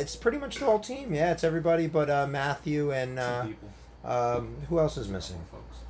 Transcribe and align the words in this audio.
it's 0.00 0.16
pretty 0.16 0.38
much 0.38 0.56
the 0.56 0.64
whole 0.64 0.80
team. 0.80 1.12
Yeah, 1.14 1.32
it's 1.32 1.44
everybody 1.44 1.86
but 1.86 2.08
uh, 2.10 2.26
Matthew 2.26 2.92
and 2.92 3.18
uh, 3.18 3.46
um, 4.04 4.56
who 4.68 4.78
else 4.78 4.96
is 4.96 5.08
missing? 5.08 5.40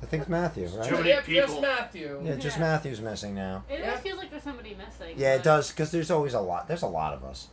I 0.03 0.07
think 0.07 0.21
it's 0.21 0.29
Matthew, 0.29 0.67
Too 0.67 0.77
many 0.95 1.09
Yep, 1.09 1.25
people. 1.25 1.47
just 1.47 1.61
Matthew. 1.61 2.21
Yeah, 2.25 2.35
just 2.35 2.57
Yeah. 2.57 2.63
Matthew's 2.63 3.01
missing 3.01 3.35
now. 3.35 3.63
It 3.69 3.79
Yeah. 3.81 3.85
always 3.89 3.99
feels 4.01 4.17
like 4.17 4.31
there's 4.31 4.41
somebody 4.43 4.75
missing. 4.75 5.13
Yeah, 5.15 5.35
it 5.35 5.37
but- 5.39 5.43
does 5.43 5.69
because 5.69 5.91
there's 5.91 6.09
always 6.09 6.33
a 6.33 6.39
lot. 6.41 6.67
There's 6.67 6.81
a 6.81 6.87
lot 6.87 7.13
of 7.13 7.23
us. 7.23 7.47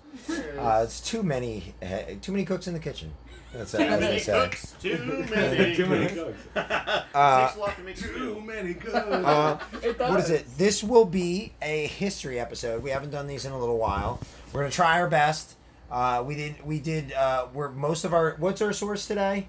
Uh, 0.59 0.81
it's 0.83 1.01
too 1.01 1.23
many. 1.23 1.75
Uh, 1.83 2.15
too 2.23 2.33
many 2.33 2.45
cooks 2.47 2.67
in 2.67 2.73
the 2.73 2.81
kitchen. 2.81 3.13
That's 3.53 3.73
Too 3.73 3.79
as 3.79 4.01
they 4.01 4.07
many 4.07 4.19
say. 4.19 4.33
cooks. 4.45 4.75
Too 4.81 5.27
many. 5.31 5.75
Too 5.77 5.87
many 5.87 6.07
cooks. 6.09 6.39
Uh, 6.55 7.47
Takes 7.47 7.57
a 7.57 7.61
lot 7.61 7.77
to 7.77 7.83
make 7.83 7.97
Too 7.97 8.43
many 8.45 8.75
good. 8.87 8.95
Uh, 8.95 9.59
It 9.83 9.99
does. 9.99 10.11
what 10.11 10.21
is 10.21 10.31
it? 10.31 10.47
This 10.59 10.83
will 10.85 11.05
be 11.07 11.53
a 11.63 11.87
history 11.87 12.39
episode. 12.41 12.83
We 12.83 12.91
haven't 12.91 13.11
done 13.11 13.27
these 13.27 13.45
in 13.47 13.53
a 13.53 13.59
little 13.59 13.79
while. 13.79 14.21
We're 14.53 14.61
gonna 14.63 14.71
try 14.71 15.01
our 15.01 15.09
best. 15.09 15.55
Uh, 15.91 16.23
we 16.27 16.35
did. 16.35 16.65
We 16.65 16.81
did. 16.81 17.13
Uh, 17.13 17.47
we're 17.53 17.71
most 17.71 18.05
of 18.05 18.13
our. 18.13 18.37
What's 18.39 18.61
our 18.63 18.73
source 18.73 19.07
today? 19.07 19.49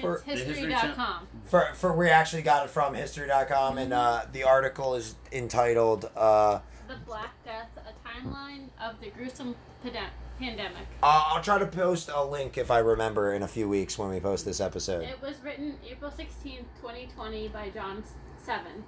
For- 0.00 0.16
It's 0.16 0.24
The 0.24 0.30
history 0.32 0.70
history.com. 0.72 1.28
For 1.46 1.70
for 1.74 1.92
we 1.96 2.10
actually 2.10 2.42
got 2.42 2.64
it 2.66 2.70
from 2.70 2.94
history.com, 2.94 3.78
and 3.78 3.92
uh, 3.92 4.22
the 4.32 4.42
article 4.44 4.94
is 4.94 5.14
entitled. 5.32 6.10
Uh, 6.16 6.60
The 6.88 6.96
Black 7.06 7.32
Death, 7.44 7.70
a 7.78 8.08
timeline 8.08 8.68
of 8.80 9.00
the 9.00 9.10
gruesome 9.10 9.54
pande- 9.84 10.10
pandemic. 10.38 10.86
uh, 11.02 11.24
I'll 11.28 11.42
try 11.42 11.58
to 11.58 11.66
post 11.66 12.10
a 12.12 12.22
link 12.24 12.58
if 12.58 12.70
I 12.70 12.78
remember 12.80 13.32
in 13.32 13.42
a 13.42 13.48
few 13.48 13.68
weeks 13.68 13.96
when 13.98 14.10
we 14.10 14.20
post 14.20 14.44
this 14.44 14.60
episode. 14.60 15.02
It 15.04 15.20
was 15.22 15.36
written 15.42 15.78
April 15.88 16.10
16th, 16.10 16.64
2020 16.82 17.48
by 17.48 17.70
John 17.70 18.04
Seven. 18.44 18.84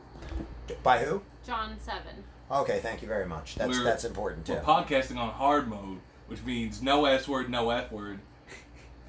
By 0.82 0.98
who? 1.04 1.22
John 1.46 1.76
Seven. 1.80 2.22
Okay, 2.50 2.80
thank 2.80 3.02
you 3.02 3.08
very 3.08 3.26
much. 3.26 3.54
That's 3.54 3.70
We're- 3.70 3.84
that's 3.84 4.04
important 4.04 4.46
too. 4.46 4.54
We're 4.54 4.60
podcasting 4.62 5.16
on 5.16 5.30
hard 5.32 5.68
mode, 5.68 5.98
which 6.28 6.42
means 6.44 6.80
no 6.82 7.04
S 7.04 7.26
word, 7.28 7.50
no 7.50 7.70
F 7.70 7.90
word. 7.92 8.20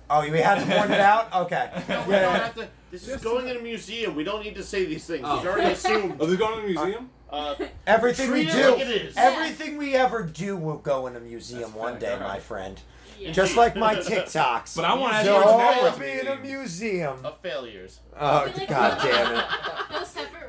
Oh, 0.09 0.22
we 0.30 0.39
had 0.39 0.56
to 0.59 0.66
point 0.66 0.89
it 0.92 1.00
out. 1.00 1.31
Okay. 1.34 1.70
No, 1.88 2.03
we 2.08 2.14
don't 2.14 2.34
have 2.36 2.56
to. 2.56 2.67
This 2.89 3.08
is 3.08 3.22
going 3.22 3.48
in 3.48 3.58
a 3.58 3.59
museum. 3.59 4.16
We 4.16 4.23
don't 4.23 4.44
need 4.44 4.56
to 4.56 4.64
say 4.64 4.86
these 4.86 5.06
things. 5.06 5.23
Oh. 5.23 5.38
He's 5.38 5.45
already 5.48 5.72
assumed. 5.73 6.14
Are 6.22 6.26
they 6.26 6.36
going 6.36 6.56
to 6.56 6.61
the 6.61 6.67
museum? 6.73 7.09
Uh, 7.30 7.53
Everything 7.88 8.31
we 8.31 8.45
do, 8.45 8.72
like 8.72 8.80
it 8.81 8.88
is. 8.89 9.16
everything 9.16 9.78
we 9.78 9.94
ever 9.94 10.23
do 10.23 10.58
will 10.58 10.80
go 10.80 11.06
in 11.06 11.16
a 11.16 11.20
museum 11.20 11.61
That's 11.61 11.73
one 11.76 12.00
day, 12.00 12.14
alright. 12.14 12.28
my 12.28 12.39
friend. 12.39 12.80
Yeah. 13.20 13.31
Just 13.33 13.56
like 13.56 13.76
my 13.76 13.98
TikToks. 13.98 14.76
But 14.76 14.86
I 14.86 14.95
want 14.95 15.11
to 15.11 15.17
ask 15.17 15.26
They'll 15.26 15.36
you 15.36 15.44
all 15.45 15.81
what's 15.83 16.00
be 16.00 16.09
in 16.09 16.26
a 16.26 16.38
museum. 16.38 17.23
of 17.23 17.38
failures. 17.42 18.00
Oh, 18.20 18.45
Be 18.52 18.59
like 18.61 18.70
god 18.70 19.00
damn 19.04 19.36
it. 19.36 19.45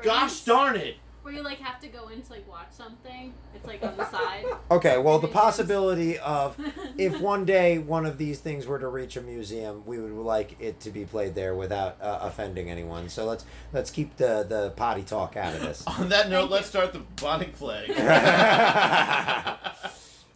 Gosh 0.01 0.41
darn 0.41 0.75
it! 0.75 0.95
Where 1.23 1.33
you 1.33 1.43
like 1.43 1.59
have 1.59 1.79
to 1.81 1.87
go 1.87 2.07
in 2.07 2.21
to 2.23 2.31
like 2.31 2.49
watch 2.49 2.71
something. 2.71 3.33
It's 3.53 3.67
like 3.67 3.83
on 3.83 3.95
the 3.95 4.09
side. 4.09 4.45
Okay, 4.71 4.97
well, 4.97 5.19
the 5.19 5.27
possibility 5.27 6.17
of 6.17 6.55
if 6.97 7.19
one 7.19 7.45
day 7.45 7.77
one 7.77 8.05
of 8.05 8.17
these 8.17 8.39
things 8.39 8.65
were 8.65 8.79
to 8.79 8.87
reach 8.87 9.17
a 9.17 9.21
museum, 9.21 9.83
we 9.85 9.99
would 9.99 10.13
like 10.13 10.55
it 10.59 10.79
to 10.79 10.89
be 10.89 11.05
played 11.05 11.35
there 11.35 11.53
without 11.53 12.01
uh, 12.01 12.19
offending 12.21 12.69
anyone. 12.71 13.09
So 13.09 13.25
let's 13.25 13.45
let's 13.73 13.91
keep 13.91 14.15
the 14.17 14.45
the 14.47 14.71
potty 14.75 15.03
talk 15.03 15.37
out 15.37 15.53
of 15.53 15.61
this. 15.61 15.85
On 15.99 16.09
that 16.09 16.29
note, 16.29 16.41
Thank 16.41 16.51
let's 16.51 16.67
start 16.67 16.93
the 16.93 16.99
bubonic 16.99 17.55
plague. 17.55 17.91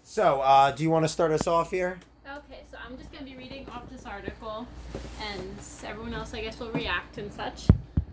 so, 0.03 0.41
uh, 0.41 0.71
do 0.71 0.83
you 0.83 0.89
want 0.89 1.05
to 1.05 1.09
start 1.09 1.31
us 1.31 1.47
off 1.47 1.71
here? 1.71 1.99
Okay, 2.27 2.63
so 2.69 2.77
I'm 2.85 2.97
just 2.97 3.11
gonna 3.11 3.25
be 3.25 3.35
reading 3.35 3.67
off 3.69 3.89
this 3.89 4.05
article, 4.05 4.67
and 5.21 5.55
everyone 5.85 6.13
else, 6.13 6.33
I 6.33 6.41
guess, 6.41 6.59
will 6.59 6.71
react 6.71 7.17
and 7.17 7.31
such. 7.33 7.67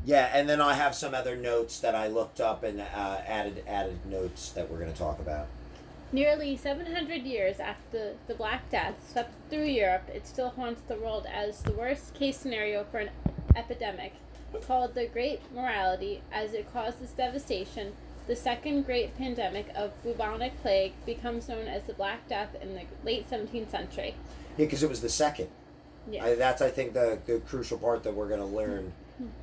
Yeah, 0.05 0.31
and 0.33 0.49
then 0.49 0.61
I 0.61 0.75
have 0.75 0.95
some 0.95 1.15
other 1.15 1.37
notes 1.37 1.79
that 1.81 1.95
I 1.95 2.09
looked 2.09 2.41
up 2.41 2.65
and 2.65 2.81
uh, 2.81 3.21
added 3.27 3.63
added 3.69 4.05
notes 4.05 4.51
that 4.51 4.71
we're 4.71 4.79
going 4.79 4.93
to 4.93 4.99
talk 4.99 5.21
about. 5.21 5.47
Nearly 6.15 6.57
700 6.57 7.23
years 7.23 7.59
after 7.59 8.17
the 8.27 8.35
Black 8.35 8.69
Death 8.71 8.97
swept 9.11 9.33
through 9.49 9.65
Europe, 9.65 10.11
it 10.13 10.27
still 10.27 10.51
haunts 10.51 10.83
the 10.83 10.97
world 10.97 11.27
as 11.33 11.63
the 11.63 11.73
worst 11.73 12.15
case 12.15 12.37
scenario 12.37 12.85
for 12.85 12.99
an 12.99 13.11
epidemic. 13.57 14.15
Called 14.67 14.95
the 14.95 15.07
Great 15.07 15.41
Mortality, 15.55 16.21
as 16.31 16.53
it 16.53 16.71
caused 16.71 17.01
this 17.01 17.13
devastation, 17.13 17.95
the 18.27 18.37
second 18.37 18.85
great 18.85 19.17
pandemic 19.17 19.69
of 19.75 20.01
bubonic 20.03 20.61
plague 20.61 20.93
becomes 21.07 21.49
known 21.49 21.67
as 21.67 21.85
the 21.85 21.95
Black 21.95 22.29
Death 22.29 22.55
in 22.61 22.75
the 22.75 22.83
late 23.05 23.31
17th 23.31 23.71
century. 23.71 24.15
Yeah, 24.59 24.67
because 24.67 24.83
it 24.83 24.91
was 24.91 25.01
the 25.01 25.09
second. 25.09 25.49
Yeah. 26.11 26.25
I, 26.25 26.35
that's 26.35 26.61
I 26.61 26.69
think 26.69 26.93
the 26.93 27.19
the 27.25 27.41
crucial 27.41 27.79
part 27.79 28.03
that 28.03 28.13
we're 28.13 28.29
going 28.29 28.41
to 28.41 28.47
learn 28.47 28.93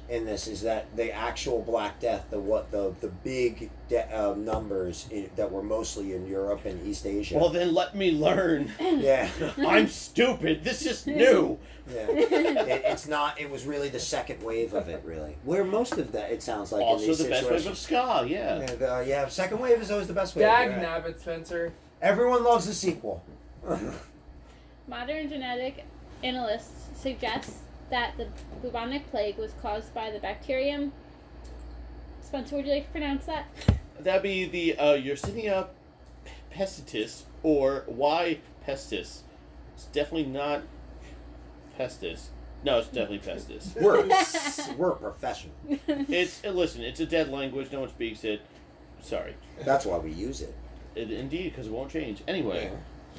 in 0.10 0.26
this 0.26 0.48
is 0.48 0.62
that 0.62 0.96
the 0.98 1.12
actual 1.12 1.62
Black 1.62 2.00
Death, 2.00 2.26
the 2.32 2.40
what 2.40 2.72
the 2.72 2.94
the 3.00 3.08
big 3.08 3.70
de- 3.88 4.16
uh, 4.16 4.34
numbers 4.36 5.08
in, 5.12 5.30
that 5.36 5.52
were 5.52 5.62
mostly 5.64 6.14
in 6.14 6.28
Europe 6.28 6.66
and 6.66 6.86
East 6.88 7.06
Asia. 7.06 7.38
well, 7.38 7.50
then 7.50 7.74
let 7.74 7.96
me 7.96 8.12
learn. 8.12 8.72
yeah, 8.80 9.30
I'm 9.58 9.88
stupid. 9.88 10.64
This 10.64 10.86
is 10.86 11.06
new. 11.06 11.60
yeah. 11.90 12.08
It, 12.10 12.82
it's 12.86 13.08
not. 13.08 13.40
It 13.40 13.50
was 13.50 13.66
really 13.66 13.90
the 13.90 14.00
second 14.00 14.42
wave 14.44 14.74
of 14.74 14.90
it. 14.90 15.02
Really, 15.06 15.38
where 15.44 15.64
most 15.64 15.98
of 15.98 16.12
that 16.14 16.32
it 16.32 16.42
sounds 16.42 16.72
like 16.72 16.82
in 16.82 16.88
Also, 16.88 17.06
these 17.06 17.20
the 17.20 17.30
best 17.30 17.44
wave 17.44 17.66
of 17.66 17.78
situations. 17.78 17.80
ska. 17.80 18.26
Yeah. 18.28 18.60
Yeah, 18.60 18.76
the, 18.76 19.06
yeah, 19.08 19.28
second 19.28 19.60
wave 19.60 19.82
is 19.82 19.92
always 19.92 20.08
the 20.08 20.14
best 20.14 20.36
wave. 20.36 20.46
Dag 20.46 20.70
you're 20.72 20.78
right. 20.78 21.04
nabbit, 21.04 21.20
Spencer. 21.20 21.72
Everyone 22.02 22.44
loves 22.44 22.66
the 22.66 22.74
sequel. 22.74 23.24
Modern 24.88 25.30
genetic 25.30 25.86
analysts 26.24 26.88
suggest 27.00 27.52
that 27.90 28.18
the 28.18 28.28
bubonic 28.62 29.10
plague 29.12 29.38
was 29.38 29.52
caused 29.62 29.94
by 29.94 30.10
the 30.12 30.20
bacterium. 30.20 30.92
Spencer, 32.22 32.58
would 32.58 32.66
you 32.66 32.74
like 32.74 32.86
to 32.86 32.92
pronounce 32.92 33.26
that? 33.26 33.48
That'd 34.00 34.24
be 34.24 34.46
the 34.46 34.78
uh, 34.78 34.98
Yersinia 34.98 35.68
pestis 36.54 37.24
or 37.44 37.84
Y 37.88 38.40
pestis. 38.68 39.22
It's 39.76 39.86
definitely 39.86 40.32
not 40.32 40.62
pestis. 41.78 42.28
No, 42.64 42.80
it's 42.80 42.88
definitely 42.88 43.20
pestis. 43.20 43.76
we're 43.82 44.76
we're 44.78 44.92
professional. 44.92 45.54
It's 45.88 46.44
uh, 46.46 46.50
listen. 46.52 46.82
It's 46.84 47.00
a 47.00 47.06
dead 47.06 47.30
language. 47.30 47.72
No 47.72 47.82
one 47.82 47.90
speaks 47.90 48.24
it. 48.24 48.42
Sorry. 49.02 49.36
That's 49.64 49.86
why 49.86 49.98
we 49.98 50.12
use 50.12 50.42
it. 50.42 50.54
It, 50.96 51.12
indeed, 51.12 51.52
because 51.52 51.68
it 51.68 51.72
won't 51.72 51.92
change. 51.92 52.22
Anyway, 52.28 52.72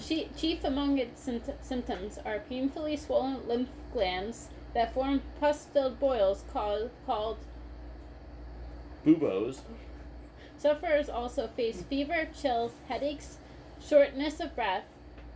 Chi- 0.07 0.29
Chief 0.37 0.63
among 0.65 0.99
its 0.99 1.27
sympt- 1.27 1.63
symptoms 1.63 2.19
are 2.25 2.41
painfully 2.41 2.97
swollen 2.97 3.47
lymph 3.49 3.71
glands 3.93 4.49
that 4.75 4.95
form 4.95 5.23
pus-filled 5.41 5.99
boils 5.99 6.45
called, 6.53 6.91
called. 7.07 7.39
buboes. 9.05 9.63
Sufferers 10.57 11.09
also 11.09 11.47
face 11.49 11.83
fever, 11.83 12.29
chills, 12.39 12.73
headaches, 12.89 13.39
shortness 13.81 14.41
of 14.41 14.55
breath, 14.55 14.85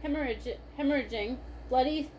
hemorrhage, 0.02 0.46
hemorrhaging, 0.78 1.38
bloody 1.68 2.10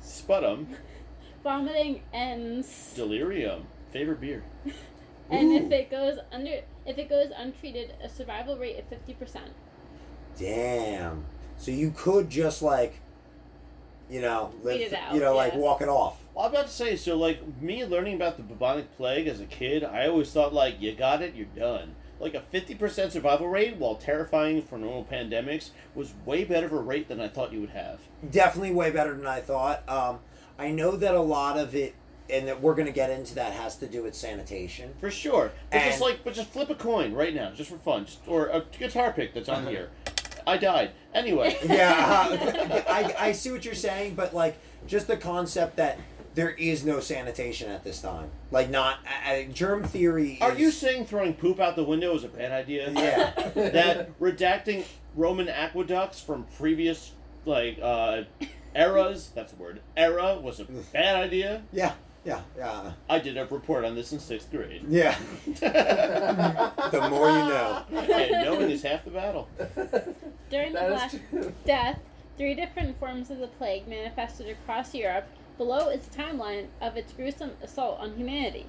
Sputum. 0.00 0.76
vomiting, 1.42 2.02
and 2.12 2.64
Delirium. 2.94 3.66
Favorite 3.92 4.20
beer. 4.20 4.42
and 5.30 5.52
if 5.52 5.70
it 5.70 5.90
goes 5.90 6.18
under 6.30 6.60
if 6.84 6.98
it 6.98 7.08
goes 7.08 7.30
untreated, 7.36 7.94
a 8.02 8.08
survival 8.08 8.58
rate 8.58 8.78
of 8.78 8.86
fifty 8.86 9.14
percent. 9.14 9.52
Damn. 10.38 11.24
So 11.58 11.70
you 11.70 11.92
could 11.96 12.28
just 12.28 12.62
like, 12.62 13.00
you 14.10 14.20
know, 14.20 14.52
live, 14.62 14.80
it 14.80 14.92
out, 14.92 15.14
you 15.14 15.20
know, 15.20 15.34
like 15.34 15.52
yeah. 15.52 15.58
walk 15.58 15.80
it 15.82 15.88
off. 15.88 16.18
Well, 16.34 16.46
I'm 16.46 16.50
about 16.50 16.66
to 16.66 16.72
say, 16.72 16.96
so 16.96 17.16
like 17.16 17.60
me 17.60 17.84
learning 17.84 18.16
about 18.16 18.36
the 18.36 18.42
bubonic 18.42 18.96
plague 18.96 19.26
as 19.26 19.40
a 19.40 19.46
kid, 19.46 19.84
I 19.84 20.06
always 20.06 20.30
thought 20.30 20.52
like 20.52 20.80
you 20.80 20.94
got 20.94 21.22
it, 21.22 21.34
you're 21.34 21.46
done. 21.46 21.94
Like 22.20 22.34
a 22.34 22.40
50% 22.40 23.10
survival 23.10 23.48
rate, 23.48 23.76
while 23.76 23.96
terrifying 23.96 24.62
for 24.62 24.78
normal 24.78 25.04
pandemics, 25.04 25.70
was 25.92 26.14
way 26.24 26.44
better 26.44 26.66
of 26.66 26.72
a 26.72 26.76
rate 26.76 27.08
than 27.08 27.20
I 27.20 27.26
thought 27.26 27.52
you 27.52 27.60
would 27.60 27.70
have. 27.70 27.98
Definitely 28.30 28.70
way 28.70 28.92
better 28.92 29.14
than 29.16 29.26
I 29.26 29.40
thought. 29.40 29.88
Um, 29.88 30.20
I 30.56 30.70
know 30.70 30.96
that 30.96 31.14
a 31.14 31.20
lot 31.20 31.58
of 31.58 31.74
it, 31.74 31.96
and 32.30 32.46
that 32.46 32.60
we're 32.60 32.76
gonna 32.76 32.92
get 32.92 33.10
into 33.10 33.34
that, 33.34 33.52
has 33.54 33.76
to 33.78 33.88
do 33.88 34.04
with 34.04 34.14
sanitation. 34.14 34.94
For 35.00 35.10
sure. 35.10 35.50
But 35.72 35.82
just 35.82 36.00
like, 36.00 36.22
but 36.22 36.34
just 36.34 36.50
flip 36.50 36.70
a 36.70 36.76
coin 36.76 37.12
right 37.12 37.34
now, 37.34 37.50
just 37.50 37.70
for 37.70 37.78
fun, 37.78 38.04
just, 38.04 38.20
or 38.28 38.46
a 38.46 38.64
guitar 38.78 39.12
pick 39.12 39.34
that's 39.34 39.48
on 39.48 39.66
here. 39.66 39.90
I 40.46 40.56
died. 40.56 40.92
Anyway, 41.14 41.56
Yeah, 41.64 42.28
uh, 42.30 42.82
I, 42.88 43.14
I 43.18 43.32
see 43.32 43.50
what 43.50 43.64
you're 43.64 43.74
saying, 43.74 44.14
but 44.14 44.34
like 44.34 44.58
just 44.86 45.06
the 45.06 45.16
concept 45.16 45.76
that 45.76 45.98
there 46.34 46.50
is 46.50 46.84
no 46.84 47.00
sanitation 47.00 47.70
at 47.70 47.84
this 47.84 48.00
time, 48.00 48.30
like 48.50 48.70
not 48.70 48.98
uh, 49.28 49.42
germ 49.52 49.84
theory. 49.84 50.38
are 50.40 50.54
you 50.54 50.70
saying 50.70 51.06
throwing 51.06 51.34
poop 51.34 51.60
out 51.60 51.76
the 51.76 51.84
window 51.84 52.14
is 52.14 52.24
a 52.24 52.28
bad 52.28 52.52
idea? 52.52 52.90
Yeah. 52.90 53.32
that 53.54 54.18
redacting 54.18 54.84
Roman 55.14 55.48
aqueducts 55.48 56.20
from 56.20 56.46
previous 56.56 57.12
like 57.44 57.78
uh, 57.82 58.22
eras, 58.74 59.30
that's 59.34 59.52
the 59.52 59.62
word, 59.62 59.80
era 59.96 60.38
was 60.40 60.60
a 60.60 60.64
bad 60.64 61.16
idea. 61.16 61.62
Yeah, 61.72 61.92
yeah, 62.24 62.40
yeah, 62.56 62.92
I 63.08 63.18
did 63.18 63.36
a 63.36 63.46
report 63.46 63.84
on 63.84 63.94
this 63.94 64.12
in 64.12 64.20
sixth 64.20 64.50
grade. 64.50 64.84
yeah. 64.88 65.18
the 65.46 67.06
more 67.10 67.28
you 67.28 67.34
know. 67.48 67.84
and 67.90 68.44
knowing 68.44 68.70
is 68.70 68.82
half 68.82 69.04
the 69.04 69.10
battle. 69.10 69.48
During 70.50 70.72
the 70.72 70.80
Black. 70.80 71.12
Death, 71.66 72.00
three 72.36 72.54
different 72.54 72.98
forms 72.98 73.30
of 73.30 73.38
the 73.38 73.46
plague 73.48 73.88
manifested 73.88 74.48
across 74.48 74.94
Europe 74.94 75.26
below 75.58 75.88
its 75.88 76.08
timeline 76.14 76.66
of 76.80 76.96
its 76.96 77.12
gruesome 77.12 77.52
assault 77.62 77.98
on 78.00 78.14
humanity. 78.16 78.66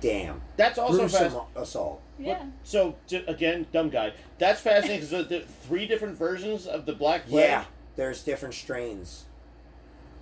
damn. 0.00 0.40
That's 0.56 0.78
also 0.78 0.98
Gruesome 1.00 1.32
fast. 1.32 1.46
assault. 1.56 2.02
Yeah. 2.18 2.44
So 2.64 2.96
again, 3.26 3.66
dumb 3.72 3.90
guy. 3.90 4.12
That's 4.38 4.60
fascinating 4.60 5.06
because 5.06 5.28
the, 5.28 5.38
the 5.38 5.44
three 5.66 5.86
different 5.86 6.16
versions 6.16 6.66
of 6.66 6.86
the 6.86 6.92
Black 6.94 7.26
Plague. 7.28 7.44
Yeah, 7.48 7.64
there's 7.96 8.22
different 8.22 8.54
strains. 8.54 9.24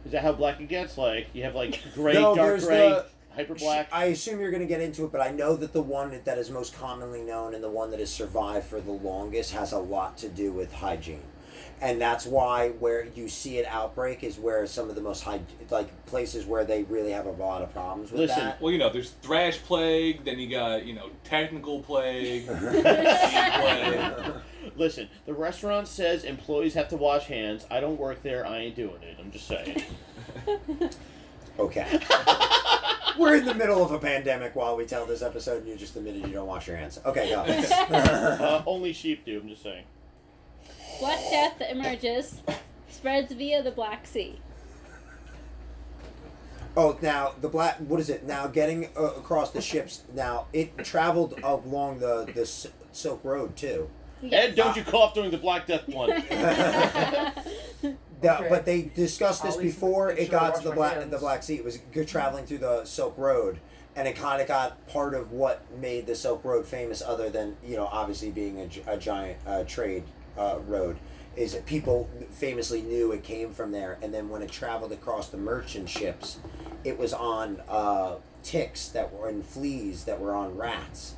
Is 0.05 0.13
that 0.13 0.23
how 0.23 0.33
black 0.33 0.61
it 0.61 0.69
gets? 0.69 0.99
Like 0.99 1.29
you 1.33 1.45
have 1.45 1.55
like 1.55 1.81
gray, 1.95 2.15
No, 2.15 2.35
dark 2.35 2.61
gray, 2.61 2.89
the- 2.91 3.07
hyper 3.35 3.55
black. 3.55 3.89
I 3.93 4.07
assume 4.07 4.41
you're 4.41 4.51
going 4.51 4.63
to 4.63 4.69
get 4.69 4.81
into 4.81 5.05
it, 5.05 5.13
but 5.13 5.21
I 5.21 5.31
know 5.31 5.57
that 5.57 5.73
the 5.73 5.83
one 5.83 6.21
that 6.25 6.39
is 6.39 6.51
most 6.51 6.75
commonly 6.79 7.23
known 7.23 7.55
and 7.55 7.65
the 7.65 7.71
one 7.71 7.91
that 7.91 8.01
has 8.01 8.11
survived 8.11 8.67
for 8.67 8.81
the 8.81 8.93
longest 8.93 9.53
has 9.53 9.73
a 9.73 9.79
lot 9.79 10.17
to 10.19 10.29
do 10.29 10.53
with 10.53 10.73
hygiene. 10.73 11.23
And 11.81 12.01
that's 12.01 12.27
why 12.27 12.71
where 12.71 13.07
you 13.15 13.29
see 13.29 13.59
it 13.59 13.67
outbreak 13.67 14.23
is 14.25 14.39
where 14.39 14.67
some 14.67 14.89
of 14.89 14.95
the 14.95 15.03
most 15.03 15.23
high, 15.23 15.41
like 15.71 16.07
places 16.07 16.47
where 16.47 16.65
they 16.65 16.85
really 16.85 17.13
have 17.13 17.27
a 17.27 17.33
lot 17.33 17.63
of 17.63 17.73
problems 17.73 18.11
with 18.11 18.23
Listen, 18.23 18.45
that. 18.45 18.61
Well, 18.61 18.73
you 18.73 18.79
know, 18.79 18.91
there's 18.91 19.11
thrash 19.11 19.59
plague, 19.59 20.25
then 20.25 20.39
you 20.39 20.51
got, 20.51 20.87
you 20.87 20.95
know, 20.95 21.11
technical 21.25 21.81
plague, 21.81 22.47
plague. 22.49 24.35
Listen, 24.77 25.09
the 25.27 25.35
restaurant 25.35 25.89
says 25.89 26.25
employees 26.25 26.75
have 26.75 26.89
to 26.89 26.97
wash 26.97 27.27
hands. 27.27 27.67
I 27.71 27.81
don't 27.81 27.99
work 27.99 28.23
there. 28.23 28.47
I 28.47 28.59
ain't 28.59 28.77
doing 28.77 29.03
it. 29.03 29.17
I'm 29.21 29.31
just 29.31 29.47
saying. 29.47 29.83
Okay. 31.59 32.01
We're 33.19 33.37
in 33.37 33.45
the 33.45 33.55
middle 33.55 33.85
of 33.85 33.93
a 33.93 33.99
pandemic 33.99 34.57
while 34.57 34.77
we 34.77 34.87
tell 34.87 35.07
this 35.07 35.23
episode, 35.23 35.63
and 35.63 35.69
you 35.69 35.77
just 35.77 35.95
admitted 35.95 36.27
you 36.27 36.33
don't 36.33 36.49
wash 36.49 36.67
your 36.67 36.77
hands. 36.77 36.99
Okay, 37.07 37.31
go. 37.31 37.43
uh, 37.95 38.63
only 38.67 38.93
sheep 38.93 39.25
do. 39.25 39.41
I'm 39.41 39.49
just 39.49 39.63
saying. 39.63 39.85
Black 41.05 41.21
Death 41.31 41.61
emerges, 41.71 42.41
spreads 42.91 43.31
via 43.33 43.63
the 43.63 43.71
Black 43.71 44.07
Sea. 44.07 44.41
Oh, 46.77 46.99
now 47.03 47.35
the 47.41 47.49
black. 47.49 47.77
What 47.79 48.01
is 48.01 48.09
it? 48.11 48.25
Now 48.25 48.47
getting 48.47 48.89
uh, 48.97 49.03
across 49.17 49.51
the 49.51 49.61
ships. 49.61 50.03
Now 50.15 50.47
it 50.53 50.77
traveled 50.79 51.39
along 51.43 51.99
the 52.01 52.25
the 52.35 52.41
S- 52.43 52.67
Silk 52.93 53.23
Road 53.23 53.55
too. 53.55 53.91
Ed, 54.33 54.55
don't 54.57 54.75
you 54.77 54.83
cough 54.83 55.13
during 55.15 55.31
the 55.31 55.37
Black 55.39 55.67
Death 55.67 55.87
one. 55.89 56.11
Yeah, 58.23 58.39
Okay. 58.39 58.49
but 58.49 58.65
they 58.65 58.83
discussed 58.97 59.43
this 59.43 59.53
I'll 59.53 59.61
at 59.61 59.65
before 59.67 60.07
make 60.09 60.19
it 60.21 60.31
sure 60.31 60.39
I 60.39 60.41
got 60.41 60.55
to 60.57 60.63
the 60.63 60.69
my 60.71 60.75
black 60.77 60.95
hands. 60.95 61.11
the 61.11 61.19
Black 61.19 61.43
Sea. 61.43 61.57
It 61.57 61.65
was 61.65 61.77
good 61.93 62.09
traveling 62.09 62.47
through 62.47 62.59
the 62.59 62.87
Silk 62.87 63.19
Road, 63.19 63.59
and 63.95 64.09
it 64.09 64.17
kind 64.17 64.41
of 64.41 64.49
got 64.49 64.87
part 64.89 65.13
of 65.13 65.31
what 65.31 65.61
made 65.79 66.07
the 66.07 66.15
Silk 66.15 66.43
Road 66.43 66.65
famous, 66.67 67.03
other 67.03 67.29
than 67.29 67.57
you 67.63 67.77
know 67.77 67.85
obviously 67.85 68.31
being 68.31 68.59
a, 68.61 68.67
gi- 68.67 68.83
a 68.87 68.97
giant 68.97 69.37
uh, 69.47 69.65
trade 69.65 70.05
uh, 70.39 70.59
road. 70.67 70.97
Is 71.37 71.53
that 71.55 71.67
people 71.67 72.09
famously 72.31 72.81
knew 72.81 73.11
it 73.11 73.25
came 73.25 73.53
from 73.53 73.73
there, 73.73 73.99
and 74.01 74.15
then 74.15 74.29
when 74.29 74.41
it 74.43 74.51
traveled 74.51 74.93
across 74.93 75.29
the 75.29 75.37
merchant 75.37 75.89
ships, 75.89 76.39
it 76.85 76.97
was 76.97 77.13
on 77.13 77.61
uh, 77.69 78.17
ticks 78.45 78.89
that 78.89 79.13
were 79.13 79.29
in 79.29 79.43
fleas 79.43 80.05
that 80.05 80.21
were 80.21 80.33
on 80.33 80.57
rats, 80.57 81.17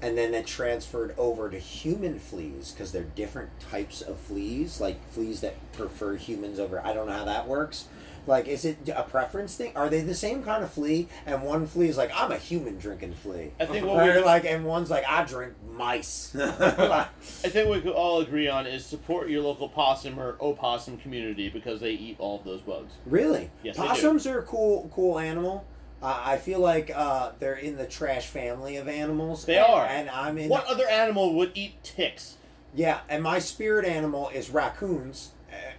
and 0.00 0.16
then 0.16 0.32
it 0.32 0.46
transferred 0.46 1.14
over 1.18 1.50
to 1.50 1.58
human 1.58 2.18
fleas 2.18 2.72
because 2.72 2.92
they're 2.92 3.02
different 3.02 3.50
types 3.60 4.00
of 4.00 4.18
fleas, 4.18 4.80
like 4.80 5.06
fleas 5.10 5.42
that 5.42 5.54
prefer 5.72 6.16
humans 6.16 6.58
over. 6.58 6.80
I 6.80 6.94
don't 6.94 7.06
know 7.06 7.12
how 7.12 7.24
that 7.26 7.46
works. 7.46 7.88
Like, 8.28 8.46
is 8.46 8.66
it 8.66 8.76
a 8.94 9.04
preference 9.04 9.56
thing? 9.56 9.72
Are 9.74 9.88
they 9.88 10.02
the 10.02 10.14
same 10.14 10.42
kind 10.42 10.62
of 10.62 10.70
flea? 10.70 11.08
And 11.24 11.42
one 11.42 11.66
flea 11.66 11.88
is 11.88 11.96
like, 11.96 12.10
I'm 12.14 12.30
a 12.30 12.36
human 12.36 12.78
drinking 12.78 13.14
flea. 13.14 13.52
I 13.58 13.64
think 13.64 13.86
what 13.86 13.96
we're 13.96 14.22
like, 14.24 14.44
and 14.44 14.66
one's 14.66 14.90
like, 14.90 15.04
I 15.08 15.24
drink 15.24 15.54
mice. 15.72 16.36
I 16.38 17.08
think 17.24 17.70
we 17.70 17.80
could 17.80 17.94
all 17.94 18.20
agree 18.20 18.46
on 18.46 18.66
is 18.66 18.84
support 18.84 19.30
your 19.30 19.42
local 19.42 19.70
possum 19.70 20.20
or 20.20 20.36
opossum 20.42 20.98
community 20.98 21.48
because 21.48 21.80
they 21.80 21.92
eat 21.92 22.16
all 22.18 22.38
of 22.38 22.44
those 22.44 22.60
bugs. 22.60 22.92
really? 23.06 23.50
Yes, 23.62 23.76
they 23.76 23.82
do. 23.82 23.88
Possums 23.88 24.26
are 24.26 24.40
a 24.40 24.42
cool, 24.42 24.90
cool 24.94 25.18
animal. 25.18 25.64
Uh, 26.02 26.20
I 26.22 26.36
feel 26.36 26.60
like 26.60 26.92
uh, 26.94 27.32
they're 27.38 27.56
in 27.56 27.76
the 27.76 27.86
trash 27.86 28.26
family 28.26 28.76
of 28.76 28.88
animals. 28.88 29.46
They 29.46 29.56
and, 29.56 29.66
are. 29.66 29.86
and 29.86 30.10
I'm 30.10 30.36
in. 30.36 30.50
What 30.50 30.66
other 30.66 30.86
animal 30.86 31.34
would 31.34 31.52
eat 31.54 31.82
ticks? 31.82 32.36
Yeah, 32.74 33.00
and 33.08 33.22
my 33.22 33.38
spirit 33.38 33.86
animal 33.86 34.28
is 34.28 34.50
raccoons, 34.50 35.30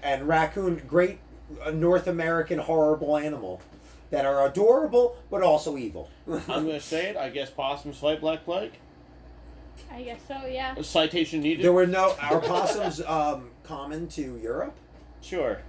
and 0.01 0.27
raccoon, 0.27 0.81
great 0.87 1.19
uh, 1.63 1.71
North 1.71 2.07
American 2.07 2.59
horrible 2.59 3.17
animal, 3.17 3.61
that 4.09 4.25
are 4.25 4.45
adorable 4.47 5.17
but 5.29 5.41
also 5.41 5.77
evil. 5.77 6.09
I'm 6.27 6.65
going 6.65 6.67
to 6.67 6.81
say 6.81 7.09
it. 7.09 7.17
I 7.17 7.29
guess 7.29 7.49
possums 7.49 7.97
fight 7.97 8.21
Black 8.21 8.45
Plague. 8.45 8.73
I 9.91 10.03
guess 10.03 10.19
so, 10.27 10.45
yeah. 10.45 10.75
A 10.77 10.83
citation 10.83 11.41
needed. 11.41 11.63
there 11.63 11.73
were 11.73 11.87
no 11.87 12.15
are 12.21 12.41
possums 12.41 13.01
um, 13.05 13.51
common 13.63 14.07
to 14.09 14.37
Europe. 14.37 14.75
Sure. 15.21 15.61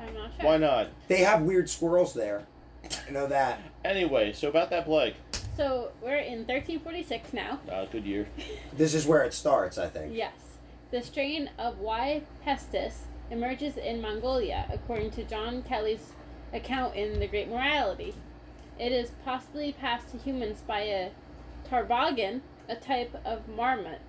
I'm 0.00 0.14
not 0.14 0.30
sure. 0.36 0.46
Why 0.46 0.56
not? 0.56 0.88
They 1.08 1.18
have 1.18 1.42
weird 1.42 1.68
squirrels 1.68 2.14
there. 2.14 2.46
I 3.06 3.10
know 3.10 3.26
that. 3.26 3.60
Anyway, 3.84 4.32
so 4.32 4.48
about 4.48 4.70
that 4.70 4.86
plague. 4.86 5.14
So 5.56 5.92
we're 6.00 6.16
in 6.16 6.46
1346 6.46 7.34
now. 7.34 7.60
Uh, 7.70 7.84
good 7.84 8.06
year. 8.06 8.26
This 8.72 8.94
is 8.94 9.06
where 9.06 9.22
it 9.24 9.34
starts, 9.34 9.76
I 9.76 9.88
think. 9.88 10.16
Yes. 10.16 10.32
The 10.90 11.02
strain 11.02 11.50
of 11.58 11.78
Y. 11.78 12.22
pestis 12.46 12.94
emerges 13.30 13.76
in 13.76 14.00
Mongolia, 14.00 14.66
according 14.72 15.10
to 15.12 15.24
John 15.24 15.62
Kelly's 15.62 16.12
account 16.52 16.94
in 16.96 17.20
The 17.20 17.26
Great 17.26 17.48
Mortality. 17.48 18.14
It 18.78 18.92
is 18.92 19.10
possibly 19.24 19.72
passed 19.72 20.10
to 20.10 20.18
humans 20.18 20.62
by 20.66 20.80
a 20.80 21.10
tarbagan, 21.70 22.40
a 22.68 22.76
type 22.76 23.14
of 23.24 23.48
marmot. 23.48 24.00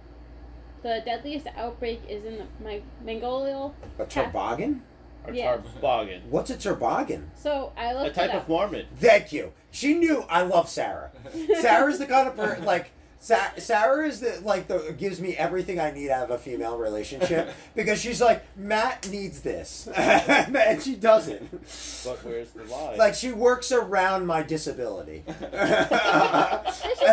The 0.81 1.01
deadliest 1.05 1.47
outbreak 1.55 2.01
is 2.09 2.25
in 2.25 2.37
the 2.39 2.45
Ma- 2.63 2.79
Mongolian. 3.05 3.71
A 3.99 4.05
toboggan? 4.05 4.81
Or 5.27 5.33
Yes. 5.33 5.59
toboggan. 5.75 6.23
What's 6.31 6.49
a 6.49 6.57
toboggan? 6.57 7.29
So 7.35 7.71
I 7.77 7.91
A 7.91 8.03
looked 8.03 8.15
type 8.15 8.29
it 8.31 8.35
up. 8.35 8.43
of 8.43 8.49
marmot. 8.49 8.87
Thank 8.97 9.31
you. 9.31 9.53
She 9.69 9.93
knew 9.93 10.25
I 10.29 10.41
love 10.41 10.67
Sarah. 10.67 11.11
Sarah's 11.61 11.99
the 11.99 12.07
kind 12.07 12.27
of 12.27 12.35
person 12.35 12.65
like 12.65 12.91
Sa- 13.21 13.51
Sarah 13.57 14.07
is 14.07 14.19
the 14.19 14.41
like 14.43 14.67
the 14.67 14.95
gives 14.97 15.21
me 15.21 15.37
everything 15.37 15.79
I 15.79 15.91
need 15.91 16.09
out 16.09 16.23
of 16.23 16.31
a 16.31 16.39
female 16.39 16.75
relationship 16.75 17.53
because 17.75 18.01
she's 18.01 18.19
like 18.19 18.43
Matt 18.57 19.07
needs 19.11 19.41
this 19.41 19.87
and 19.95 20.81
she 20.81 20.95
doesn't. 20.95 21.51
But 21.51 22.25
where's 22.25 22.49
the 22.49 22.63
lie? 22.63 22.95
Like 22.95 23.13
she 23.13 23.31
works 23.31 23.71
around 23.71 24.25
my 24.25 24.41
disability, 24.41 25.23
and 25.27 25.45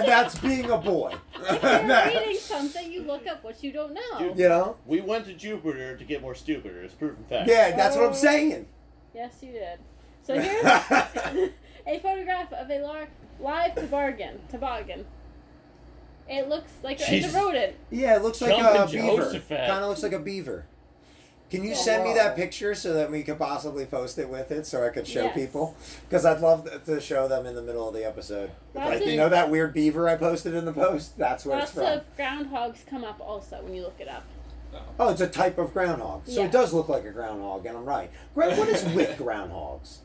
that's 0.08 0.38
being 0.38 0.70
a 0.70 0.78
boy. 0.78 1.12
if 1.40 1.62
you're 1.62 2.22
reading 2.22 2.36
something, 2.38 2.90
you 2.90 3.02
look 3.02 3.26
up 3.26 3.44
what 3.44 3.62
you 3.62 3.70
don't 3.70 3.92
know. 3.92 4.18
Dude. 4.18 4.38
you 4.38 4.48
know? 4.48 4.76
we 4.86 5.02
went 5.02 5.26
to 5.26 5.34
Jupiter 5.34 5.94
to 5.94 6.04
get 6.04 6.22
more 6.22 6.34
stupider. 6.34 6.82
It's 6.82 6.94
proven 6.94 7.22
fact. 7.24 7.50
Yeah, 7.50 7.76
that's 7.76 7.96
what 7.96 8.06
I'm 8.06 8.12
oh. 8.12 8.14
saying. 8.14 8.66
Yes, 9.14 9.34
you 9.42 9.52
did. 9.52 9.78
So 10.22 10.40
here's 10.40 10.64
a 10.64 11.98
photograph 12.00 12.50
of 12.54 12.70
a 12.70 12.78
lar- 12.80 13.08
live 13.40 13.74
toboggan. 13.74 14.40
Toboggan. 14.50 15.04
It 16.28 16.48
looks 16.48 16.70
like 16.82 17.00
it's 17.00 17.08
Jesus. 17.08 17.34
a 17.34 17.38
rodent. 17.38 17.76
Yeah, 17.90 18.16
it 18.16 18.22
looks 18.22 18.40
like 18.40 18.50
Jumpin' 18.56 18.82
a 18.82 18.86
beaver. 18.86 19.22
Jehoshaphat. 19.22 19.66
Kind 19.68 19.82
of 19.82 19.88
looks 19.88 20.02
like 20.02 20.12
a 20.12 20.18
beaver. 20.18 20.66
Can 21.50 21.64
you 21.64 21.74
send 21.74 22.04
me 22.04 22.12
that 22.12 22.36
picture 22.36 22.74
so 22.74 22.92
that 22.92 23.10
we 23.10 23.22
could 23.22 23.38
possibly 23.38 23.86
post 23.86 24.18
it 24.18 24.28
with 24.28 24.50
it 24.52 24.66
so 24.66 24.84
I 24.84 24.90
could 24.90 25.06
show 25.08 25.24
Yes. 25.24 25.34
people? 25.34 25.74
Because 26.06 26.26
I'd 26.26 26.40
love 26.40 26.68
th- 26.68 26.84
to 26.84 27.00
show 27.00 27.26
them 27.26 27.46
in 27.46 27.54
the 27.54 27.62
middle 27.62 27.88
of 27.88 27.94
the 27.94 28.04
episode. 28.06 28.50
Lots 28.74 28.90
like, 28.90 29.00
of- 29.00 29.06
you 29.08 29.16
know 29.16 29.30
that 29.30 29.48
weird 29.48 29.72
beaver 29.72 30.06
I 30.10 30.16
posted 30.16 30.52
in 30.52 30.66
the 30.66 30.74
post? 30.74 31.16
That's 31.16 31.46
where 31.46 31.56
Lots 31.58 31.70
it's 31.70 31.78
from. 31.80 31.86
of 31.86 32.16
groundhogs 32.18 32.84
come 32.86 33.02
up 33.02 33.18
also 33.20 33.62
when 33.62 33.74
you 33.74 33.80
look 33.80 33.96
it 33.98 34.08
up. 34.08 34.24
Oh, 35.00 35.08
it's 35.08 35.22
a 35.22 35.26
type 35.26 35.56
of 35.56 35.72
groundhog. 35.72 36.26
So 36.26 36.40
Yeah. 36.40 36.46
it 36.48 36.52
does 36.52 36.74
look 36.74 36.90
like 36.90 37.06
a 37.06 37.10
groundhog, 37.10 37.64
and 37.64 37.78
I'm 37.78 37.86
right. 37.86 38.10
Gra- 38.34 38.54
What 38.54 38.68
is 38.68 38.84
with 38.94 39.16
groundhogs? 39.18 40.00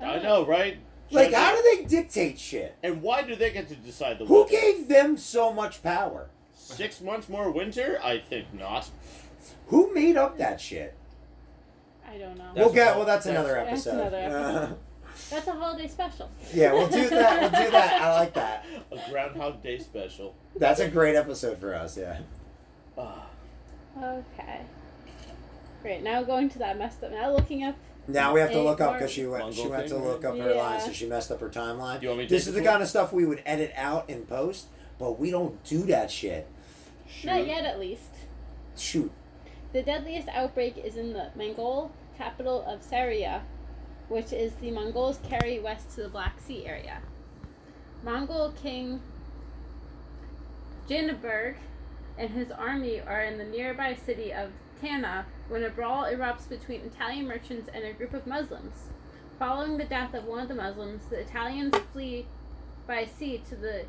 I 0.00 0.20
know, 0.20 0.46
right? 0.46 0.76
Like, 1.10 1.26
Should 1.26 1.34
how 1.34 1.54
do 1.54 1.62
they 1.76 1.84
dictate 1.84 2.38
shit? 2.38 2.76
And 2.82 3.02
why 3.02 3.22
do 3.22 3.36
they 3.36 3.50
get 3.52 3.68
to 3.68 3.74
decide 3.76 4.18
the 4.18 4.24
Who 4.26 4.40
weather? 4.42 4.50
gave 4.50 4.88
them 4.88 5.16
so 5.16 5.52
much 5.52 5.82
power? 5.82 6.28
Six 6.56 7.00
months 7.00 7.28
more 7.28 7.50
winter? 7.50 8.00
I 8.02 8.18
think 8.18 8.52
not. 8.54 8.90
Who 9.68 9.92
made 9.94 10.16
up 10.16 10.38
that 10.38 10.60
shit? 10.60 10.94
I 12.08 12.16
don't 12.18 12.36
know. 12.38 12.44
That's 12.54 12.66
we'll 12.66 12.74
get. 12.74 12.96
Well, 12.96 13.04
that's, 13.04 13.24
that's- 13.26 13.44
another 13.46 13.54
That's 13.64 13.86
episode. 13.86 14.00
another 14.00 14.16
episode. 14.18 14.78
That's 15.30 15.46
a 15.46 15.52
holiday 15.52 15.86
special. 15.86 16.28
yeah, 16.52 16.72
we'll 16.72 16.88
do 16.88 17.08
that. 17.08 17.40
We'll 17.40 17.64
do 17.64 17.70
that. 17.70 18.02
I 18.02 18.14
like 18.18 18.34
that. 18.34 18.66
A 18.90 19.10
Groundhog 19.10 19.62
Day 19.62 19.78
special. 19.78 20.34
That's 20.56 20.80
a 20.80 20.88
great 20.88 21.14
episode 21.14 21.58
for 21.58 21.72
us. 21.74 21.96
Yeah. 21.96 22.18
Ah, 22.98 23.26
Okay. 23.96 24.60
Great. 25.82 26.02
Now 26.02 26.22
going 26.24 26.48
to 26.50 26.58
that 26.58 26.78
messed 26.78 27.04
up. 27.04 27.12
Now 27.12 27.30
looking 27.32 27.62
up. 27.64 27.76
Now 28.06 28.34
we 28.34 28.40
have 28.40 28.52
to 28.52 28.62
look 28.62 28.80
up 28.80 28.94
because 28.94 29.10
she 29.10 29.26
went. 29.26 29.54
She 29.54 29.66
went 29.66 29.88
to 29.88 29.96
look 29.96 30.24
up 30.24 30.32
right? 30.34 30.42
her 30.42 30.54
lines, 30.54 30.82
Yeah. 30.82 30.86
so 30.88 30.92
she 30.92 31.06
messed 31.06 31.30
up 31.30 31.40
her 31.40 31.48
timeline. 31.48 32.02
You 32.02 32.08
want 32.08 32.18
me 32.20 32.26
to 32.26 32.30
This 32.34 32.44
take 32.44 32.48
is 32.48 32.54
the 32.54 32.60
the 32.60 32.60
floor? 32.60 32.72
kind 32.72 32.82
of 32.82 32.88
stuff 32.88 33.12
we 33.12 33.24
would 33.24 33.42
edit 33.46 33.72
out 33.76 34.08
in 34.10 34.22
post, 34.26 34.66
but 34.98 35.18
we 35.18 35.30
don't 35.30 35.62
do 35.64 35.82
that 35.84 36.10
shit. 36.10 36.46
Not 37.24 37.46
yet, 37.46 37.64
at 37.64 37.78
least. 37.80 38.10
Shoot. 38.76 39.10
The 39.72 39.82
deadliest 39.82 40.28
outbreak 40.28 40.76
is 40.76 40.96
in 40.96 41.12
the 41.14 41.30
Mongol 41.34 41.92
capital 42.18 42.62
of 42.66 42.82
Saria, 42.82 43.42
which 44.08 44.32
is 44.32 44.52
the 44.54 44.70
Mongols 44.70 45.18
carry 45.28 45.58
west 45.58 45.94
to 45.94 46.02
the 46.02 46.08
Black 46.08 46.40
Sea 46.40 46.66
area. 46.66 46.98
Mongol 48.04 48.52
king 48.62 49.00
Jinaberg 50.88 51.56
and 52.18 52.30
his 52.30 52.50
army 52.50 53.00
are 53.00 53.22
in 53.22 53.38
the 53.38 53.44
nearby 53.44 53.94
city 53.94 54.32
of 54.32 54.50
Tana 54.80 55.26
when 55.48 55.62
a 55.64 55.70
brawl 55.70 56.04
erupts 56.04 56.48
between 56.48 56.80
Italian 56.82 57.26
merchants 57.26 57.68
and 57.72 57.84
a 57.84 57.92
group 57.92 58.14
of 58.14 58.26
Muslims. 58.26 58.88
Following 59.38 59.76
the 59.78 59.84
death 59.84 60.14
of 60.14 60.24
one 60.24 60.40
of 60.40 60.48
the 60.48 60.54
Muslims, 60.54 61.02
the 61.10 61.20
Italians 61.20 61.74
flee 61.92 62.26
by 62.86 63.04
sea 63.04 63.42
to 63.48 63.56
the 63.56 63.84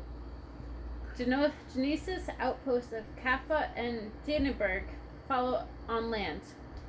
Geno- 1.16 1.52
Genesis 1.74 2.24
outposts 2.38 2.92
of 2.92 3.04
Kaffa 3.22 3.68
and 3.76 4.10
Janenberg 4.26 4.82
follow 5.28 5.64
on 5.88 6.10
land. 6.10 6.40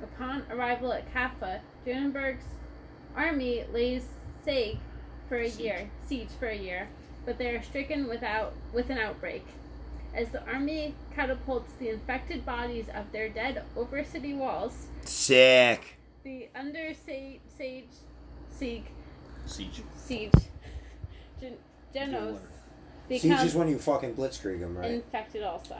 Upon 0.02 0.44
arrival 0.50 0.92
at 0.92 1.12
Kaffa, 1.12 1.60
Janenberg's 1.86 2.44
army 3.16 3.64
lays 3.72 4.04
siege 4.44 4.78
for 5.28 5.38
a 5.38 5.48
Siege. 5.50 5.64
year, 5.64 5.90
siege 6.06 6.28
for 6.38 6.46
a 6.48 6.56
year, 6.56 6.88
but 7.24 7.38
they 7.38 7.48
are 7.54 7.62
stricken 7.62 8.08
without 8.08 8.54
with 8.72 8.90
an 8.90 8.98
outbreak. 8.98 9.46
As 10.14 10.28
the 10.30 10.42
army 10.46 10.94
catapults 11.14 11.72
the 11.78 11.90
infected 11.90 12.44
bodies 12.44 12.86
of 12.94 13.10
their 13.12 13.28
dead 13.28 13.62
over 13.76 14.02
city 14.04 14.32
walls, 14.34 14.86
Sick. 15.04 15.96
the 16.24 16.48
under 16.56 16.92
sage 17.06 17.40
sage 17.56 17.84
siege 18.56 18.84
Siege. 19.46 19.82
siege 19.96 20.32
Gen- 21.40 21.56
Genos 21.94 22.38
Siege 23.08 23.22
becomes 23.22 23.42
is 23.50 23.54
when 23.54 23.68
you 23.68 23.78
fucking 23.78 24.14
blitzkrieg 24.14 24.60
them, 24.60 24.76
right? 24.76 24.90
infected 24.90 25.42
also. 25.42 25.76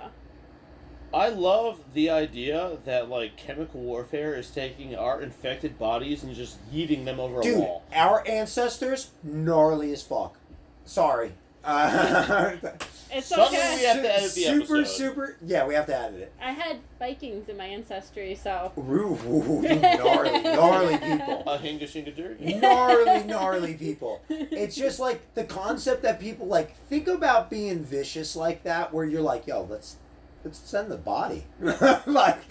I 1.12 1.30
love 1.30 1.80
the 1.94 2.10
idea 2.10 2.76
that 2.84 3.08
like 3.08 3.36
chemical 3.38 3.80
warfare 3.80 4.34
is 4.34 4.50
taking 4.50 4.94
our 4.94 5.20
infected 5.22 5.78
bodies 5.78 6.22
and 6.22 6.34
just 6.34 6.58
yeeting 6.72 7.04
them 7.06 7.18
over 7.18 7.40
a 7.40 7.42
Dude, 7.42 7.58
wall. 7.58 7.82
our 7.94 8.26
ancestors 8.28 9.10
gnarly 9.22 9.90
as 9.92 10.02
fuck. 10.02 10.36
Sorry. 10.84 11.32
Uh, 11.64 12.56
It's 13.10 13.28
Something 13.28 13.58
okay. 13.58 13.76
we 13.78 13.84
have 13.86 14.02
to 14.02 14.14
edit 14.16 14.34
the 14.34 14.40
super, 14.42 14.76
episode. 14.80 14.84
super. 14.86 15.36
Yeah, 15.42 15.66
we 15.66 15.72
have 15.72 15.86
to 15.86 15.96
edit 15.98 16.20
it. 16.20 16.32
I 16.42 16.52
had 16.52 16.76
Vikings 16.98 17.48
in 17.48 17.56
my 17.56 17.64
ancestry, 17.64 18.34
so 18.34 18.70
Ooh, 18.76 19.18
ooh, 19.26 19.62
you 19.66 19.76
gnarly, 19.76 20.42
gnarly 20.42 20.98
people. 20.98 21.42
A 21.46 21.56
hinga 21.58 21.84
shinga 21.84 22.14
dirty. 22.14 22.52
gnarly, 22.56 23.24
gnarly 23.26 23.74
people. 23.74 24.20
It's 24.28 24.76
just 24.76 25.00
like 25.00 25.32
the 25.32 25.44
concept 25.44 26.02
that 26.02 26.20
people 26.20 26.48
like 26.48 26.76
think 26.90 27.08
about 27.08 27.48
being 27.48 27.82
vicious 27.82 28.36
like 28.36 28.62
that, 28.64 28.92
where 28.92 29.06
you're 29.06 29.22
like, 29.22 29.46
yo, 29.46 29.62
let's 29.62 29.96
let's 30.44 30.58
send 30.58 30.90
the 30.90 30.98
body, 30.98 31.46
like, 31.60 32.42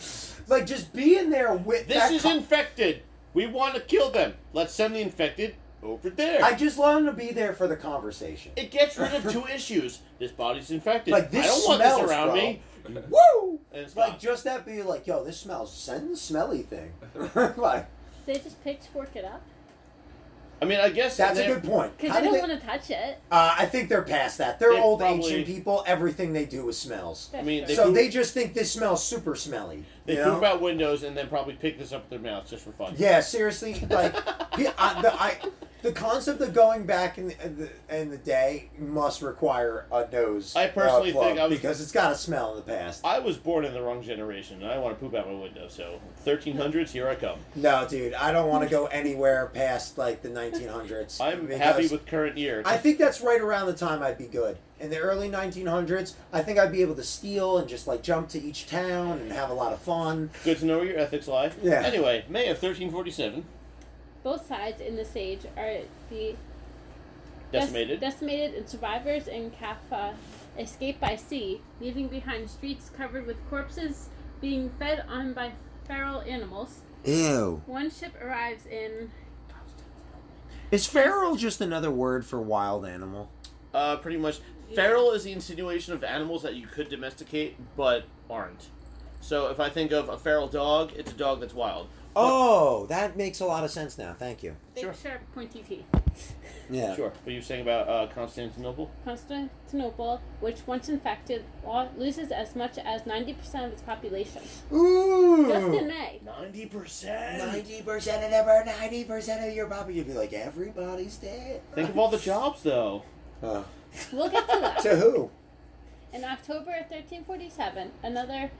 like 0.47 0.65
just 0.65 0.91
being 0.91 1.29
there 1.29 1.53
with 1.53 1.87
This 1.87 1.97
that. 1.97 2.11
is 2.11 2.23
con- 2.23 2.37
infected. 2.37 3.03
We 3.35 3.45
want 3.45 3.75
to 3.75 3.81
kill 3.81 4.09
them. 4.09 4.33
Let's 4.53 4.73
send 4.73 4.95
the 4.95 5.01
infected 5.01 5.53
over 5.83 6.09
there. 6.09 6.43
I 6.43 6.53
just 6.53 6.77
want 6.77 7.05
them 7.05 7.15
to 7.15 7.19
be 7.21 7.31
there 7.31 7.53
for 7.53 7.67
the 7.67 7.75
conversation. 7.75 8.51
it 8.55 8.71
gets 8.71 8.97
rid 8.97 9.13
of 9.13 9.31
two 9.31 9.45
issues. 9.47 9.99
This 10.19 10.31
body's 10.31 10.71
infected. 10.71 11.11
Like, 11.11 11.31
this 11.31 11.45
I 11.45 11.47
don't 11.49 11.65
want 11.67 11.81
smells, 11.81 12.01
this 12.01 12.09
around 12.09 12.27
bro. 12.27 12.35
me. 12.35 12.61
Woo! 13.09 13.59
And 13.73 13.81
it's 13.83 13.95
Like 13.95 14.11
not. 14.13 14.19
just 14.19 14.43
that 14.45 14.65
be 14.65 14.81
like, 14.81 15.05
yo, 15.07 15.23
this 15.23 15.37
smells. 15.39 15.73
Send 15.75 16.11
the 16.11 16.17
smelly 16.17 16.61
thing. 16.63 16.93
like 17.57 17.87
they 18.25 18.33
just 18.35 18.61
pitchfork 18.63 19.15
it 19.15 19.23
up 19.25 19.41
I 20.59 20.65
mean, 20.65 20.79
I 20.79 20.89
guess 20.89 21.17
that's 21.17 21.37
a 21.37 21.45
good 21.45 21.63
point. 21.63 21.95
because 21.97 22.11
How 22.15 22.19
they 22.19 22.25
do 22.27 22.31
don't 22.37 22.41
they- 22.47 22.53
want 22.55 22.61
to 22.61 22.65
touch 22.67 22.89
it. 22.89 23.19
Uh, 23.31 23.55
I 23.59 23.67
think 23.67 23.89
they're 23.89 24.01
past 24.01 24.39
that. 24.39 24.57
They're 24.59 24.73
They 24.73 24.79
old 24.81 24.99
probably- 24.99 25.17
ancient 25.27 25.45
people. 25.45 25.83
Everything 25.85 26.33
they 26.33 26.45
do 26.45 26.67
is 26.69 26.77
smells. 26.79 27.29
I 27.37 27.43
mean, 27.43 27.67
they 27.67 27.75
So 27.75 27.85
poop- 27.85 27.93
they 27.95 28.09
just 28.09 28.33
think 28.33 28.55
this 28.55 28.71
smells 28.71 29.03
super 29.05 29.35
smelly. 29.35 29.85
They 30.07 30.13
you 30.13 30.19
know? 30.19 30.35
poop 30.35 30.43
out 30.43 30.61
windows 30.61 31.03
and 31.03 31.15
then 31.17 31.27
probably 31.27 31.55
pick 31.55 31.77
this 31.77 31.91
up 31.91 32.03
with 32.03 32.09
their 32.09 32.31
mouths 32.31 32.49
just 32.49 32.63
for 32.63 32.71
fun. 32.71 32.95
Yeah, 32.97 33.19
seriously, 33.19 33.75
like 33.89 34.13
yeah, 34.57 34.71
I, 34.77 35.01
the, 35.01 35.13
I, 35.13 35.37
the 35.81 35.91
concept 35.91 36.39
of 36.39 36.53
going 36.53 36.85
back 36.85 37.17
in 37.17 37.27
the, 37.27 37.45
in 37.45 37.57
the 37.57 37.69
in 38.01 38.09
the 38.09 38.17
day 38.17 38.69
must 38.79 39.21
require 39.21 39.85
a 39.91 40.09
nose. 40.09 40.55
I 40.55 40.67
personally 40.67 41.11
uh, 41.11 41.19
think 41.19 41.39
I 41.39 41.47
was- 41.47 41.57
because 41.57 41.81
it's 41.81 41.91
got 41.91 42.13
a 42.13 42.15
smell 42.15 42.51
in 42.51 42.57
the 42.57 42.63
past. 42.63 43.05
I 43.05 43.19
was 43.19 43.35
born 43.35 43.65
in 43.65 43.73
the 43.73 43.81
wrong 43.81 44.01
generation, 44.01 44.61
and 44.63 44.71
I 44.71 44.77
want 44.77 44.97
to 44.97 45.05
poop 45.05 45.13
out 45.13 45.27
my 45.27 45.37
window. 45.37 45.67
So, 45.67 45.99
1300s, 46.25 46.89
here 46.89 47.09
I 47.09 47.15
come. 47.15 47.39
No, 47.55 47.85
dude, 47.85 48.13
I 48.13 48.31
don't 48.31 48.47
want 48.47 48.63
to 48.63 48.69
go 48.69 48.85
anywhere 48.85 49.47
past 49.53 49.97
like 49.97 50.21
the 50.21 50.29
1900s. 50.29 51.19
I'm 51.19 51.49
happy 51.49 51.87
with 51.87 52.05
current 52.05 52.37
year. 52.37 52.63
I 52.65 52.77
think 52.77 52.97
that's 52.97 53.19
right 53.19 53.41
around 53.41 53.67
the 53.67 53.73
time 53.73 54.01
I'd 54.01 54.17
be 54.17 54.27
good. 54.27 54.57
In 54.79 54.89
the 54.91 54.99
early 54.99 55.27
1900s, 55.29 56.13
I 56.31 56.41
think 56.43 56.59
I'd 56.59 56.71
be 56.71 56.81
able 56.83 56.95
to 56.95 57.03
steal 57.03 57.57
and 57.57 57.67
just 57.67 57.87
like 57.87 58.03
jump 58.03 58.29
to 58.29 58.41
each 58.41 58.67
town 58.67 59.17
and 59.19 59.31
have 59.31 59.49
a 59.49 59.53
lot 59.53 59.73
of 59.73 59.79
fun. 59.79 60.29
Good 60.43 60.59
to 60.59 60.65
know 60.65 60.77
where 60.77 60.85
your 60.87 60.99
ethics 60.99 61.27
lie. 61.27 61.51
Yeah. 61.63 61.81
Anyway, 61.83 62.25
May 62.29 62.43
of 62.49 62.61
1347, 62.61 63.43
Both 64.23 64.47
sides 64.47 64.79
in 64.79 64.95
the 64.95 65.05
siege 65.05 65.41
are 65.57 65.77
the 66.11 66.35
decimated. 67.51 67.97
Dec- 67.97 68.01
decimated, 68.01 68.53
and 68.55 68.69
survivors 68.69 69.27
in 69.27 69.49
Kaffa 69.51 70.13
escape 70.59 70.99
by 70.99 71.15
sea, 71.15 71.61
leaving 71.81 72.07
behind 72.07 72.49
streets 72.49 72.89
covered 72.95 73.25
with 73.25 73.37
corpses 73.49 74.09
being 74.41 74.69
fed 74.77 75.03
on 75.09 75.33
by 75.33 75.53
feral 75.87 76.21
animals. 76.21 76.81
Ew. 77.03 77.63
One 77.65 77.89
ship 77.89 78.13
arrives 78.21 78.65
in 78.67 79.09
Is 80.69 80.85
feral 80.85 81.35
just 81.35 81.61
another 81.61 81.89
word 81.89 82.25
for 82.25 82.39
wild 82.41 82.85
animal? 82.85 83.31
Uh, 83.73 83.95
pretty 83.97 84.17
much. 84.17 84.39
Feral 84.75 85.11
is 85.11 85.23
the 85.23 85.31
insinuation 85.31 85.93
of 85.93 86.03
animals 86.03 86.43
that 86.43 86.55
you 86.55 86.67
could 86.67 86.89
domesticate 86.89 87.55
but 87.75 88.05
aren't. 88.29 88.67
So 89.21 89.47
if 89.49 89.59
I 89.59 89.69
think 89.69 89.91
of 89.91 90.09
a 90.09 90.17
feral 90.17 90.47
dog, 90.47 90.91
it's 90.95 91.11
a 91.11 91.15
dog 91.15 91.39
that's 91.41 91.53
wild. 91.53 91.87
Oh, 92.15 92.85
that 92.87 93.15
makes 93.15 93.39
a 93.39 93.45
lot 93.45 93.63
of 93.63 93.69
sense 93.71 93.97
now. 93.97 94.13
Thank 94.17 94.41
you. 94.43 94.55
big, 94.73 94.83
Sure. 94.83 94.93
sharp, 94.93 95.21
pointy 95.33 95.63
teeth. 95.67 95.85
Yeah. 96.69 96.95
Sure. 96.95 97.13
But 97.23 97.31
you 97.33 97.39
were 97.39 97.43
saying 97.43 97.61
about 97.61 97.87
uh, 97.87 98.07
Constantinople? 98.13 98.89
Constantinople, 99.05 100.21
which 100.39 100.65
once 100.65 100.89
infected, 100.89 101.43
lo- 101.65 101.89
loses 101.97 102.31
as 102.31 102.55
much 102.55 102.77
as 102.79 103.03
90% 103.03 103.65
of 103.65 103.71
its 103.73 103.81
population. 103.83 104.41
Ooh. 104.73 105.47
Just 105.47 105.67
in 105.81 105.87
May. 105.87 106.19
90%! 106.25 107.37
Ninety 107.37 107.81
percent 107.83 108.23
of 108.23 108.31
them 108.31 108.47
are 108.47 108.65
ninety 108.65 109.03
percent 109.03 109.47
of 109.47 109.55
your 109.55 109.67
body. 109.67 109.93
You'd 109.95 110.07
be 110.07 110.13
like, 110.13 110.33
everybody's 110.33 111.17
dead. 111.17 111.61
Think 111.73 111.89
of 111.89 111.97
all 111.99 112.09
the 112.09 112.17
jobs, 112.17 112.63
though. 112.63 113.03
Uh, 113.43 113.61
We'll 114.11 114.29
get 114.29 114.47
to 114.49 114.59
that. 114.59 114.79
to 114.83 114.95
who? 114.97 115.29
In 116.13 116.23
October 116.23 116.71
1347, 116.89 117.91
another 118.03 118.51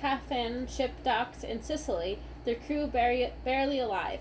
Caffin 0.00 0.66
ship 0.66 0.92
docks 1.04 1.42
in 1.44 1.62
Sicily, 1.62 2.18
their 2.44 2.56
crew 2.56 2.86
bari- 2.86 3.32
barely 3.44 3.78
alive. 3.78 4.20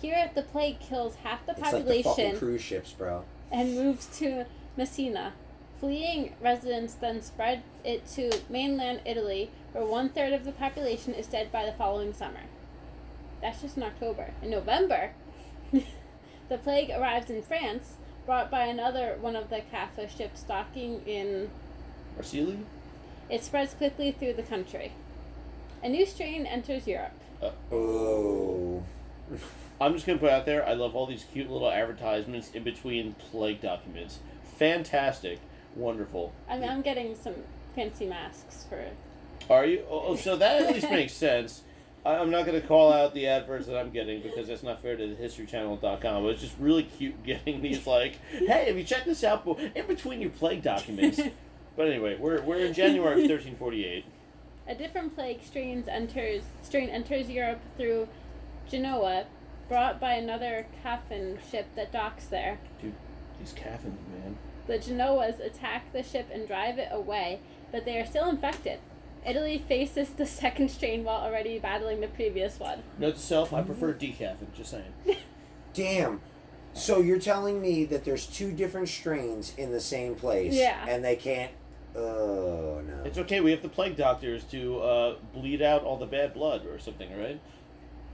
Here, 0.00 0.30
the 0.34 0.42
plague 0.42 0.80
kills 0.80 1.16
half 1.24 1.44
the 1.46 1.54
population. 1.54 1.88
It's 1.88 2.06
like 2.06 2.16
the 2.16 2.22
fucking 2.22 2.38
cruise 2.38 2.62
ships, 2.62 2.92
bro. 2.92 3.24
and 3.50 3.74
moves 3.74 4.06
to 4.18 4.44
Messina. 4.76 5.32
Fleeing 5.80 6.34
residents 6.40 6.94
then 6.94 7.22
spread 7.22 7.62
it 7.84 8.06
to 8.08 8.40
mainland 8.48 9.00
Italy, 9.04 9.50
where 9.72 9.84
one 9.86 10.08
third 10.08 10.32
of 10.32 10.44
the 10.44 10.52
population 10.52 11.14
is 11.14 11.26
dead 11.26 11.50
by 11.52 11.64
the 11.64 11.72
following 11.72 12.12
summer. 12.12 12.42
That's 13.40 13.62
just 13.62 13.76
in 13.76 13.84
October. 13.84 14.32
In 14.42 14.50
November, 14.50 15.12
the 15.72 16.58
plague 16.58 16.90
arrives 16.90 17.30
in 17.30 17.42
France, 17.42 17.94
brought 18.28 18.50
by 18.50 18.66
another 18.66 19.16
one 19.22 19.34
of 19.34 19.48
the 19.48 19.62
Kaffa 19.72 20.06
ships 20.14 20.42
docking 20.42 21.00
in 21.06 21.48
Marseille? 22.14 22.58
it 23.30 23.42
spreads 23.42 23.72
quickly 23.72 24.12
through 24.12 24.34
the 24.34 24.42
country. 24.42 24.92
A 25.82 25.88
new 25.88 26.04
strain 26.04 26.44
enters 26.44 26.86
Europe. 26.86 27.18
Uh, 27.42 27.52
oh. 27.72 28.82
I'm 29.80 29.94
just 29.94 30.06
gonna 30.06 30.18
put 30.18 30.28
out 30.28 30.44
there. 30.44 30.66
I 30.68 30.74
love 30.74 30.94
all 30.94 31.06
these 31.06 31.24
cute 31.32 31.50
little 31.50 31.70
advertisements 31.70 32.50
in 32.50 32.64
between 32.64 33.14
plague 33.14 33.62
documents. 33.62 34.18
Fantastic, 34.58 35.38
wonderful. 35.74 36.34
I 36.50 36.58
mean, 36.58 36.68
I'm 36.68 36.82
getting 36.82 37.14
some 37.14 37.34
fancy 37.74 38.04
masks 38.04 38.66
for. 38.68 38.84
Are 39.48 39.64
you? 39.64 39.84
Oh, 39.88 40.08
oh, 40.08 40.16
so 40.16 40.36
that 40.36 40.64
at 40.64 40.74
least 40.74 40.90
makes 40.90 41.14
sense. 41.14 41.62
I- 42.08 42.18
I'm 42.20 42.30
not 42.30 42.46
gonna 42.46 42.60
call 42.60 42.92
out 42.92 43.14
the 43.14 43.26
adverts 43.26 43.66
that 43.66 43.76
I'm 43.76 43.90
getting 43.90 44.20
because 44.22 44.48
that's 44.48 44.62
not 44.62 44.80
fair 44.82 44.96
to 44.96 45.06
the 45.06 45.14
HistoryChannel.com. 45.14 46.22
But 46.22 46.28
it's 46.30 46.40
just 46.42 46.56
really 46.58 46.84
cute 46.84 47.22
getting 47.24 47.60
these 47.62 47.86
like, 47.86 48.18
hey, 48.32 48.66
have 48.66 48.76
you 48.78 48.84
checked 48.84 49.06
this 49.06 49.22
out? 49.24 49.46
In 49.74 49.86
between 49.86 50.20
your 50.20 50.30
plague 50.30 50.62
documents. 50.62 51.20
But 51.76 51.86
anyway, 51.86 52.16
we're 52.18 52.42
we're 52.42 52.58
in 52.58 52.74
January 52.74 53.12
of 53.22 53.30
1348. 53.30 54.04
A 54.66 54.74
different 54.74 55.14
plague 55.14 55.38
strains 55.44 55.86
enters 55.86 56.42
strain 56.60 56.88
enters 56.88 57.30
Europe 57.30 57.60
through 57.76 58.08
Genoa, 58.68 59.26
brought 59.68 60.00
by 60.00 60.14
another 60.14 60.66
Caffin 60.82 61.38
ship 61.52 61.68
that 61.76 61.92
docks 61.92 62.26
there. 62.26 62.58
Dude, 62.82 62.94
these 63.38 63.52
caffins, 63.52 64.00
man. 64.10 64.36
The 64.66 64.78
Genoas 64.80 65.38
attack 65.38 65.92
the 65.92 66.02
ship 66.02 66.26
and 66.32 66.48
drive 66.48 66.80
it 66.80 66.88
away, 66.90 67.38
but 67.70 67.84
they 67.84 67.96
are 68.00 68.04
still 68.06 68.28
infected. 68.28 68.80
Italy 69.26 69.58
faces 69.58 70.10
the 70.10 70.26
second 70.26 70.70
strain 70.70 71.04
while 71.04 71.20
already 71.20 71.58
battling 71.58 72.00
the 72.00 72.08
previous 72.08 72.58
one. 72.58 72.82
Note 72.98 73.14
to 73.14 73.20
self: 73.20 73.52
I 73.52 73.62
prefer 73.62 73.92
decaffin. 73.94 74.52
Just 74.56 74.70
saying. 74.70 74.92
Damn. 75.74 76.20
So 76.74 77.00
you're 77.00 77.18
telling 77.18 77.60
me 77.60 77.84
that 77.86 78.04
there's 78.04 78.26
two 78.26 78.52
different 78.52 78.88
strains 78.88 79.54
in 79.56 79.72
the 79.72 79.80
same 79.80 80.14
place, 80.14 80.54
Yeah. 80.54 80.84
and 80.88 81.04
they 81.04 81.16
can't. 81.16 81.50
Oh 81.96 82.80
no. 82.86 83.02
It's 83.04 83.18
okay. 83.18 83.40
We 83.40 83.50
have 83.50 83.62
the 83.62 83.68
plague 83.68 83.96
doctors 83.96 84.44
to 84.44 84.78
uh, 84.80 85.14
bleed 85.32 85.62
out 85.62 85.82
all 85.82 85.96
the 85.96 86.06
bad 86.06 86.34
blood 86.34 86.66
or 86.66 86.78
something, 86.78 87.10
right? 87.18 87.40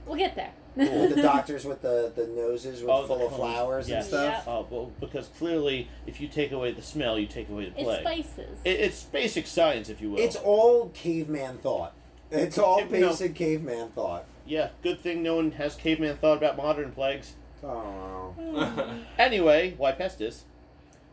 We'll 0.05 0.17
get 0.17 0.35
there. 0.35 0.51
Cool. 0.77 1.07
the 1.09 1.21
doctors 1.21 1.63
with 1.65 1.81
the, 1.81 2.11
the 2.15 2.27
noses 2.27 2.81
with 2.81 2.89
Oh, 2.89 3.01
the 3.03 3.07
full 3.07 3.21
of 3.27 3.29
cones. 3.29 3.35
flowers 3.39 3.89
Yes. 3.89 4.03
and 4.05 4.07
stuff. 4.09 4.43
Yeah. 4.45 4.51
Oh, 4.53 4.67
well, 4.69 4.91
because 4.99 5.29
clearly, 5.37 5.87
if 6.05 6.19
you 6.19 6.27
take 6.27 6.51
away 6.51 6.71
the 6.73 6.81
smell, 6.81 7.17
you 7.17 7.27
take 7.27 7.49
away 7.49 7.65
the 7.69 7.71
It's 7.79 7.83
plague. 7.83 8.01
spices. 8.25 8.59
It, 8.65 8.79
it's 8.81 9.03
basic 9.03 9.47
science, 9.47 9.89
if 9.89 10.01
you 10.01 10.11
will. 10.11 10.19
It's 10.19 10.35
all 10.35 10.89
caveman 10.89 11.57
thought. 11.59 11.93
It's 12.29 12.57
all 12.57 12.79
It- 12.79 12.91
no. 12.91 13.09
basic 13.09 13.35
caveman 13.35 13.89
thought. 13.89 14.25
yeah, 14.45 14.69
good 14.83 14.99
thing 14.99 15.23
no 15.23 15.35
one 15.37 15.51
has 15.51 15.75
caveman 15.75 16.17
thought 16.17 16.37
about 16.37 16.57
modern 16.57 16.91
plagues. 16.91 17.33
Oh. 17.63 18.33
Anyway, 19.17 19.75
Y. 19.77 19.91
pestis? 19.93 20.41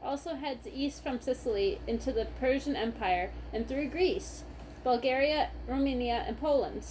also 0.02 0.34
heads 0.34 0.66
east 0.66 1.00
from 1.02 1.20
Sicily 1.20 1.80
into 1.86 2.10
the 2.12 2.24
Persian 2.40 2.74
Empire 2.74 3.30
and 3.52 3.68
through 3.68 3.88
Greece, 3.88 4.42
Bulgaria, 4.82 5.50
Romania, 5.68 6.24
and 6.26 6.36
Poland, 6.40 6.82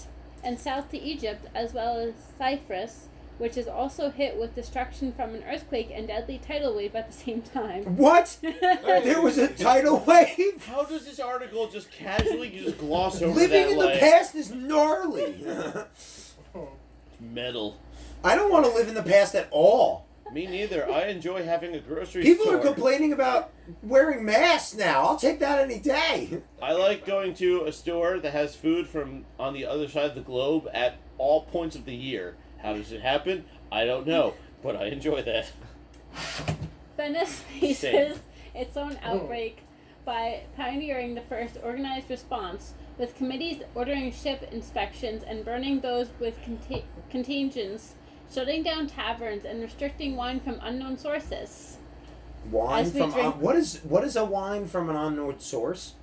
and 0.44 0.60
south 0.60 0.90
to 0.92 0.98
Egypt 1.00 1.46
as 1.54 1.74
well 1.74 1.98
as 1.98 2.14
Cyprus, 2.38 3.08
which 3.38 3.58
is 3.58 3.68
also 3.68 4.10
hit 4.12 4.38
with 4.38 4.54
destruction 4.56 5.12
from 5.12 5.34
an 5.34 5.44
earthquake 5.44 5.90
and 5.94 6.08
deadly 6.08 6.40
tidal 6.46 6.76
wave 6.76 6.96
at 6.96 7.08
the 7.08 7.14
same 7.14 7.42
time. 7.42 7.84
What? 7.98 8.38
There 8.42 9.22
was 9.22 9.38
a 9.38 9.48
tidal 9.48 10.00
wave. 10.00 10.66
How 10.68 10.84
does 10.84 11.06
this 11.06 11.20
article 11.20 11.68
just 11.70 11.92
casually 11.92 12.50
just 12.50 12.78
gloss 12.78 13.22
over 13.22 13.34
Living 13.34 13.64
that 13.64 13.72
in 13.72 13.78
the 13.80 13.86
like 13.86 14.00
past 14.00 14.36
is 14.36 14.52
gnarly. 14.52 15.44
metal? 17.20 17.80
I 18.24 18.36
don't 18.36 18.52
want 18.52 18.66
to 18.66 18.72
live 18.72 18.88
in 18.88 18.94
the 18.94 19.04
past 19.04 19.34
at 19.36 19.48
all. 19.52 20.06
Me 20.34 20.48
neither. 20.48 20.90
I 20.90 21.08
enjoy 21.08 21.44
having 21.44 21.76
a 21.76 21.80
grocery 21.80 22.24
store 22.24 22.34
People 22.34 22.46
store. 22.46 22.58
are 22.58 22.74
complaining 22.74 23.12
about 23.12 23.52
wearing 23.84 24.24
masks 24.26 24.76
now. 24.76 25.02
I'll 25.02 25.18
take 25.18 25.40
that 25.40 25.60
any 25.60 25.80
day. 25.80 26.42
I 26.62 26.72
like 26.72 27.06
going 27.06 27.34
to 27.36 27.66
a 27.66 27.72
store 27.72 28.20
that 28.20 28.32
has 28.32 28.56
food 28.56 28.88
from 28.88 29.26
on 29.38 29.54
the 29.54 29.66
other 29.66 29.88
side 29.90 30.06
of 30.06 30.16
the 30.16 30.22
globe 30.22 30.70
at 30.74 30.98
all 31.18 31.44
points 31.44 31.76
of 31.76 31.86
the 31.86 31.96
year. 31.96 32.36
How 32.60 32.74
does 32.74 32.92
it 32.92 33.02
happen? 33.02 33.46
I 33.72 33.86
don't 33.86 34.08
know, 34.08 34.36
but 34.64 34.76
I 34.76 34.86
enjoy 34.86 35.22
that. 35.24 35.52
Venice 36.96 37.40
faces 37.60 38.20
its 38.56 38.78
own 38.78 38.98
oh. 39.04 39.16
outbreak 39.16 39.64
by 40.06 40.44
pioneering 40.56 41.16
the 41.16 41.22
first 41.22 41.58
organized 41.64 42.10
response, 42.10 42.74
with 42.98 43.16
committees 43.16 43.62
ordering 43.76 44.12
ship 44.12 44.48
inspections 44.52 45.24
and 45.24 45.46
burning 45.46 45.82
those 45.82 46.08
with 46.20 46.40
conta- 46.42 46.84
contagions, 47.10 47.94
shutting 48.34 48.64
down 48.64 48.88
taverns 48.88 49.46
and 49.46 49.62
restricting 49.62 50.16
wine 50.16 50.40
from 50.40 50.60
unknown 50.62 50.98
sources. 50.98 51.78
Wine 52.50 52.86
As 52.86 52.94
we 52.94 53.00
from 53.00 53.12
drink- 53.12 53.28
uh, 53.28 53.38
what 53.38 53.56
is 53.56 53.80
what 53.84 54.04
is 54.04 54.16
a 54.16 54.26
wine 54.26 54.68
from 54.68 54.90
an 54.90 54.96
unknown 54.96 55.40
source? 55.40 55.94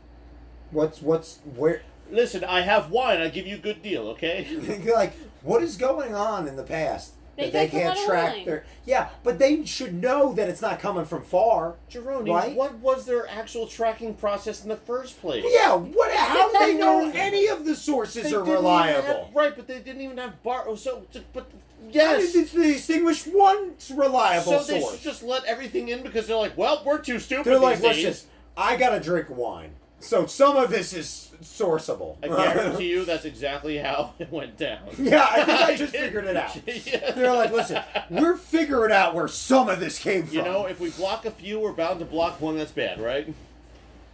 What's 0.70 1.02
what's 1.02 1.38
where? 1.56 1.82
Listen, 2.10 2.44
I 2.44 2.62
have 2.62 2.90
wine. 2.90 3.20
I 3.20 3.28
give 3.28 3.46
you 3.46 3.56
a 3.56 3.60
good 3.60 3.82
deal, 3.82 4.08
okay? 4.08 4.46
like 4.94 5.14
what 5.42 5.62
is 5.62 5.76
going 5.76 6.14
on 6.14 6.48
in 6.48 6.56
the 6.56 6.62
past 6.62 7.12
They 7.38 7.50
that 7.50 7.52
they 7.52 7.68
can't 7.68 7.98
track 8.06 8.34
wine. 8.36 8.44
their? 8.44 8.64
Yeah, 8.84 9.08
but 9.22 9.38
they 9.38 9.64
should 9.64 9.94
know 9.94 10.32
that 10.34 10.48
it's 10.48 10.60
not 10.60 10.80
coming 10.80 11.04
from 11.04 11.22
far. 11.22 11.76
Jeroni, 11.90 12.30
Right? 12.34 12.54
what 12.54 12.74
was 12.78 13.06
their 13.06 13.28
actual 13.28 13.66
tracking 13.68 14.14
process 14.14 14.62
in 14.64 14.68
the 14.68 14.76
first 14.76 15.20
place? 15.20 15.44
Yeah, 15.48 15.74
what? 15.76 16.10
How 16.12 16.50
do 16.52 16.58
they 16.66 16.74
know 16.74 17.10
any 17.14 17.46
of 17.46 17.64
the 17.64 17.76
sources 17.76 18.24
They 18.30 18.34
are 18.34 18.42
reliable? 18.42 19.02
have- 19.02 19.34
right, 19.34 19.54
but 19.54 19.66
they 19.68 19.78
didn't 19.78 20.00
even 20.02 20.18
have 20.18 20.42
bar. 20.42 20.64
oh, 20.66 20.74
So, 20.74 21.06
but 21.32 21.44
How 21.80 21.88
yes. 21.90 22.32
did 22.32 22.48
they 22.48 22.72
distinguish 22.72 23.24
one 23.26 23.74
reliable 23.94 24.42
source. 24.52 24.66
So 24.66 24.72
they 24.72 24.80
source? 24.80 24.94
should 24.94 25.02
just 25.04 25.22
let 25.22 25.44
everything 25.44 25.88
in 25.88 26.02
because 26.02 26.26
they're 26.26 26.36
like, 26.36 26.56
well, 26.58 26.82
we're 26.84 26.98
too 26.98 27.20
stupid 27.20 27.44
They're 27.46 27.58
like, 27.60 27.76
these 27.80 27.94
days. 27.96 28.04
listen, 28.04 28.28
I 28.56 28.76
gotta 28.76 28.98
drink 28.98 29.28
wine, 29.30 29.70
so 30.00 30.26
some 30.26 30.56
of 30.56 30.70
this 30.70 30.92
is 30.92 31.30
sourceable. 31.42 32.16
I 32.22 32.28
guarantee 32.28 32.88
you 32.90 33.04
that's 33.04 33.24
exactly 33.24 33.78
how 33.78 34.14
it 34.18 34.30
went 34.30 34.56
down. 34.56 34.80
Yeah, 34.98 35.26
I 35.28 35.44
think 35.44 35.60
I 35.60 35.76
just 35.76 35.92
figured 35.96 36.24
it 36.24 36.36
out. 36.36 36.56
Yeah. 36.66 37.12
They're 37.12 37.34
like, 37.34 37.52
listen, 37.52 37.82
we're 38.10 38.36
figuring 38.36 38.92
out 38.92 39.14
where 39.14 39.28
some 39.28 39.68
of 39.68 39.80
this 39.80 39.98
came 39.98 40.26
from. 40.26 40.36
You 40.36 40.42
know, 40.42 40.66
if 40.66 40.80
we 40.80 40.90
block 40.90 41.24
a 41.24 41.30
few, 41.30 41.60
we're 41.60 41.72
bound 41.72 41.98
to 42.00 42.04
block 42.04 42.40
one 42.40 42.56
that's 42.58 42.72
bad, 42.72 43.00
right? 43.00 43.32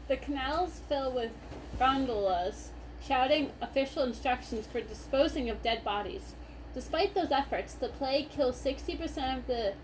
The 0.09 0.17
canals 0.17 0.81
fill 0.89 1.13
with 1.13 1.33
gondolas 1.79 2.71
shouting 3.07 3.51
official 3.61 4.03
instructions 4.03 4.67
for 4.67 4.81
disposing 4.81 5.51
of 5.51 5.63
dead 5.63 5.85
bodies. 5.85 6.35
Despite 6.73 7.15
those 7.15 7.31
efforts, 7.31 7.75
the 7.75 7.89
plague 7.89 8.31
kills 8.31 8.63
60% 8.63 9.39
of 9.39 9.47
the 9.47 9.75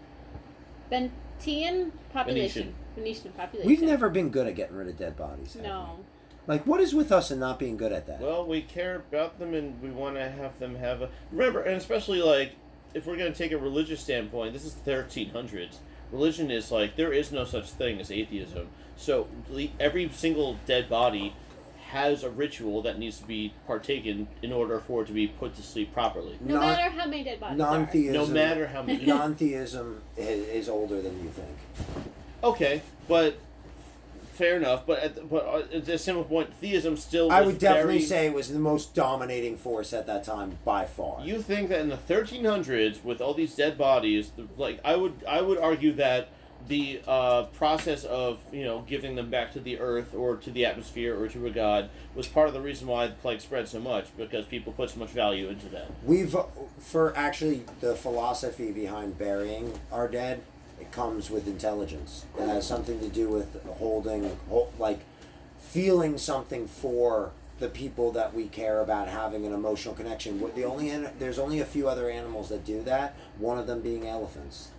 Venetian 1.40 1.92
population. 2.12 2.74
Venetian 2.94 3.32
population. 3.32 3.68
We've 3.68 3.82
never 3.82 4.08
been 4.08 4.30
good 4.30 4.46
at 4.46 4.54
getting 4.56 4.76
rid 4.76 4.88
of 4.88 4.98
dead 4.98 5.16
bodies. 5.16 5.54
have 5.54 5.62
we? 5.62 5.68
No. 5.68 5.98
Like, 6.46 6.66
what 6.66 6.80
is 6.80 6.94
with 6.94 7.12
us 7.12 7.30
and 7.30 7.38
not 7.38 7.58
being 7.58 7.76
good 7.76 7.92
at 7.92 8.06
that? 8.06 8.20
Well, 8.20 8.44
we 8.46 8.62
care 8.62 8.96
about 8.96 9.38
them 9.38 9.54
and 9.54 9.80
we 9.80 9.90
want 9.90 10.16
to 10.16 10.28
have 10.28 10.58
them 10.58 10.76
have 10.76 11.02
a. 11.02 11.10
Remember, 11.30 11.62
and 11.62 11.76
especially 11.76 12.22
like, 12.22 12.56
if 12.94 13.06
we're 13.06 13.16
going 13.16 13.32
to 13.32 13.38
take 13.38 13.52
a 13.52 13.58
religious 13.58 14.00
standpoint, 14.00 14.52
this 14.52 14.64
is 14.64 14.74
the 14.74 14.90
1300s. 14.90 15.76
Religion 16.10 16.50
is 16.50 16.72
like, 16.72 16.96
there 16.96 17.12
is 17.12 17.30
no 17.30 17.44
such 17.44 17.70
thing 17.70 18.00
as 18.00 18.10
atheism. 18.10 18.68
So, 18.96 19.28
le- 19.48 19.68
every 19.78 20.08
single 20.08 20.56
dead 20.66 20.88
body 20.88 21.34
has 21.90 22.22
a 22.22 22.30
ritual 22.30 22.82
that 22.82 22.98
needs 22.98 23.18
to 23.18 23.24
be 23.26 23.52
partaken 23.66 24.28
in 24.42 24.52
order 24.52 24.78
for 24.78 25.02
it 25.02 25.06
to 25.06 25.12
be 25.12 25.26
put 25.26 25.54
to 25.56 25.62
sleep 25.62 25.92
properly. 25.92 26.36
No 26.40 26.54
Non- 26.54 26.66
matter 26.66 26.90
how 26.90 27.06
many 27.06 27.24
dead 27.24 27.40
bodies 27.40 27.58
non-theism. 27.58 28.12
No 28.14 28.26
matter 28.26 28.66
how 28.68 28.82
many. 28.82 29.04
non-theism 29.16 30.00
is, 30.16 30.48
is 30.48 30.68
older 30.68 31.00
than 31.02 31.22
you 31.22 31.30
think. 31.30 31.56
Okay, 32.44 32.82
but 33.08 33.38
fair 34.34 34.56
enough. 34.56 34.86
But 34.86 35.00
at 35.00 35.14
the, 35.16 35.22
but 35.22 35.44
uh, 35.46 35.76
at 35.76 35.88
a 35.88 35.98
simple 35.98 36.24
point, 36.24 36.54
theism 36.54 36.96
still. 36.96 37.30
I 37.30 37.42
would 37.42 37.58
definitely 37.58 37.94
very- 37.98 38.04
say 38.06 38.26
it 38.26 38.34
was 38.34 38.52
the 38.52 38.58
most 38.58 38.94
dominating 38.94 39.56
force 39.56 39.92
at 39.92 40.06
that 40.06 40.24
time 40.24 40.58
by 40.64 40.84
far. 40.86 41.24
You 41.24 41.42
think 41.42 41.68
that 41.70 41.80
in 41.80 41.88
the 41.88 41.96
1300s, 41.96 43.02
with 43.04 43.20
all 43.20 43.34
these 43.34 43.54
dead 43.54 43.76
bodies, 43.76 44.30
like 44.56 44.80
I 44.84 44.96
would, 44.96 45.24
I 45.28 45.40
would 45.40 45.58
argue 45.58 45.92
that 45.94 46.28
the 46.68 47.00
uh, 47.06 47.44
process 47.44 48.04
of 48.04 48.38
you 48.52 48.64
know 48.64 48.84
giving 48.86 49.16
them 49.16 49.30
back 49.30 49.52
to 49.52 49.60
the 49.60 49.78
earth 49.80 50.14
or 50.14 50.36
to 50.36 50.50
the 50.50 50.64
atmosphere 50.66 51.18
or 51.18 51.28
to 51.28 51.46
a 51.46 51.50
god 51.50 51.88
was 52.14 52.26
part 52.26 52.48
of 52.48 52.54
the 52.54 52.60
reason 52.60 52.86
why 52.86 53.06
the 53.06 53.14
plague 53.14 53.40
spread 53.40 53.68
so 53.68 53.80
much 53.80 54.06
because 54.16 54.44
people 54.44 54.72
put 54.72 54.90
so 54.90 54.98
much 54.98 55.10
value 55.10 55.48
into 55.48 55.66
that. 55.68 55.86
We've 56.04 56.34
uh, 56.34 56.44
for 56.78 57.16
actually 57.16 57.64
the 57.80 57.94
philosophy 57.94 58.72
behind 58.72 59.18
burying 59.18 59.78
our 59.92 60.08
dead. 60.08 60.42
It 60.80 60.92
comes 60.92 61.28
with 61.28 61.46
intelligence. 61.46 62.24
It 62.38 62.46
has 62.46 62.66
something 62.66 63.00
to 63.00 63.08
do 63.08 63.28
with 63.28 63.62
holding, 63.66 64.34
hol- 64.48 64.72
like, 64.78 65.00
feeling 65.60 66.16
something 66.16 66.66
for 66.66 67.32
the 67.58 67.68
people 67.68 68.10
that 68.12 68.32
we 68.32 68.46
care 68.48 68.80
about, 68.80 69.06
having 69.06 69.44
an 69.44 69.52
emotional 69.52 69.94
connection. 69.94 70.40
The 70.54 70.64
only 70.64 70.88
there's 71.18 71.38
only 71.38 71.60
a 71.60 71.66
few 71.66 71.86
other 71.86 72.08
animals 72.08 72.48
that 72.48 72.64
do 72.64 72.82
that. 72.84 73.14
One 73.38 73.58
of 73.58 73.66
them 73.66 73.82
being 73.82 74.08
elephants. 74.08 74.70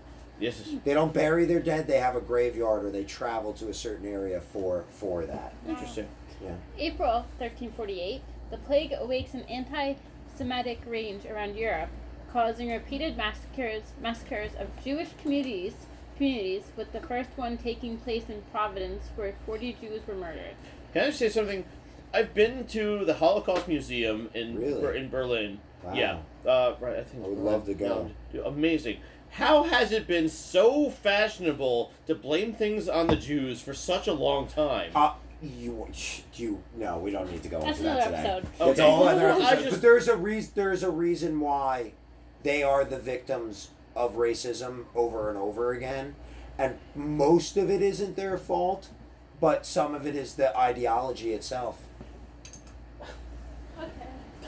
Yes, 0.42 0.62
They 0.84 0.94
don't 0.94 1.14
bury 1.14 1.46
their 1.46 1.60
dead. 1.60 1.88
They 1.88 2.00
have 2.00 2.16
a 2.16 2.22
graveyard 2.22 2.84
or 2.84 2.92
they 2.92 3.04
travel 3.04 3.54
to 3.54 3.70
a 3.70 3.74
certain 3.74 4.08
area 4.08 4.42
for 4.42 4.86
for 4.90 5.26
that. 5.26 5.54
interesting. 5.68 6.08
Yeah. 6.44 6.56
April 6.78 7.26
1348, 7.38 8.22
the 8.50 8.58
plague 8.58 8.94
awakes 9.00 9.36
an 9.36 9.44
anti-Semitic 9.44 10.82
rage 10.88 11.26
around 11.28 11.56
Europe, 11.56 11.90
causing 12.34 12.72
repeated 12.72 13.16
massacres 13.16 13.84
massacres 14.02 14.52
of 14.60 14.68
Jewish 14.84 15.10
communities 15.22 15.74
communities, 16.22 16.66
with 16.78 16.92
the 16.94 17.00
first 17.00 17.30
one 17.36 17.58
taking 17.58 17.98
place 17.98 18.30
in 18.30 18.44
Provence, 18.52 19.10
where 19.16 19.34
40 19.48 19.76
Jews 19.82 20.06
were 20.06 20.14
murdered. 20.14 20.54
Can 20.94 21.08
I 21.08 21.10
say 21.10 21.30
something? 21.30 21.66
I've 22.14 22.36
been 22.36 22.68
to 22.68 23.06
the 23.06 23.16
Holocaust 23.16 23.68
Museum 23.68 24.30
in 24.36 24.56
Really? 24.56 25.00
In 25.00 25.10
Berlin. 25.10 25.60
Wow. 25.82 25.94
Yeah, 25.96 26.18
uh, 26.46 26.76
right. 26.80 26.98
I 26.98 27.04
think 27.04 27.26
I 27.26 27.28
would 27.28 27.40
love 27.40 27.66
to 27.66 27.74
go. 27.74 28.12
No, 28.34 28.44
amazing. 28.44 29.00
How 29.32 29.64
has 29.64 29.92
it 29.92 30.08
been 30.08 30.28
so 30.30 30.90
fashionable 30.90 31.92
to 32.08 32.16
blame 32.16 32.54
things 32.54 32.90
on 32.90 33.08
the 33.08 33.16
Jews 33.16 33.62
for 33.62 33.74
such 33.74 34.08
a 34.08 34.14
long 34.14 34.48
time? 34.48 34.92
Uh, 34.94 35.14
you 35.42 35.88
you 36.36 36.62
no, 36.76 36.98
we 37.00 37.12
don't 37.12 37.32
need 37.32 37.42
to 37.44 37.50
go 37.50 37.62
That's 37.62 37.80
into 37.80 37.92
another 37.92 38.12
that 38.12 38.18
today. 38.18 38.30
episode. 38.38 38.52
It's 38.70 38.80
Okay. 38.80 38.88
a 38.88 38.92
whole 38.92 39.08
other 39.08 39.28
I 39.32 39.36
episode. 39.38 39.56
just- 39.64 39.72
But 39.72 39.82
there's 39.82 40.08
a 40.08 40.16
reason. 40.18 40.52
There's 40.56 40.84
a 40.84 40.92
reason 40.92 41.40
why 41.40 41.94
they 42.44 42.62
are 42.62 42.84
the 42.84 43.00
victims 43.00 43.70
of 43.96 44.16
racism 44.16 44.86
over 44.96 45.30
and 45.30 45.38
over 45.38 45.72
again, 45.72 46.16
and 46.58 46.78
most 46.94 47.56
of 47.58 47.70
it 47.70 47.82
isn't 47.82 48.16
their 48.16 48.38
fault, 48.38 48.90
but 49.40 49.66
some 49.66 49.96
of 49.96 50.06
it 50.06 50.16
is 50.16 50.36
the 50.36 50.56
ideology 50.58 51.34
itself. 51.34 51.80
Okay. 53.80 53.90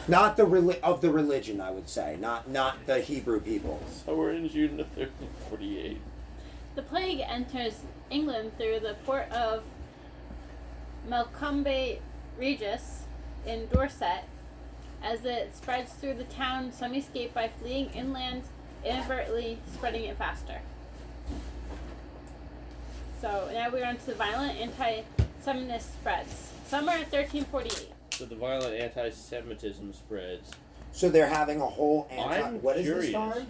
Not 0.07 0.35
the 0.35 0.43
reli- 0.43 0.81
of 0.81 1.01
the 1.01 1.09
religion, 1.11 1.61
I 1.61 1.71
would 1.71 1.87
say. 1.87 2.17
Not 2.19 2.49
not 2.49 2.85
the 2.85 2.99
Hebrew 2.99 3.39
people. 3.39 3.79
So 4.05 4.15
we're 4.15 4.31
in 4.31 4.49
June 4.49 4.79
of 4.79 4.87
1348. 4.97 5.99
The 6.75 6.81
plague 6.81 7.21
enters 7.25 7.75
England 8.09 8.57
through 8.57 8.79
the 8.79 8.95
port 9.05 9.31
of 9.31 9.63
Melcombe 11.07 11.99
Regis 12.37 13.03
in 13.45 13.67
Dorset. 13.71 14.25
As 15.03 15.25
it 15.25 15.55
spreads 15.55 15.91
through 15.93 16.13
the 16.15 16.23
town, 16.23 16.71
some 16.71 16.95
escape 16.95 17.33
by 17.33 17.49
fleeing 17.49 17.89
inland, 17.91 18.43
inadvertently 18.85 19.59
spreading 19.73 20.05
it 20.05 20.17
faster. 20.17 20.61
So 23.21 23.49
now 23.53 23.69
we're 23.71 23.85
on 23.85 23.97
to 23.97 24.13
violent 24.15 24.57
anti-Semitist 24.59 25.93
spreads. 25.93 26.51
Summer 26.67 26.93
1348. 26.93 27.89
So 28.13 28.25
the 28.25 28.35
violent 28.35 28.75
anti-Semitism 28.75 29.91
spreads. 29.93 30.51
So 30.91 31.09
they're 31.09 31.27
having 31.27 31.59
a 31.61 31.65
whole 31.65 32.07
anti. 32.11 32.41
I'm 32.41 32.61
what 32.61 32.77
is 32.77 32.85
curious. 32.85 33.05
this 33.07 33.13
time? 33.13 33.47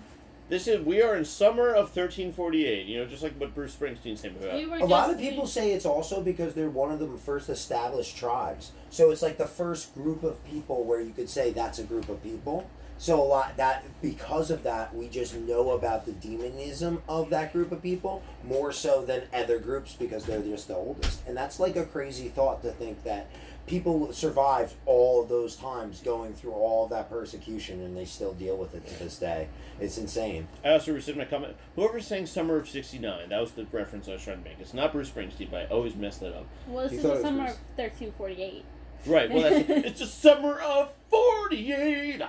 This 0.47 0.67
is 0.69 0.85
we 0.85 1.01
are 1.01 1.17
in 1.17 1.25
summer 1.25 1.69
of 1.69 1.95
1348. 1.95 2.85
You 2.85 2.99
know, 2.99 3.05
just 3.05 3.23
like 3.23 3.33
what 3.33 3.53
Bruce 3.53 3.75
Springsteen 3.75 4.17
said 4.17 4.35
about. 4.37 4.55
We 4.55 4.63
A 4.63 4.85
lot 4.85 5.09
of 5.09 5.19
people 5.19 5.47
say 5.47 5.73
it's 5.73 5.85
also 5.85 6.21
because 6.21 6.53
they're 6.53 6.69
one 6.69 6.91
of 6.91 6.99
the 6.99 7.07
first 7.17 7.49
established 7.49 8.15
tribes. 8.15 8.71
So 8.89 9.11
it's 9.11 9.21
like 9.21 9.37
the 9.37 9.47
first 9.47 9.93
group 9.93 10.23
of 10.23 10.43
people 10.45 10.85
where 10.85 11.01
you 11.01 11.11
could 11.11 11.29
say 11.29 11.51
that's 11.51 11.79
a 11.79 11.83
group 11.83 12.07
of 12.07 12.23
people. 12.23 12.69
So 13.03 13.21
a 13.21 13.25
lot 13.25 13.57
that 13.57 13.83
because 14.01 14.49
of 14.49 14.63
that, 14.63 14.95
we 14.95 15.09
just 15.09 15.35
know 15.35 15.71
about 15.71 16.05
the 16.05 16.13
demonism 16.13 17.03
of 17.09 17.31
that 17.31 17.51
group 17.51 17.73
of 17.73 17.81
people 17.81 18.23
more 18.45 18.71
so 18.71 19.03
than 19.03 19.23
other 19.33 19.59
groups 19.59 19.93
because 19.93 20.23
they're 20.23 20.41
just 20.41 20.69
the 20.69 20.75
oldest. 20.75 21.19
And 21.27 21.35
that's 21.35 21.59
like 21.59 21.75
a 21.75 21.83
crazy 21.85 22.29
thought 22.29 22.63
to 22.63 22.71
think 22.71 23.03
that 23.03 23.29
people 23.67 24.13
survived 24.13 24.75
all 24.85 25.21
of 25.21 25.27
those 25.27 25.57
times 25.57 25.99
going 25.99 26.33
through 26.33 26.53
all 26.53 26.85
of 26.85 26.91
that 26.91 27.09
persecution 27.09 27.81
and 27.81 27.97
they 27.97 28.05
still 28.05 28.31
deal 28.31 28.55
with 28.55 28.73
it 28.73 28.87
to 28.87 28.97
this 28.99 29.17
day. 29.17 29.49
It's 29.81 29.97
insane. 29.97 30.47
I 30.63 30.69
also 30.69 30.93
received 30.93 31.17
my 31.17 31.25
comment. 31.25 31.57
Whoever 31.75 31.99
sang 31.99 32.25
"Summer 32.25 32.55
of 32.55 32.69
'69," 32.69 33.27
that 33.27 33.41
was 33.41 33.51
the 33.51 33.65
reference 33.73 34.07
I 34.07 34.13
was 34.13 34.23
trying 34.23 34.41
to 34.41 34.49
make. 34.49 34.61
It's 34.61 34.73
not 34.73 34.93
Bruce 34.93 35.09
Springsteen, 35.09 35.51
but 35.51 35.63
I 35.63 35.65
always 35.65 35.97
mess 35.97 36.19
that 36.19 36.33
up. 36.33 36.45
Well, 36.67 36.87
this 36.87 36.93
You 36.93 36.99
is 36.99 37.03
the 37.03 37.21
summer 37.21 37.43
Bruce. 37.47 37.55
of 37.55 37.77
1348. 37.77 38.65
Right. 39.05 39.29
Well, 39.29 39.41
that's, 39.41 39.69
it's 39.87 39.99
the 39.99 40.05
summer 40.05 40.57
of 40.61 40.93
'48. 41.09 42.21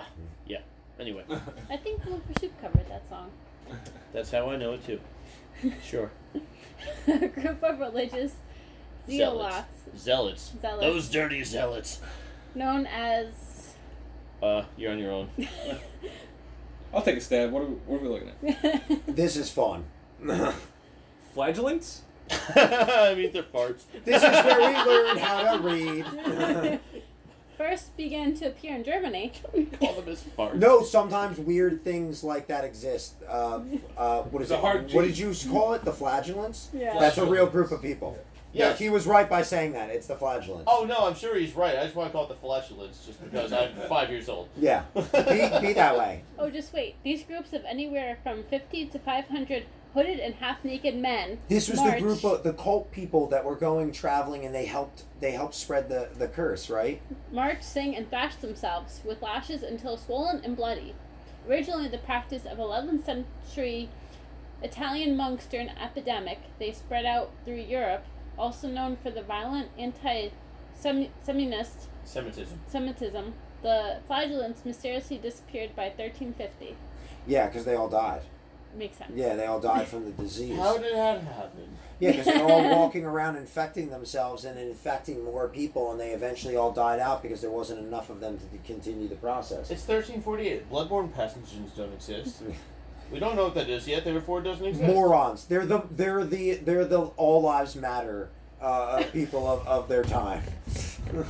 Yeah. 0.99 1.03
Anyway, 1.03 1.25
I 1.71 1.77
think 1.77 2.03
Blue 2.05 2.21
Soup 2.41 2.53
covered 2.61 2.89
that 2.89 3.09
song. 3.09 3.31
that's 4.13 4.31
how 4.31 4.51
I 4.51 4.57
know 4.57 4.73
it 4.75 4.87
too. 4.87 5.01
Sure. 5.85 6.11
a 7.07 7.29
group 7.29 7.63
of 7.63 7.79
religious 7.79 8.33
zealots 9.09 9.67
Zealots. 9.97 10.53
Zealots. 10.61 10.81
Those 10.85 11.09
dirty 11.09 11.45
zealots. 11.45 12.01
known 12.55 12.87
as 12.87 13.75
Uh, 14.43 14.65
you're 14.77 14.93
on 14.93 14.99
your 14.99 15.13
own. 15.13 15.29
I'll 16.95 17.03
take 17.03 17.17
a 17.17 17.21
stab. 17.21 17.51
What 17.53 17.63
are 17.63 17.67
we, 17.67 17.75
what 17.87 18.01
are 18.01 18.03
we 18.03 18.09
looking 18.09 18.29
at? 18.31 19.17
This 19.17 19.37
is 19.37 19.51
fun. 19.51 19.85
Flagellants? 21.35 22.03
I 22.57 23.15
mean, 23.17 23.33
they're 23.33 23.43
farts. 23.43 23.83
This 24.05 24.23
is 24.23 24.31
where 24.45 24.59
we 24.59 24.93
learn 24.93 25.19
how 25.19 25.57
to 25.57 25.63
read. 25.63 26.81
First 27.57 27.97
began 27.97 28.35
to 28.35 28.47
appear 28.47 28.75
in 28.77 28.85
Germany. 28.85 29.33
Call 29.81 29.95
them 29.95 30.09
as 30.09 30.23
farts. 30.23 30.55
No, 30.57 30.83
sometimes 30.83 31.39
weird 31.39 31.83
things 31.83 32.23
like 32.25 32.47
that 32.49 32.65
exist. 32.65 33.15
Uh, 33.29 33.61
uh, 33.97 34.23
what 34.23 34.43
is 34.43 34.49
The 34.51 34.55
it? 34.57 34.61
hard 34.61 34.93
What 34.93 35.03
G. 35.03 35.09
did 35.09 35.19
you 35.19 35.33
call 35.51 35.75
it? 35.75 35.85
The 35.85 35.93
flagellants? 35.93 36.69
Yeah. 36.73 36.99
That's 36.99 37.19
a 37.19 37.27
real 37.27 37.47
group 37.47 37.71
of 37.71 37.81
people. 37.83 38.19
Yeah, 38.53 38.69
Yes. 38.69 38.79
he 38.79 38.89
was 38.89 39.05
right 39.07 39.29
by 39.29 39.43
saying 39.43 39.73
that. 39.73 39.91
It's 39.91 40.07
the 40.07 40.15
flagellants. 40.15 40.67
Oh 40.69 40.85
no, 40.89 41.07
I'm 41.09 41.17
sure 41.17 41.37
he's 41.37 41.55
right. 41.55 41.77
I 41.77 41.83
just 41.85 41.97
want 41.97 42.09
to 42.11 42.13
call 42.13 42.25
it 42.27 42.29
the 42.29 42.37
flatulence, 42.37 43.03
just 43.05 43.21
because 43.25 43.53
I'm 43.53 43.73
five 43.89 44.11
years 44.11 44.29
old. 44.29 44.49
Yeah, 44.57 44.85
be, 44.95 45.03
be 45.67 45.73
that 45.73 45.99
way. 45.99 46.23
Oh, 46.39 46.49
just 46.51 46.73
wait. 46.73 46.95
These 47.03 47.25
groups 47.25 47.53
of 47.53 47.65
anywhere 47.65 48.17
from 48.23 48.45
50 48.45 48.87
to 48.87 48.99
500 49.01 49.65
hooded 49.95 50.19
and 50.19 50.35
half-naked 50.35 50.97
men. 50.97 51.39
This 51.49 51.71
was 51.71 51.79
march, 51.79 51.95
the 51.95 52.01
group 52.01 52.25
of 52.25 52.43
the 52.43 52.53
cult 52.53 52.93
people 52.93 53.27
that 53.29 53.45
were 53.45 53.57
going 53.57 53.93
traveling, 53.93 54.45
and 54.45 54.55
they 54.55 54.67
helped. 54.67 55.05
They 55.21 55.31
helped 55.31 55.55
spread 55.55 55.89
the 55.89 56.11
the 56.19 56.29
curse, 56.29 56.69
right? 56.69 57.01
march, 57.33 57.63
sing, 57.63 57.97
and 57.97 58.11
thrash 58.11 58.35
themselves 58.37 59.01
with 59.05 59.23
lashes 59.23 59.63
until 59.63 59.97
swollen 59.97 60.43
and 60.45 60.57
bloody. 60.57 60.95
Originally 61.49 61.89
the 61.89 61.99
practice 61.99 62.45
of 62.45 62.59
11th 62.59 63.05
century 63.05 63.89
Italian 64.63 65.17
monks 65.17 65.47
during 65.47 65.69
an 65.69 65.79
epidemic, 65.79 66.39
they 66.59 66.73
spread 66.73 67.05
out 67.05 67.31
through 67.45 67.61
Europe, 67.61 68.05
also 68.39 68.69
known 68.69 68.97
for 68.97 69.11
the 69.11 69.23
violent 69.23 69.69
anti-Semitist 69.79 71.89
Semitism. 72.05 72.61
Semitism. 72.67 73.35
The 73.63 73.99
flagellants 74.07 74.65
mysteriously 74.65 75.19
disappeared 75.19 75.77
by 75.77 75.85
1350. 75.85 76.77
Yeah, 77.27 77.47
because 77.47 77.65
they 77.65 77.75
all 77.75 77.89
died. 77.89 78.23
Makes 78.77 78.99
sense. 78.99 79.13
Yeah, 79.15 79.37
they 79.37 79.47
all 79.47 79.61
died 79.61 79.87
from 79.87 80.05
the 80.05 80.11
disease. 80.11 80.59
How 80.59 80.77
did 80.79 80.95
that 80.95 81.23
happen? 81.23 81.69
Yeah, 82.01 82.11
because 82.11 82.27
they're 82.27 82.43
all 82.43 82.69
walking 82.79 83.05
around 83.05 83.37
infecting 83.37 83.91
themselves 83.91 84.45
and 84.45 84.59
infecting 84.59 85.25
more 85.25 85.49
people, 85.49 85.93
and 85.93 86.01
they 86.01 86.11
eventually 86.11 86.57
all 86.57 86.73
died 86.73 86.99
out 86.99 87.23
because 87.23 87.41
there 87.41 87.51
wasn't 87.51 87.79
enough 87.81 88.11
of 88.11 88.21
them 88.21 88.39
to 88.39 88.59
continue 88.67 89.09
the 89.09 89.15
process. 89.17 89.71
It's 89.71 89.87
1348. 89.87 90.71
Bloodborne 90.71 91.13
pathogens 91.13 91.75
don't 91.77 91.93
exist. 91.93 92.43
We 93.13 93.21
don't 93.21 93.37
know 93.37 93.45
what 93.45 93.55
that 93.55 93.69
is 93.69 93.87
yet. 93.87 94.05
Therefore, 94.05 94.41
it 94.41 94.45
doesn't 94.45 94.65
exist. 94.65 94.89
Morons. 94.89 95.45
They're 95.45 95.67
the 95.67 95.83
they're 95.91 96.25
the 96.25 96.55
they're 96.55 96.87
the 96.87 97.01
all 97.01 97.43
lives 97.43 97.77
matter 97.77 98.31
uh, 98.61 99.05
people 99.13 99.47
of, 99.47 99.67
of 99.69 99.89
their 99.89 100.03
time. 100.03 100.43
You 101.13 101.25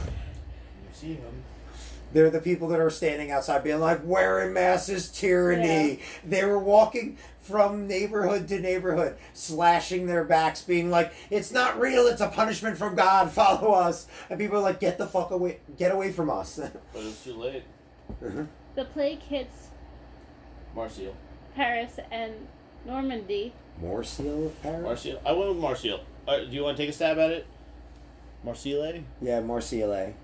see 0.93 1.15
him. 1.15 1.43
They're 2.15 2.31
the 2.31 2.41
people 2.41 2.69
that 2.69 2.79
are 2.79 2.91
standing 2.91 3.33
outside 3.33 3.65
being 3.65 3.81
like, 3.81 4.01
wearing 4.05 4.55
masks 4.55 4.89
is 4.89 5.11
tyranny. 5.11 5.99
They 6.25 6.45
were 6.45 6.61
walking 6.61 7.19
from 7.43 7.89
neighborhood 7.89 8.47
to 8.49 8.61
neighborhood, 8.61 9.17
slashing 9.35 10.07
their 10.07 10.25
backs, 10.25 10.63
being 10.63 10.91
like, 10.91 11.13
it's 11.29 11.51
not 11.51 11.79
real, 11.79 12.07
it's 12.07 12.21
a 12.21 12.29
punishment 12.29 12.79
from 12.79 12.95
God, 12.95 13.31
follow 13.33 13.73
us. 13.73 14.07
And 14.31 14.39
people 14.39 14.59
are 14.59 14.63
like, 14.63 14.79
get 14.79 14.97
the 14.97 15.07
fuck 15.07 15.33
away, 15.33 15.59
get 15.77 15.93
away 15.93 16.13
from 16.13 16.31
us. 16.31 16.59
But 16.93 17.03
it's 17.03 17.25
too 17.25 17.35
late. 17.35 17.65
The 18.75 18.85
plague 18.85 19.21
hits 19.21 19.69
Marcial. 20.75 21.15
Paris 21.55 21.99
and 22.11 22.33
Normandy. 22.87 23.53
More 23.81 24.05
seal 24.05 24.53
Paris? 24.63 24.83
Marcial. 24.83 25.21
I 25.27 25.33
went 25.33 25.49
with 25.51 25.59
Marcial. 25.59 26.01
Uh, 26.29 26.39
do 26.39 26.51
you 26.51 26.63
want 26.63 26.77
to 26.77 26.83
take 26.83 26.91
a 26.91 26.93
stab 26.93 27.19
at 27.19 27.31
it? 27.31 27.47
Marcile? 28.45 29.03
Yeah, 29.21 29.41
Marseille. 29.41 30.15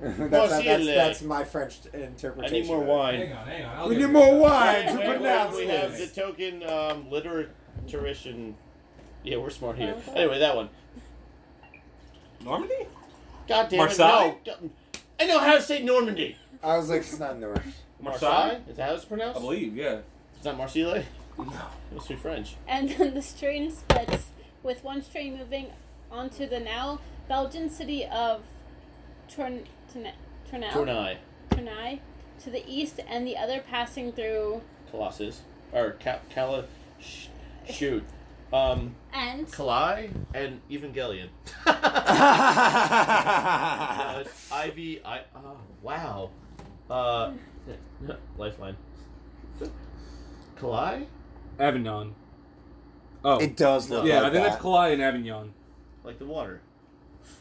That's, 0.00 0.30
that's, 0.30 0.64
Marseille. 0.64 0.84
that's 0.94 1.22
my 1.22 1.44
French 1.44 1.76
interpretation. 1.92 2.00
I 2.00 2.06
interpretation. 2.06 2.60
need 2.60 2.66
more 2.66 2.84
wine. 2.84 3.20
Hang 3.20 3.32
on, 3.32 3.46
hang 3.46 3.64
on. 3.64 3.76
I'll 3.76 3.88
We 3.88 3.96
need 3.96 4.10
more 4.10 4.38
wine 4.38 4.86
to 4.86 4.92
wait, 4.92 4.98
wait, 5.08 5.16
pronounce 5.16 5.56
we 5.56 5.66
have 5.68 5.96
the 5.96 6.06
token 6.08 6.62
um, 6.64 7.06
literaturician. 7.10 8.54
Yeah, 9.24 9.38
we're 9.38 9.50
smart 9.50 9.76
here. 9.78 9.96
Anyway, 10.14 10.38
that 10.38 10.54
one. 10.54 10.68
Normandy? 12.44 12.86
God 13.48 13.68
damn 13.68 13.78
Marseille? 13.78 14.36
it, 14.44 14.62
no. 14.62 14.70
I 15.18 15.26
know 15.26 15.38
how 15.38 15.54
to 15.54 15.62
say 15.62 15.82
Normandy. 15.82 16.36
I 16.62 16.76
was 16.76 16.90
like, 16.90 17.00
it's 17.00 17.18
not 17.18 17.38
North. 17.38 17.84
Marseille? 18.00 18.60
Is 18.68 18.76
that 18.76 18.88
how 18.88 18.94
it's 18.94 19.04
pronounced? 19.04 19.38
I 19.38 19.40
believe, 19.42 19.74
yeah. 19.76 19.98
It's 20.36 20.44
not 20.44 20.56
Marseille? 20.58 21.04
No. 21.38 21.44
It 21.44 21.94
must 21.94 22.08
be 22.08 22.16
French. 22.16 22.56
And 22.68 22.90
then 22.90 23.14
the 23.14 23.22
train 23.38 23.70
splits, 23.70 24.26
with 24.62 24.84
one 24.84 25.02
train 25.02 25.38
moving 25.38 25.68
onto 26.10 26.46
the 26.46 26.60
now 26.60 27.00
Belgian 27.28 27.68
city 27.70 28.04
of 28.04 28.42
Tourn- 29.28 29.64
Tourn- 29.64 29.66
Tournai, 30.50 30.70
Tournai. 30.72 31.16
Tournai 31.50 32.00
to 32.44 32.50
the 32.50 32.62
east, 32.68 33.00
and 33.08 33.26
the 33.26 33.36
other 33.36 33.60
passing 33.60 34.12
through 34.12 34.60
Colossus. 34.90 35.42
Or 35.72 35.92
Cal- 35.92 36.20
Cala. 36.34 36.64
Sh- 37.00 37.26
shoot. 37.68 38.04
Um, 38.52 38.94
and 39.12 39.46
Kalai 39.48 40.10
and 40.34 40.60
Evangelion. 40.70 41.28
Uh, 44.08 44.24
Ivy. 44.52 45.00
I. 45.04 45.20
Oh, 45.34 45.56
wow. 45.82 46.30
Uh, 46.88 47.32
Lifeline. 48.38 48.76
Kalai? 50.58 51.06
Avignon. 51.58 52.14
Oh. 53.24 53.38
it 53.38 53.56
does 53.56 53.90
look 53.90 54.06
yeah, 54.06 54.20
like 54.20 54.24
I 54.26 54.30
think 54.30 54.44
that. 54.44 54.50
that's 54.52 54.62
Kalai 54.62 54.92
and 54.92 55.02
Avignon. 55.02 55.52
Like 56.04 56.18
the 56.18 56.26
water. 56.26 56.60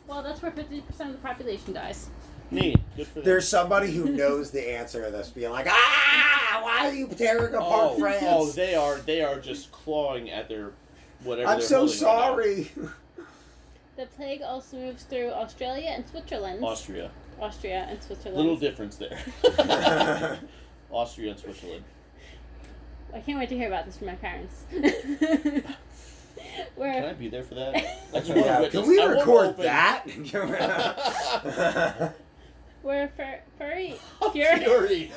well, 0.07 0.23
that's 0.23 0.41
where 0.41 0.51
fifty 0.51 0.81
percent 0.81 1.11
of 1.11 1.17
the 1.17 1.21
population 1.27 1.73
dies. 1.73 2.09
Neat. 2.51 2.79
Good 2.95 3.07
for 3.07 3.13
them. 3.15 3.23
There's 3.25 3.47
somebody 3.47 3.91
who 3.91 4.09
knows 4.09 4.51
the 4.51 4.75
answer 4.75 5.03
to 5.05 5.11
this, 5.11 5.29
being 5.29 5.51
like, 5.51 5.67
"Ah, 5.69 6.59
why 6.63 6.87
are 6.87 6.93
you 6.93 7.07
tearing 7.07 7.53
apart 7.53 7.93
oh, 7.93 7.99
France? 7.99 8.23
oh, 8.27 8.51
they 8.51 8.75
are 8.75 8.97
they 8.97 9.21
are 9.21 9.39
just 9.39 9.71
clawing 9.71 10.29
at 10.29 10.47
their 10.47 10.71
whatever. 11.23 11.49
I'm 11.49 11.61
so 11.61 11.87
holding 11.87 11.93
right 11.93 11.99
sorry." 11.99 12.71
The 13.97 14.05
plague 14.07 14.41
also 14.41 14.77
moves 14.77 15.03
through 15.03 15.29
Australia 15.29 15.89
and 15.89 16.05
Switzerland. 16.07 16.63
Austria. 16.63 17.11
Austria 17.39 17.87
and 17.89 18.01
Switzerland. 18.03 18.37
Little 18.37 18.57
difference 18.57 18.97
there. 18.97 19.17
Austria 20.91 21.31
and 21.31 21.39
Switzerland. 21.39 21.83
I 23.13 23.21
can't 23.21 23.39
wait 23.39 23.49
to 23.49 23.55
hear 23.55 23.67
about 23.67 23.85
this 23.85 23.97
from 23.97 24.07
my 24.07 24.15
parents. 24.15 24.63
Where... 26.75 26.93
Can 26.93 27.05
I 27.05 27.13
be 27.13 27.29
there 27.29 27.43
for 27.43 27.55
that? 27.55 27.75
I 28.13 28.19
yeah, 28.19 28.67
can 28.69 28.87
we 28.87 29.01
I 29.01 29.05
record 29.05 29.57
that? 29.57 30.05
Where 32.85 33.07
fur, 33.07 33.39
furry 33.57 33.95
Fury. 34.31 34.59
fury 34.59 35.11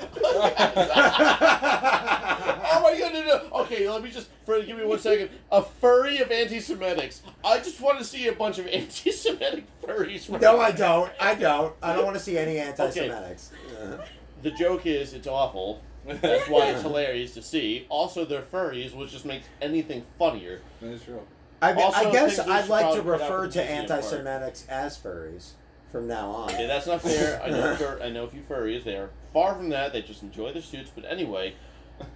oh 2.70 2.80
my 2.82 2.98
god, 2.98 3.12
no, 3.12 3.22
no. 3.22 3.60
Okay, 3.60 3.88
let 3.88 4.02
me 4.02 4.10
just, 4.10 4.28
for, 4.46 4.62
give 4.62 4.78
me 4.78 4.84
one 4.84 4.98
second. 4.98 5.28
A 5.52 5.62
furry 5.62 6.18
of 6.18 6.30
anti 6.30 6.56
Semitics. 6.56 7.20
I 7.44 7.58
just 7.58 7.80
want 7.80 7.98
to 7.98 8.04
see 8.04 8.26
a 8.28 8.32
bunch 8.32 8.58
of 8.58 8.66
anti 8.68 9.10
Semitic 9.10 9.66
furries. 9.82 10.30
right 10.30 10.40
no, 10.40 10.58
I 10.58 10.70
don't. 10.70 11.12
I 11.20 11.34
don't. 11.34 11.74
I 11.82 11.94
don't 11.94 12.06
want 12.06 12.16
to 12.16 12.22
see 12.22 12.38
any 12.38 12.58
anti-Semitics. 12.58 13.50
Uh, 13.78 13.98
The 14.42 14.50
joke 14.52 14.86
is, 14.86 15.12
it's 15.12 15.26
awful. 15.26 15.82
That's 16.06 16.48
why 16.48 16.68
it's 16.68 16.82
hilarious 16.82 17.34
to 17.34 17.42
see. 17.42 17.84
Also, 17.90 18.24
they're 18.24 18.40
furries, 18.40 18.94
which 18.94 19.10
just 19.10 19.26
makes 19.26 19.46
anything 19.60 20.04
funnier. 20.18 20.62
That 20.80 20.92
is 20.92 21.02
true. 21.02 21.20
I, 21.60 21.74
mean, 21.74 21.84
Also, 21.84 22.08
I 22.08 22.12
guess 22.12 22.38
I'd 22.38 22.68
like 22.68 22.94
to 22.94 23.02
probably 23.02 23.04
put 23.18 23.20
out 23.20 23.30
refer 23.30 23.48
to 23.48 23.62
anti-Semitics 23.62 24.66
as 24.70 24.96
furries 24.96 25.50
from 25.90 26.06
now 26.06 26.28
on. 26.30 26.50
Okay, 26.50 26.66
that's 26.66 26.86
not 26.86 27.02
fair. 27.02 27.42
I 27.42 27.50
know, 27.50 27.74
fur- 27.78 28.00
I 28.02 28.08
know 28.10 28.24
a 28.24 28.28
few 28.28 28.42
furries. 28.42 28.84
They 28.84 28.96
are 28.96 29.10
far 29.32 29.54
from 29.54 29.68
that. 29.70 29.92
They 29.92 30.02
just 30.02 30.22
enjoy 30.22 30.52
their 30.52 30.62
suits. 30.62 30.90
But 30.94 31.04
anyway, 31.04 31.54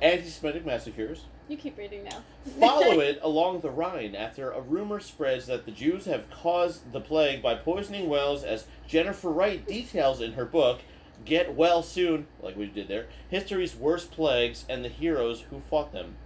anti 0.01 0.29
Semitic 0.29 0.65
massacres. 0.65 1.25
You 1.49 1.57
keep 1.57 1.77
reading 1.77 2.05
now. 2.05 2.23
Follow 2.61 3.01
it 3.01 3.19
along 3.23 3.61
the 3.61 3.71
Rhine 3.71 4.15
after 4.15 4.51
a 4.51 4.61
rumor 4.61 5.01
spreads 5.01 5.47
that 5.47 5.67
the 5.67 5.73
Jews 5.73 6.05
have 6.05 6.31
caused 6.31 6.93
the 6.93 7.01
plague 7.01 7.43
by 7.43 7.55
poisoning 7.55 8.09
wells, 8.09 8.45
as 8.45 8.67
Jennifer 8.87 9.31
Wright 9.31 9.67
details 9.67 10.21
in 10.21 10.33
her 10.33 10.45
book, 10.45 10.81
get 11.25 11.55
well 11.55 11.83
soon, 11.83 12.27
like 12.41 12.57
we 12.57 12.67
did 12.67 12.89
there, 12.89 13.07
history's 13.29 13.75
worst 13.77 14.11
plagues 14.11 14.65
and 14.69 14.85
the 14.85 14.89
heroes 14.89 15.43
who 15.51 15.61
fought 15.61 15.93
them. 15.93 16.17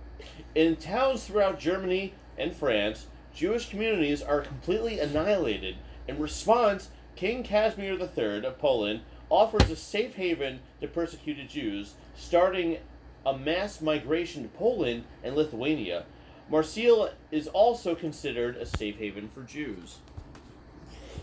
In 0.54 0.76
towns 0.76 1.24
throughout 1.24 1.59
Germany 1.59 2.14
and 2.38 2.54
France, 2.54 3.06
Jewish 3.35 3.68
communities 3.68 4.22
are 4.22 4.40
completely 4.40 4.98
annihilated. 4.98 5.76
In 6.09 6.18
response, 6.18 6.88
King 7.16 7.42
Casimir 7.42 7.98
III 7.98 8.44
of 8.44 8.59
Poland 8.59 9.00
offers 9.31 9.68
a 9.70 9.76
safe 9.76 10.14
haven 10.14 10.61
to 10.81 10.87
persecuted 10.87 11.48
Jews, 11.48 11.94
starting 12.14 12.79
a 13.24 13.37
mass 13.37 13.81
migration 13.81 14.42
to 14.42 14.48
Poland 14.50 15.05
and 15.24 15.35
Lithuania. 15.35 16.05
Marseille 16.48 17.09
is 17.33 17.48
also 17.48 17.94
considered 17.94 18.57
a 18.57 18.66
safe 18.66 18.98
haven 18.98 19.29
for 19.29 19.42
Jews. 19.42 19.96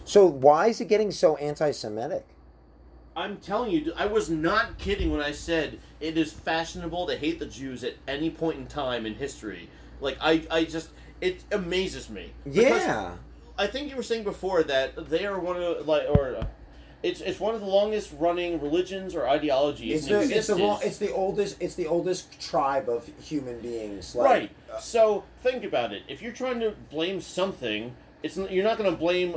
So 0.04 0.26
why 0.26 0.68
is 0.68 0.82
it 0.82 0.90
getting 0.90 1.12
so 1.12 1.38
anti-Semitic? 1.38 2.26
I'm 3.16 3.38
telling 3.38 3.72
you, 3.72 3.94
I 3.96 4.08
was 4.08 4.30
not 4.30 4.80
kidding 4.80 5.12
when 5.12 5.22
I 5.22 5.32
said 5.32 5.80
it 6.02 6.18
is 6.18 6.34
fashionable 6.34 7.08
to 7.08 7.16
hate 7.16 7.40
the 7.40 7.46
Jews 7.46 7.84
at 7.84 7.94
any 8.08 8.32
point 8.32 8.58
in 8.58 8.66
time 8.66 9.06
in 9.06 9.14
history. 9.14 9.70
Like 10.02 10.18
I, 10.20 10.46
I 10.50 10.64
just 10.66 10.90
it 11.22 11.44
amazes 11.52 12.10
me. 12.10 12.34
Yeah. 12.46 13.14
I 13.58 13.68
think 13.68 13.90
you 13.90 13.96
were 13.96 14.04
saying 14.04 14.24
before 14.24 14.64
that 14.64 15.10
they 15.10 15.26
are 15.26 15.40
one 15.40 15.62
of 15.62 15.88
like 15.88 16.08
or 16.10 16.36
uh, 16.38 16.46
it's 17.04 17.22
it's 17.22 17.40
one 17.40 17.54
of 17.54 17.62
the 17.62 17.68
longest 17.68 18.12
running 18.18 18.60
religions 18.62 19.14
or 19.14 19.28
ideologies 19.28 20.00
It's 20.00 20.08
the, 20.08 20.20
it's 20.22 20.28
the 20.30 20.36
existence. 20.38 20.60
lo- 20.60 20.80
it's 20.84 20.98
the 20.98 21.12
oldest 21.14 21.58
it's 21.62 21.76
the 21.76 21.88
oldest 21.88 22.40
tribe 22.42 22.90
of 22.90 23.10
human 23.22 23.60
beings. 23.60 24.16
Like, 24.16 24.26
right. 24.26 24.52
uh, 24.74 24.80
so 24.80 25.24
think 25.44 25.64
about 25.64 25.94
it. 25.94 26.04
If 26.08 26.22
you're 26.22 26.32
trying 26.34 26.60
to 26.62 26.72
blame 26.90 27.22
something, 27.22 27.94
it's 28.24 28.38
you're 28.38 28.64
not 28.64 28.78
going 28.78 28.90
to 28.90 28.98
blame 28.98 29.36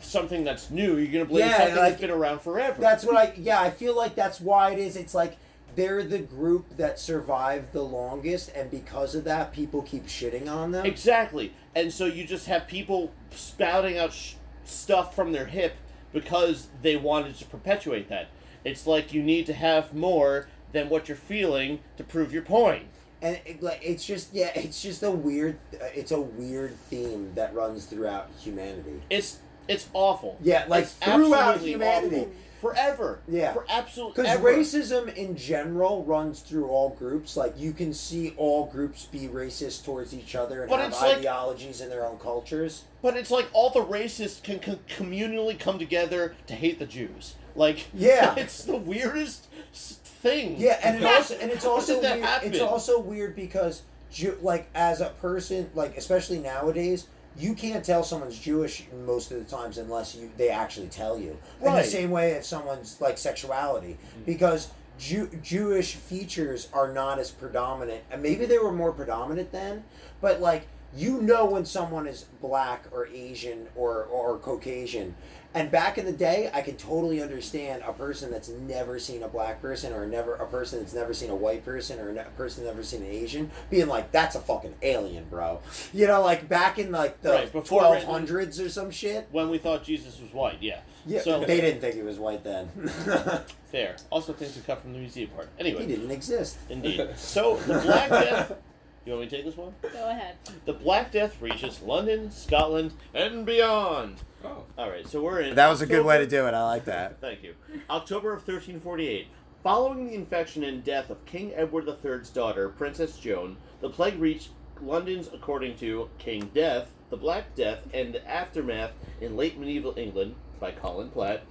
something 0.00 0.44
that's 0.44 0.70
new. 0.70 0.96
You're 0.96 1.12
going 1.12 1.24
to 1.24 1.30
blame 1.30 1.46
Yeah, 1.48 1.56
something 1.58 1.76
like- 1.76 1.88
that's 1.92 2.00
been 2.00 2.10
around 2.10 2.40
forever. 2.40 2.80
That's 2.80 3.04
what 3.04 3.16
I 3.16 3.32
yeah, 3.36 3.60
I 3.60 3.70
feel 3.70 3.96
like 3.96 4.14
that's 4.14 4.40
why 4.40 4.70
it 4.72 4.78
is. 4.78 4.96
It's 4.96 5.14
like 5.14 5.36
they're 5.76 6.02
the 6.02 6.18
group 6.18 6.76
that 6.76 6.98
survived 6.98 7.72
the 7.72 7.82
longest 7.82 8.50
and 8.54 8.70
because 8.70 9.14
of 9.14 9.24
that 9.24 9.52
people 9.52 9.82
keep 9.82 10.06
shitting 10.06 10.48
on 10.48 10.72
them. 10.72 10.84
Exactly. 10.84 11.52
And 11.74 11.92
so 11.92 12.06
you 12.06 12.26
just 12.26 12.46
have 12.46 12.66
people 12.66 13.12
spouting 13.30 13.96
out 13.98 14.12
sh- 14.12 14.34
stuff 14.64 15.14
from 15.14 15.32
their 15.32 15.46
hip 15.46 15.76
because 16.12 16.68
they 16.82 16.96
wanted 16.96 17.36
to 17.36 17.44
perpetuate 17.44 18.08
that. 18.08 18.28
It's 18.64 18.86
like 18.86 19.12
you 19.12 19.22
need 19.22 19.46
to 19.46 19.52
have 19.52 19.94
more 19.94 20.48
than 20.72 20.88
what 20.88 21.08
you're 21.08 21.16
feeling 21.16 21.80
to 21.96 22.02
prove 22.04 22.32
your 22.32 22.42
point. 22.42 22.86
And 23.22 23.38
it, 23.46 23.62
like 23.62 23.80
it's 23.82 24.04
just 24.04 24.34
yeah, 24.34 24.50
it's 24.54 24.82
just 24.82 25.02
a 25.02 25.10
weird 25.10 25.58
uh, 25.74 25.86
it's 25.94 26.10
a 26.10 26.20
weird 26.20 26.76
theme 26.76 27.32
that 27.34 27.54
runs 27.54 27.86
throughout 27.86 28.28
humanity. 28.40 29.00
It's 29.08 29.38
it's 29.68 29.88
awful. 29.92 30.38
Yeah, 30.42 30.64
like 30.68 30.84
It's 30.84 30.92
throughout 30.94 31.60
humanity. 31.60 32.16
awful. 32.16 32.32
Forever. 32.60 33.20
Yeah. 33.28 33.52
For 33.52 33.64
absolute 33.68 34.14
Because 34.14 34.38
racism 34.40 35.14
in 35.14 35.36
general 35.36 36.04
runs 36.04 36.40
through 36.40 36.68
all 36.68 36.90
groups. 36.90 37.36
Like 37.36 37.54
you 37.58 37.72
can 37.72 37.92
see 37.92 38.34
all 38.36 38.66
groups 38.66 39.06
be 39.06 39.28
racist 39.28 39.84
towards 39.84 40.14
each 40.14 40.34
other 40.34 40.62
and 40.62 40.70
But 40.70 40.80
have 40.80 40.88
it's 40.90 41.00
like- 41.00 41.18
ideologies 41.18 41.80
in 41.80 41.88
their 41.90 42.06
own 42.06 42.18
cultures. 42.18 42.84
But 43.02 43.16
it's 43.16 43.30
like 43.30 43.46
all 43.52 43.70
the 43.70 43.84
racists 43.84 44.42
can, 44.42 44.58
can 44.58 44.78
communally 44.88 45.58
come 45.58 45.78
together 45.78 46.34
to 46.46 46.54
hate 46.54 46.78
the 46.78 46.86
Jews. 46.86 47.34
Like 47.54 47.86
Yeah. 47.94 48.34
it's 48.38 48.64
the 48.64 48.76
weirdest 48.76 49.46
thing. 49.72 50.56
Yeah, 50.58 50.78
and 50.82 50.96
it 50.96 51.04
also 51.04 51.34
and 51.38 51.50
it's 51.50 51.64
also 51.66 52.00
weird, 52.00 52.24
it's 52.42 52.60
also 52.60 52.98
weird 52.98 53.36
because 53.36 53.82
Jew, 54.10 54.38
like 54.40 54.68
as 54.74 55.00
a 55.00 55.10
person, 55.20 55.70
like 55.74 55.96
especially 55.96 56.38
nowadays, 56.38 57.06
you 57.38 57.54
can't 57.54 57.84
tell 57.84 58.02
someone's 58.02 58.38
Jewish 58.38 58.84
most 59.04 59.30
of 59.30 59.38
the 59.38 59.44
times 59.44 59.78
unless 59.78 60.14
you 60.14 60.30
they 60.36 60.48
actually 60.48 60.88
tell 60.88 61.18
you. 61.18 61.38
In 61.62 61.72
the 61.72 61.84
same 61.84 62.10
way 62.10 62.32
if 62.32 62.44
someone's 62.44 63.00
like 63.00 63.18
sexuality, 63.18 63.98
mm-hmm. 63.98 64.24
because 64.24 64.70
Jew, 64.98 65.28
Jewish 65.42 65.94
features 65.94 66.68
are 66.72 66.92
not 66.92 67.18
as 67.18 67.30
predominant, 67.30 68.02
and 68.10 68.22
maybe 68.22 68.46
they 68.46 68.58
were 68.58 68.72
more 68.72 68.92
predominant 68.92 69.52
then, 69.52 69.84
but 70.20 70.40
like 70.40 70.66
you 70.94 71.20
know 71.20 71.44
when 71.44 71.64
someone 71.64 72.06
is 72.06 72.24
black 72.40 72.86
or 72.92 73.06
Asian 73.08 73.66
or 73.76 74.04
or 74.04 74.38
Caucasian. 74.38 75.14
And 75.54 75.70
back 75.70 75.96
in 75.96 76.04
the 76.04 76.12
day, 76.12 76.50
I 76.52 76.60
could 76.60 76.78
totally 76.78 77.22
understand 77.22 77.82
a 77.86 77.92
person 77.92 78.30
that's 78.30 78.48
never 78.50 78.98
seen 78.98 79.22
a 79.22 79.28
black 79.28 79.62
person, 79.62 79.92
or 79.92 80.06
never 80.06 80.34
a 80.34 80.46
person 80.46 80.80
that's 80.80 80.92
never 80.92 81.14
seen 81.14 81.30
a 81.30 81.34
white 81.34 81.64
person, 81.64 81.98
or 81.98 82.10
a 82.10 82.24
person 82.36 82.64
that's 82.64 82.74
never 82.74 82.82
seen 82.82 83.02
an 83.02 83.08
Asian, 83.10 83.50
being 83.70 83.86
like, 83.88 84.12
"That's 84.12 84.34
a 84.36 84.40
fucking 84.40 84.74
alien, 84.82 85.24
bro." 85.30 85.60
You 85.94 86.06
know, 86.06 86.20
like 86.22 86.48
back 86.48 86.78
in 86.78 86.92
like 86.92 87.22
the 87.22 87.30
Right, 87.30 87.52
before 87.52 87.80
twelve 87.80 88.02
hundreds 88.04 88.60
or 88.60 88.68
some 88.68 88.90
shit. 88.90 89.28
when 89.30 89.48
we 89.48 89.58
thought 89.58 89.82
Jesus 89.84 90.20
was 90.20 90.32
white, 90.32 90.58
yeah. 90.60 90.80
Yeah, 91.06 91.20
So 91.20 91.40
they 91.44 91.60
didn't 91.60 91.80
think 91.80 91.94
he 91.94 92.02
was 92.02 92.18
white 92.18 92.42
then. 92.42 92.68
fair. 93.70 93.96
Also 94.10 94.32
things 94.32 94.56
we 94.56 94.62
cut 94.62 94.82
from 94.82 94.92
the 94.92 94.98
museum 94.98 95.30
part. 95.30 95.48
Anyway, 95.58 95.82
he 95.82 95.86
didn't 95.86 96.10
exist. 96.10 96.58
indeed. 96.68 97.08
So 97.16 97.56
the 97.58 97.78
Black 97.80 98.10
Death. 98.10 98.52
You 99.06 99.12
want 99.12 99.22
me 99.22 99.28
to 99.28 99.36
take 99.36 99.44
this 99.44 99.56
one? 99.56 99.72
Go 99.82 100.10
ahead. 100.10 100.34
The 100.64 100.72
Black 100.72 101.12
Death 101.12 101.40
reaches 101.40 101.80
London, 101.80 102.28
Scotland, 102.32 102.92
and 103.14 103.46
beyond. 103.46 104.16
Oh. 104.44 104.64
All 104.76 104.90
right, 104.90 105.06
so 105.06 105.22
we're 105.22 105.42
in. 105.42 105.54
That 105.54 105.68
was 105.68 105.80
a 105.80 105.86
good 105.86 106.04
way 106.04 106.18
to 106.18 106.26
do 106.26 106.48
it. 106.48 106.54
I 106.54 106.64
like 106.64 106.86
that. 106.86 107.18
Thank 107.20 107.44
you. 107.44 107.54
October 107.88 108.32
of 108.32 108.40
1348. 108.40 109.28
Following 109.62 110.08
the 110.08 110.14
infection 110.14 110.64
and 110.64 110.82
death 110.82 111.08
of 111.08 111.24
King 111.24 111.52
Edward 111.54 111.88
III's 111.88 112.30
daughter, 112.30 112.68
Princess 112.68 113.16
Joan, 113.16 113.58
the 113.80 113.88
plague 113.88 114.18
reached 114.18 114.48
London's 114.82 115.28
according 115.32 115.76
to 115.78 116.10
King 116.18 116.50
Death, 116.52 116.90
the 117.08 117.16
Black 117.16 117.54
Death, 117.54 117.86
and 117.94 118.12
the 118.12 118.28
aftermath 118.28 118.92
in 119.20 119.36
late 119.36 119.56
medieval 119.56 119.94
England 119.96 120.34
by 120.58 120.72
Colin 120.72 121.10
Platt. 121.10 121.44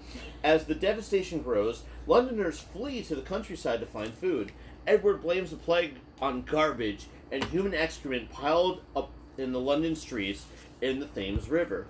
As 0.44 0.66
the 0.66 0.76
devastation 0.76 1.42
grows, 1.42 1.84
Londoners 2.06 2.60
flee 2.60 3.02
to 3.04 3.16
the 3.16 3.22
countryside 3.22 3.80
to 3.80 3.86
find 3.86 4.14
food. 4.14 4.52
Edward 4.86 5.22
blames 5.22 5.52
the 5.52 5.58
plague 5.58 5.96
on 6.22 6.42
garbage 6.42 7.08
and 7.32 7.44
human 7.46 7.74
excrement 7.74 8.30
piled 8.32 8.82
up 8.96 9.12
in 9.38 9.52
the 9.52 9.60
London 9.60 9.96
streets 9.96 10.46
in 10.82 11.00
the 11.00 11.06
Thames 11.08 11.50
River. 11.50 11.88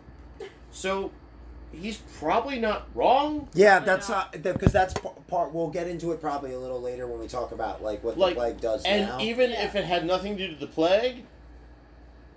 So, 0.72 1.12
he's 1.72 1.98
probably 2.20 2.60
not 2.60 2.88
wrong. 2.96 3.48
Yeah, 3.54 3.80
that's 3.80 4.10
uh, 4.10 4.26
because 4.42 4.72
that's 4.72 4.94
p- 4.96 5.10
part. 5.28 5.54
We'll 5.54 5.70
get 5.70 5.88
into 5.88 6.12
it 6.12 6.20
probably 6.22 6.54
a 6.54 6.60
little 6.60 6.82
later 6.82 7.08
when 7.08 7.20
we 7.20 7.28
talk 7.28 7.52
about 7.52 7.84
like 7.84 8.04
what 8.04 8.18
Like, 8.18 8.36
the 8.36 8.40
plague 8.42 8.62
does 8.62 8.84
And 8.86 9.08
now. 9.08 9.20
even 9.20 9.52
Yeah. 9.52 9.66
if 9.66 9.76
it 9.76 9.86
had 9.86 10.06
nothing 10.06 10.38
to 10.38 10.46
do 10.48 10.52
with 10.54 10.60
the 10.60 10.68
plague, 10.68 11.26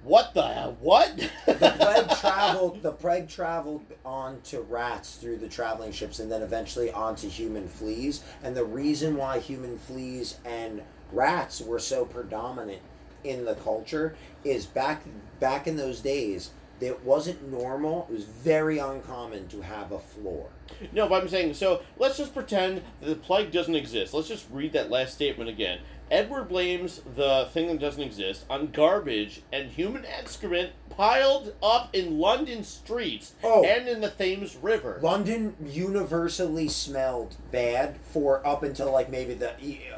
what 0.05 0.33
the 0.35 0.43
hell? 0.47 0.77
What? 0.81 1.17
the 1.47 1.55
plague 1.79 2.19
traveled. 2.19 2.83
The 2.83 2.93
plague 2.93 3.29
traveled 3.29 3.83
onto 4.05 4.61
rats 4.63 5.17
through 5.17 5.39
the 5.39 5.49
traveling 5.49 5.91
ships, 5.93 6.21
and 6.21 6.31
then 6.31 6.43
eventually 6.43 6.93
onto 6.93 7.29
human 7.29 7.69
fleas. 7.69 8.23
And 8.43 8.57
the 8.57 8.65
reason 8.65 9.17
why 9.17 9.41
human 9.41 9.77
fleas 9.79 10.37
and 10.45 10.83
rats 11.13 11.61
were 11.61 11.79
so 11.79 12.05
predominant 12.05 12.81
in 13.25 13.45
the 13.45 13.55
culture 13.55 14.17
is 14.45 14.67
back 14.67 15.03
back 15.41 15.67
in 15.67 15.77
those 15.77 16.01
days. 16.01 16.51
It 16.81 17.05
wasn't 17.05 17.51
normal. 17.51 18.07
It 18.09 18.15
was 18.15 18.25
very 18.25 18.79
uncommon 18.79 19.49
to 19.49 19.63
have 19.63 19.91
a 19.91 19.99
floor. 19.99 20.47
No, 20.93 21.09
but 21.09 21.21
I'm 21.23 21.29
saying 21.29 21.55
so. 21.55 21.83
Let's 21.99 22.17
just 22.19 22.33
pretend 22.33 22.83
that 23.01 23.07
the 23.09 23.15
plague 23.17 23.51
doesn't 23.51 23.75
exist. 23.75 24.15
Let's 24.15 24.29
just 24.29 24.47
read 24.53 24.73
that 24.75 24.89
last 24.89 25.15
statement 25.15 25.51
again. 25.51 25.81
Edward 26.11 26.45
blames 26.49 27.03
the 27.17 27.49
thing 27.53 27.67
that 27.67 27.81
doesn't 27.81 28.03
exist 28.03 28.45
on 28.49 28.69
garbage 28.69 29.43
and 29.53 29.71
human 29.73 30.07
excrement 30.07 30.71
piled 30.89 31.53
up 31.63 31.95
in 31.95 32.19
London 32.19 32.63
streets 32.65 33.35
Oh. 33.45 33.63
and 33.65 33.89
in 33.89 34.01
the 34.01 34.09
Thames 34.11 34.57
River. 34.57 35.01
London 35.03 35.55
universally 35.67 36.69
smelled 36.69 37.37
bad 37.51 37.97
for 38.13 38.47
up 38.47 38.63
until 38.63 38.93
like 38.93 39.11
maybe 39.11 39.35
the 39.35 39.53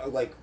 like 0.07 0.35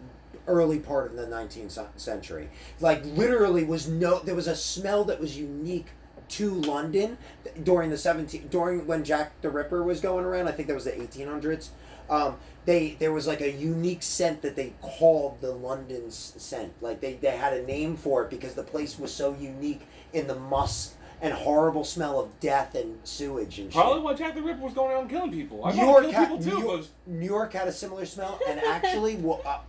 early 0.47 0.79
part 0.79 1.05
of 1.07 1.15
the 1.15 1.25
19th 1.25 1.99
century. 1.99 2.49
Like 2.79 3.05
literally 3.05 3.63
was 3.63 3.87
no 3.87 4.19
there 4.19 4.35
was 4.35 4.47
a 4.47 4.55
smell 4.55 5.03
that 5.05 5.19
was 5.19 5.37
unique 5.37 5.87
to 6.29 6.53
London 6.55 7.17
during 7.63 7.89
the 7.89 7.97
17 7.97 8.47
during 8.49 8.85
when 8.87 9.03
Jack 9.03 9.39
the 9.41 9.49
Ripper 9.49 9.83
was 9.83 10.01
going 10.01 10.25
around. 10.25 10.47
I 10.47 10.51
think 10.51 10.67
that 10.67 10.73
was 10.73 10.85
the 10.85 10.91
1800s. 10.91 11.69
Um, 12.09 12.37
they 12.65 12.95
there 12.99 13.11
was 13.13 13.27
like 13.27 13.41
a 13.41 13.51
unique 13.51 14.03
scent 14.03 14.41
that 14.41 14.55
they 14.55 14.73
called 14.81 15.41
the 15.41 15.51
London 15.51 16.09
scent. 16.11 16.73
Like 16.81 17.01
they, 17.01 17.13
they 17.13 17.31
had 17.31 17.53
a 17.53 17.65
name 17.65 17.95
for 17.95 18.23
it 18.23 18.29
because 18.29 18.53
the 18.55 18.63
place 18.63 18.97
was 18.99 19.11
so 19.13 19.35
unique 19.39 19.87
in 20.13 20.27
the 20.27 20.35
musk 20.35 20.95
and 21.21 21.33
horrible 21.33 21.83
smell 21.83 22.19
of 22.19 22.39
death 22.39 22.75
and 22.75 22.99
sewage 23.03 23.57
and 23.59 23.71
shit. 23.73 23.81
Probably 23.81 24.01
why 24.01 24.13
Jack 24.13 24.35
the 24.35 24.41
Ripper 24.41 24.61
was 24.61 24.73
going 24.73 24.91
around 24.91 25.09
killing 25.09 25.31
people. 25.31 25.65
I 25.65 25.71
New 25.71 25.81
York, 25.83 26.05
had, 26.11 26.27
people 26.27 26.37
New, 26.39 26.51
too. 26.51 26.67
York, 26.67 26.81
but- 26.81 27.11
New 27.11 27.25
York 27.25 27.53
had 27.53 27.67
a 27.67 27.71
similar 27.71 28.05
smell, 28.05 28.39
and 28.47 28.59
actually, 28.59 29.15
we'll 29.17 29.41
uh, 29.45 29.59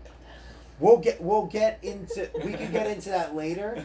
we'll 0.80 0.98
get 0.98 1.20
we'll 1.20 1.46
get 1.46 1.78
into 1.82 2.28
we 2.44 2.52
can 2.52 2.72
get 2.72 2.86
into 2.86 3.10
that 3.10 3.34
later, 3.34 3.84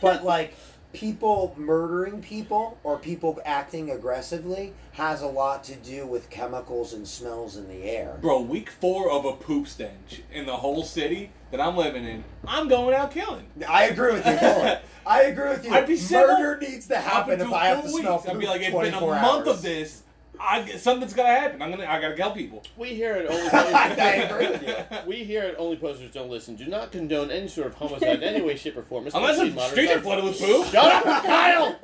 but 0.00 0.24
like 0.24 0.54
people 0.92 1.54
murdering 1.56 2.20
people 2.20 2.78
or 2.84 2.98
people 2.98 3.40
acting 3.44 3.90
aggressively 3.90 4.72
has 4.92 5.22
a 5.22 5.26
lot 5.26 5.64
to 5.64 5.74
do 5.76 6.06
with 6.06 6.28
chemicals 6.28 6.92
and 6.92 7.06
smells 7.08 7.56
in 7.56 7.66
the 7.68 7.82
air. 7.84 8.18
Bro, 8.20 8.42
week 8.42 8.68
four 8.68 9.10
of 9.10 9.24
a 9.24 9.32
poop 9.32 9.66
stench 9.66 10.22
in 10.30 10.44
the 10.46 10.56
whole 10.56 10.82
city 10.82 11.30
that 11.50 11.60
I'm 11.60 11.76
living 11.76 12.04
in, 12.04 12.24
I'm 12.46 12.68
going 12.68 12.94
out 12.94 13.10
killing. 13.10 13.46
I 13.68 13.84
agree 13.84 14.12
with 14.12 14.26
you. 14.26 14.32
I 15.06 15.22
agree 15.22 15.48
with 15.48 15.64
you. 15.64 15.72
I'd 15.72 15.86
be 15.86 15.98
Murder 16.10 16.58
needs 16.60 16.86
to 16.88 16.98
happen 16.98 17.40
if 17.40 17.52
I 17.52 17.66
have 17.66 17.82
to 17.82 17.88
smell 17.88 18.16
weeks. 18.18 18.28
I'd 18.28 18.38
be 18.38 18.46
like, 18.46 18.60
it's 18.60 18.70
been 18.70 18.94
a 18.94 18.98
24 18.98 19.14
month 19.14 19.24
hours. 19.24 19.56
of 19.56 19.62
this. 19.62 20.01
I, 20.40 20.66
something's 20.76 21.14
gotta 21.14 21.28
happen. 21.28 21.62
I'm 21.62 21.70
gonna. 21.70 21.84
I 21.86 22.00
gotta 22.00 22.14
kill 22.16 22.32
people. 22.32 22.62
We 22.76 22.88
here 22.94 23.12
at 23.14 23.26
Only 23.26 23.48
I 23.52 24.14
agree 24.14 24.48
with 24.50 24.62
you. 24.62 24.74
Posters, 24.74 25.06
we 25.06 25.24
here 25.24 25.42
at 25.42 25.58
Only 25.58 25.76
Posters 25.76 26.10
Don't 26.10 26.30
Listen 26.30 26.56
do 26.56 26.66
not 26.66 26.90
condone 26.90 27.30
any 27.30 27.48
sort 27.48 27.68
of 27.68 27.74
homicide 27.74 28.16
in 28.16 28.22
any 28.22 28.40
way, 28.42 28.56
shape, 28.56 28.76
or 28.76 28.82
form. 28.82 29.06
Unless 29.14 29.32
especially 29.38 29.50
the 29.50 29.54
modern 29.56 29.70
streets 29.72 29.92
are 29.92 30.00
flooded 30.00 30.24
with 30.24 30.40
poop. 30.40 30.66
Shut 30.66 31.06
up, 31.06 31.24
Kyle! 31.24 31.76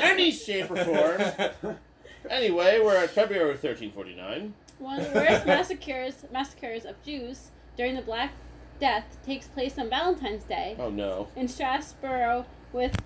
Any 0.00 0.30
shape 0.32 0.70
or 0.70 0.76
form. 0.84 1.76
Anyway, 2.28 2.80
we're 2.82 2.96
at 2.96 3.10
February 3.10 3.50
1349. 3.50 4.54
One 4.78 5.00
of 5.00 5.12
the 5.12 5.18
worst 5.20 5.46
massacres 5.46 6.24
massacres 6.32 6.84
of 6.84 7.00
Jews 7.04 7.50
during 7.76 7.94
the 7.94 8.02
Black 8.02 8.32
Death 8.80 9.16
takes 9.24 9.46
place 9.46 9.78
on 9.78 9.88
Valentine's 9.88 10.42
Day 10.44 10.76
Oh 10.78 10.90
no. 10.90 11.28
in 11.36 11.46
Strasbourg 11.46 12.46
with 12.72 12.96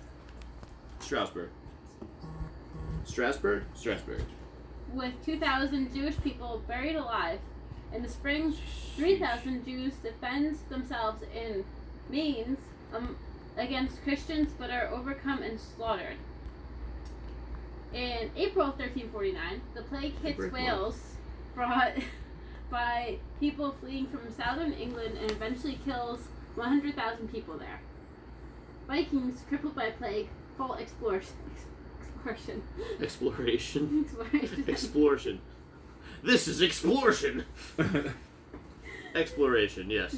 Strasbourg. 0.99 1.49
Strasbourg? 3.07 3.63
Strasbourg. 3.75 4.21
with 4.93 5.13
2,000 5.25 5.93
Jewish 5.93 6.19
people 6.21 6.61
buried 6.67 6.95
alive. 6.95 7.39
In 7.93 8.03
the 8.03 8.09
spring, 8.09 8.53
3,000 8.95 9.65
Jews 9.65 9.93
defend 10.03 10.57
themselves 10.69 11.23
in 11.33 11.63
Mainz 12.09 12.59
um, 12.93 13.17
against 13.57 14.03
Christians 14.03 14.49
but 14.57 14.69
are 14.69 14.87
overcome 14.87 15.41
and 15.41 15.59
slaughtered. 15.59 16.17
In 17.93 18.29
April 18.35 18.67
1349, 18.67 19.61
the 19.73 19.81
plague 19.83 20.19
hits. 20.21 20.51
Wales, 20.51 21.15
brought 21.55 21.93
by 22.69 23.17
people 23.39 23.71
fleeing 23.79 24.07
from 24.07 24.31
southern 24.35 24.73
England 24.73 25.17
and 25.21 25.31
eventually 25.31 25.79
kills 25.85 26.27
100,000 26.55 27.31
people 27.31 27.57
there. 27.57 27.79
Vikings, 28.87 29.43
crippled 29.47 29.75
by 29.75 29.91
plague, 29.91 30.27
full 30.57 30.75
exploration. 30.75 31.35
Exploration. 32.29 32.63
Exploration. 33.01 34.05
Exploration. 34.33 34.65
Exploration. 34.67 35.41
This 36.23 36.47
is 36.47 36.61
exploration. 36.61 37.45
Exploration, 39.15 39.89
yes. 39.89 40.17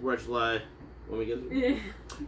Where 0.00 0.16
July. 0.16 0.62
When 1.08 1.18
we 1.18 1.26
get 1.26 1.38
Yeah. 1.50 1.76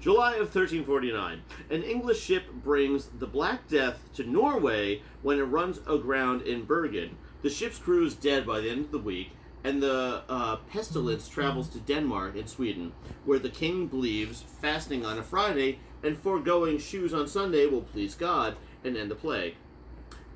July 0.01 0.33
of 0.33 0.55
1349. 0.55 1.43
An 1.71 1.83
English 1.83 2.21
ship 2.21 2.45
brings 2.53 3.07
the 3.07 3.27
Black 3.27 3.69
Death 3.69 4.13
to 4.15 4.25
Norway 4.25 5.03
when 5.23 5.39
it 5.39 5.43
runs 5.45 5.79
aground 5.87 6.43
in 6.43 6.65
Bergen. 6.65 7.17
The 7.43 7.51
ship's 7.51 7.79
crew 7.79 8.05
is 8.05 8.15
dead 8.15 8.47
by 8.47 8.61
the 8.61 8.71
end 8.71 8.87
of 8.87 8.91
the 8.91 8.99
week, 8.99 9.31
and 9.65 9.83
the 9.83 10.23
uh, 10.29 10.57
pestilence 10.71 11.29
travels 11.29 11.69
to 11.71 11.79
Denmark 11.79 12.37
and 12.37 12.49
Sweden, 12.49 12.93
where 13.25 13.39
the 13.39 13.49
king 13.51 13.87
believes 13.87 14.43
fasting 14.61 15.07
on 15.07 15.19
a 15.19 15.23
Friday 15.23 15.79
and 16.03 16.19
foregoing 16.19 16.79
shoes 16.79 17.15
on 17.15 17.27
Sunday 17.29 17.67
will 17.67 17.83
please 17.83 18.15
God 18.15 18.57
and 18.85 18.97
end 18.97 19.11
the 19.11 19.15
plague. 19.15 19.55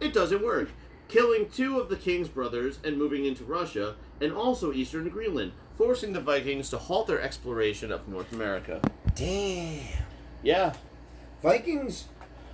It 0.01 0.13
doesn't 0.13 0.43
work, 0.43 0.71
killing 1.09 1.49
two 1.49 1.79
of 1.79 1.89
the 1.89 1.97
king's 1.97 2.29
brothers 2.29 2.79
and 2.85 2.97
moving 2.97 3.25
into 3.25 3.45
Russia 3.45 3.97
and 4.21 4.33
also 4.33 4.73
eastern 4.73 5.09
Greenland, 5.09 5.53
forcing 5.77 6.13
the 6.13 6.21
Vikings 6.21 6.71
to 6.71 6.79
halt 6.79 7.07
their 7.07 7.21
exploration 7.21 7.91
of 7.93 8.09
North 8.09 8.33
America. 8.33 8.81
Damn. 9.15 9.81
Yeah, 10.43 10.75
Vikings, 11.43 12.07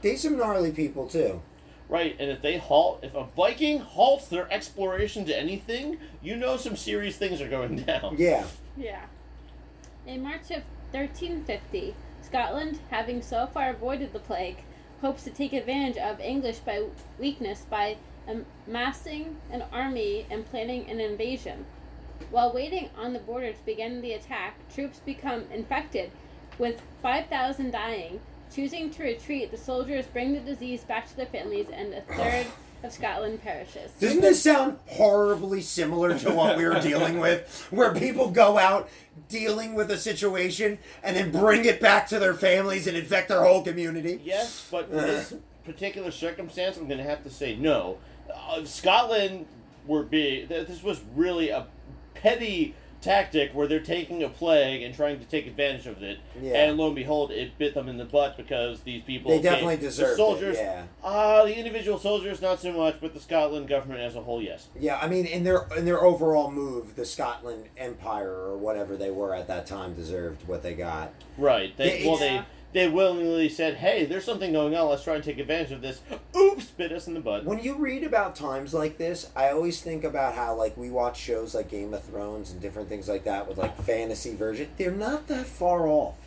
they 0.02 0.16
some 0.16 0.36
gnarly 0.36 0.72
people 0.72 1.06
too. 1.08 1.40
right. 1.88 2.16
And 2.18 2.30
if 2.30 2.42
they 2.42 2.58
halt, 2.58 3.00
if 3.02 3.14
a 3.14 3.24
Viking 3.36 3.78
halts 3.78 4.26
their 4.28 4.52
exploration 4.52 5.24
to 5.26 5.36
anything, 5.38 5.98
you 6.22 6.36
know 6.36 6.56
some 6.56 6.76
serious 6.76 7.16
things 7.16 7.40
are 7.40 7.48
going 7.48 7.76
down. 7.84 8.16
Yeah. 8.18 8.44
Yeah. 8.76 9.06
In 10.06 10.22
March 10.22 10.50
of 10.50 10.62
1350, 10.92 11.94
Scotland, 12.22 12.78
having 12.90 13.22
so 13.22 13.46
far 13.46 13.70
avoided 13.70 14.12
the 14.12 14.18
plague, 14.20 14.58
hopes 15.00 15.24
to 15.24 15.30
take 15.30 15.52
advantage 15.52 15.96
of 15.98 16.20
English 16.20 16.58
by 16.58 16.84
weakness 17.18 17.66
by 17.68 17.96
amassing 18.26 19.36
an 19.52 19.64
army 19.72 20.26
and 20.30 20.46
planning 20.46 20.88
an 20.90 21.00
invasion. 21.00 21.66
While 22.30 22.52
waiting 22.52 22.90
on 22.96 23.12
the 23.12 23.18
border 23.18 23.52
to 23.52 23.64
begin 23.64 24.00
the 24.00 24.14
attack, 24.14 24.56
troops 24.74 25.00
become 25.00 25.44
infected, 25.52 26.10
with 26.58 26.80
5,000 27.02 27.70
dying. 27.70 28.20
Choosing 28.54 28.90
to 28.90 29.02
retreat, 29.02 29.50
the 29.50 29.56
soldiers 29.58 30.06
bring 30.06 30.32
the 30.32 30.40
disease 30.40 30.82
back 30.82 31.08
to 31.08 31.16
their 31.16 31.26
families, 31.26 31.66
and 31.70 31.92
a 31.92 32.00
third 32.00 32.46
of 32.86 32.92
Scotland 32.92 33.42
perishes. 33.42 33.90
Doesn't 34.00 34.20
this 34.20 34.42
sound 34.42 34.78
horribly 34.86 35.60
similar 35.60 36.18
to 36.18 36.32
what 36.32 36.56
we 36.56 36.64
were 36.64 36.80
dealing 36.82 37.18
with? 37.18 37.66
Where 37.70 37.94
people 37.94 38.30
go 38.30 38.58
out 38.58 38.88
dealing 39.28 39.74
with 39.74 39.90
a 39.90 39.98
situation 39.98 40.78
and 41.02 41.16
then 41.16 41.32
bring 41.32 41.64
it 41.64 41.80
back 41.80 42.06
to 42.08 42.18
their 42.18 42.34
families 42.34 42.86
and 42.86 42.96
infect 42.96 43.28
their 43.28 43.42
whole 43.42 43.62
community? 43.62 44.20
Yes, 44.24 44.66
but 44.70 44.88
in 44.88 44.96
this 44.96 45.34
particular 45.64 46.10
circumstance, 46.10 46.76
I'm 46.76 46.86
going 46.86 46.98
to 46.98 47.04
have 47.04 47.24
to 47.24 47.30
say 47.30 47.56
no. 47.56 47.98
Uh, 48.32 48.64
Scotland 48.64 49.46
were 49.86 50.02
being. 50.02 50.48
This 50.48 50.82
was 50.82 51.00
really 51.14 51.50
a 51.50 51.66
petty 52.14 52.74
tactic 53.00 53.52
where 53.54 53.66
they're 53.66 53.80
taking 53.80 54.22
a 54.22 54.28
plague 54.28 54.82
and 54.82 54.94
trying 54.94 55.18
to 55.18 55.24
take 55.24 55.46
advantage 55.46 55.86
of 55.86 56.02
it. 56.02 56.18
Yeah. 56.40 56.54
And 56.68 56.76
lo 56.76 56.86
and 56.86 56.94
behold, 56.96 57.30
it 57.30 57.56
bit 57.58 57.74
them 57.74 57.88
in 57.88 57.96
the 57.96 58.04
butt 58.04 58.36
because 58.36 58.80
these 58.80 59.02
people. 59.02 59.30
They 59.30 59.40
definitely 59.42 59.74
came- 59.76 59.80
the 59.84 59.88
deserved 59.88 60.16
soldiers, 60.16 60.56
it. 60.56 60.62
Yeah. 60.62 60.84
Ah, 61.04 61.44
the 61.44 61.56
individual 61.56 61.98
soldiers 61.98 62.40
not 62.42 62.60
so 62.60 62.72
much, 62.72 62.96
but 63.00 63.14
the 63.14 63.20
Scotland 63.20 63.68
government 63.68 64.00
as 64.00 64.16
a 64.16 64.20
whole, 64.22 64.42
yes. 64.42 64.68
Yeah, 64.78 64.98
I 65.00 65.08
mean, 65.08 65.26
in 65.26 65.44
their 65.44 65.66
in 65.76 65.84
their 65.84 66.02
overall 66.02 66.50
move, 66.50 66.96
the 66.96 67.04
Scotland 67.04 67.64
Empire 67.76 68.30
or 68.32 68.56
whatever 68.56 68.96
they 68.96 69.10
were 69.10 69.34
at 69.34 69.46
that 69.48 69.66
time 69.66 69.94
deserved 69.94 70.46
what 70.48 70.62
they 70.62 70.74
got. 70.74 71.12
Right. 71.38 71.76
They 71.76 72.00
Yeah, 72.00 72.06
well 72.06 72.16
it's- 72.16 72.30
they 72.44 72.46
they 72.76 72.88
willingly 72.88 73.48
said, 73.48 73.76
"Hey, 73.76 74.04
there's 74.04 74.24
something 74.24 74.52
going 74.52 74.74
on. 74.76 74.90
Let's 74.90 75.02
try 75.02 75.14
and 75.14 75.24
take 75.24 75.38
advantage 75.38 75.72
of 75.72 75.80
this." 75.80 76.00
Oops, 76.36 76.64
bit 76.66 76.92
us 76.92 77.06
in 77.06 77.14
the 77.14 77.20
butt. 77.20 77.46
When 77.46 77.60
you 77.60 77.74
read 77.74 78.04
about 78.04 78.36
times 78.36 78.74
like 78.74 78.98
this, 78.98 79.30
I 79.34 79.48
always 79.48 79.80
think 79.80 80.04
about 80.04 80.34
how 80.34 80.54
like 80.54 80.76
we 80.76 80.90
watch 80.90 81.18
shows 81.18 81.54
like 81.54 81.70
Game 81.70 81.94
of 81.94 82.04
Thrones 82.04 82.50
and 82.50 82.60
different 82.60 82.90
things 82.90 83.08
like 83.08 83.24
that 83.24 83.48
with 83.48 83.56
like 83.56 83.80
fantasy 83.82 84.34
version. 84.34 84.68
They're 84.76 84.90
not 84.90 85.26
that 85.28 85.46
far 85.46 85.88
off. 85.88 86.25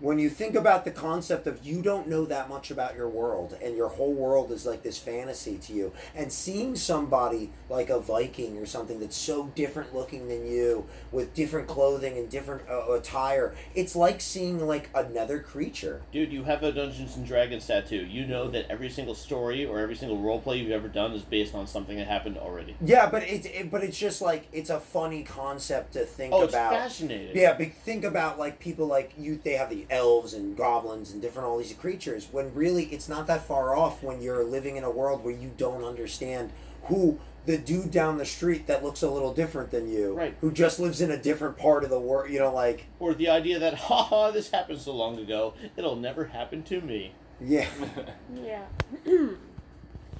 When 0.00 0.18
you 0.18 0.28
think 0.28 0.54
about 0.54 0.84
the 0.84 0.90
concept 0.90 1.46
of 1.46 1.64
you 1.64 1.80
don't 1.80 2.08
know 2.08 2.24
that 2.26 2.48
much 2.48 2.70
about 2.70 2.94
your 2.96 3.08
world 3.08 3.56
and 3.62 3.76
your 3.76 3.88
whole 3.88 4.12
world 4.12 4.50
is 4.50 4.66
like 4.66 4.82
this 4.82 4.98
fantasy 4.98 5.56
to 5.58 5.72
you 5.72 5.92
and 6.14 6.30
seeing 6.32 6.74
somebody 6.76 7.52
like 7.70 7.88
a 7.90 8.00
Viking 8.00 8.58
or 8.58 8.66
something 8.66 8.98
that's 9.00 9.16
so 9.16 9.46
different 9.54 9.94
looking 9.94 10.28
than 10.28 10.46
you 10.46 10.84
with 11.12 11.32
different 11.32 11.68
clothing 11.68 12.18
and 12.18 12.28
different 12.28 12.68
uh, 12.68 12.90
attire, 12.92 13.54
it's 13.74 13.94
like 13.96 14.20
seeing 14.20 14.66
like 14.66 14.90
another 14.94 15.38
creature. 15.38 16.02
Dude, 16.12 16.32
you 16.32 16.42
have 16.44 16.62
a 16.64 16.72
Dungeons 16.72 17.16
and 17.16 17.24
Dragons 17.24 17.66
tattoo. 17.66 18.04
You 18.04 18.26
know 18.26 18.48
that 18.50 18.66
every 18.68 18.90
single 18.90 19.14
story 19.14 19.64
or 19.64 19.78
every 19.78 19.94
single 19.94 20.18
role 20.18 20.40
play 20.40 20.58
you've 20.58 20.72
ever 20.72 20.88
done 20.88 21.12
is 21.12 21.22
based 21.22 21.54
on 21.54 21.66
something 21.66 21.96
that 21.96 22.08
happened 22.08 22.36
already. 22.36 22.74
Yeah, 22.84 23.08
but 23.08 23.22
it's 23.22 23.46
it, 23.46 23.70
but 23.70 23.82
it's 23.84 23.98
just 23.98 24.20
like 24.20 24.48
it's 24.52 24.70
a 24.70 24.80
funny 24.80 25.22
concept 25.22 25.92
to 25.94 26.04
think 26.04 26.34
Oh, 26.34 26.42
it's 26.42 26.52
about. 26.52 26.72
fascinating. 26.72 27.36
Yeah, 27.36 27.56
but 27.56 27.72
think 27.84 28.04
about 28.04 28.38
like 28.38 28.58
people 28.58 28.86
like 28.86 29.12
you. 29.16 29.40
They 29.42 29.52
have 29.52 29.70
the 29.70 29.83
elves 29.90 30.34
and 30.34 30.56
goblins 30.56 31.12
and 31.12 31.20
different 31.22 31.48
all 31.48 31.58
these 31.58 31.72
creatures. 31.74 32.28
When 32.32 32.52
really, 32.54 32.84
it's 32.86 33.08
not 33.08 33.26
that 33.26 33.46
far 33.46 33.76
off. 33.76 34.02
When 34.02 34.20
you're 34.22 34.44
living 34.44 34.76
in 34.76 34.84
a 34.84 34.90
world 34.90 35.24
where 35.24 35.34
you 35.34 35.52
don't 35.56 35.84
understand 35.84 36.50
who 36.84 37.18
the 37.46 37.58
dude 37.58 37.90
down 37.90 38.16
the 38.16 38.24
street 38.24 38.66
that 38.66 38.82
looks 38.82 39.02
a 39.02 39.10
little 39.10 39.34
different 39.34 39.70
than 39.70 39.88
you, 39.88 40.14
Right. 40.14 40.34
Who 40.40 40.50
just 40.50 40.80
lives 40.80 41.00
in 41.02 41.10
a 41.10 41.16
different 41.20 41.58
part 41.58 41.84
of 41.84 41.90
the 41.90 42.00
world. 42.00 42.30
You 42.30 42.38
know, 42.40 42.52
like 42.52 42.86
Or 42.98 43.12
the 43.14 43.28
idea 43.28 43.58
that, 43.58 43.74
haha, 43.88 44.30
this 44.30 44.50
happened 44.50 44.80
so 44.80 44.94
long 44.94 45.18
ago, 45.18 45.54
it'll 45.76 45.96
never 45.96 46.24
happen 46.26 46.62
to 46.64 46.80
me. 46.80 47.12
yeah, 47.40 47.68
Yeah. 48.44 48.64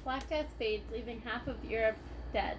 Black 0.03 0.29
Death 0.29 0.47
fades, 0.59 0.91
leaving 0.91 1.21
half 1.25 1.47
of 1.47 1.63
Europe 1.65 1.95
dead. 2.31 2.57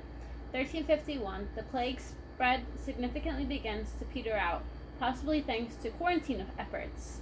1351, 0.53 1.49
the 1.55 1.62
plague 1.64 2.01
spread 2.01 2.62
significantly 2.85 3.45
begins 3.45 3.88
to 3.99 4.05
peter 4.07 4.35
out, 4.35 4.62
possibly 4.98 5.40
thanks 5.42 5.74
to 5.82 5.90
quarantine 5.90 6.44
efforts. 6.59 7.18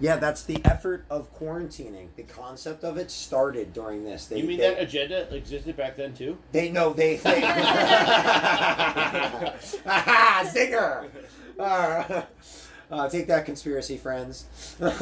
yeah. 0.00 0.16
That's 0.16 0.42
the 0.44 0.60
effort 0.64 1.04
of 1.10 1.32
quarantining. 1.38 2.08
The 2.16 2.22
concept 2.24 2.84
of 2.84 2.96
it 2.98 3.10
started 3.10 3.72
during 3.72 4.04
this. 4.04 4.26
They, 4.26 4.38
you 4.38 4.46
mean 4.46 4.58
they, 4.58 4.74
that 4.74 4.82
agenda 4.82 5.34
existed 5.34 5.76
back 5.76 5.96
then 5.96 6.14
too? 6.14 6.38
They 6.52 6.70
know 6.70 6.92
they. 6.92 7.16
they 7.16 7.42
Aha, 9.86 10.44
Zinger! 10.54 11.08
Uh, 11.58 12.22
uh, 12.90 13.08
take 13.08 13.26
that, 13.28 13.44
conspiracy 13.46 13.96
friends. 13.96 14.46
but 14.78 14.92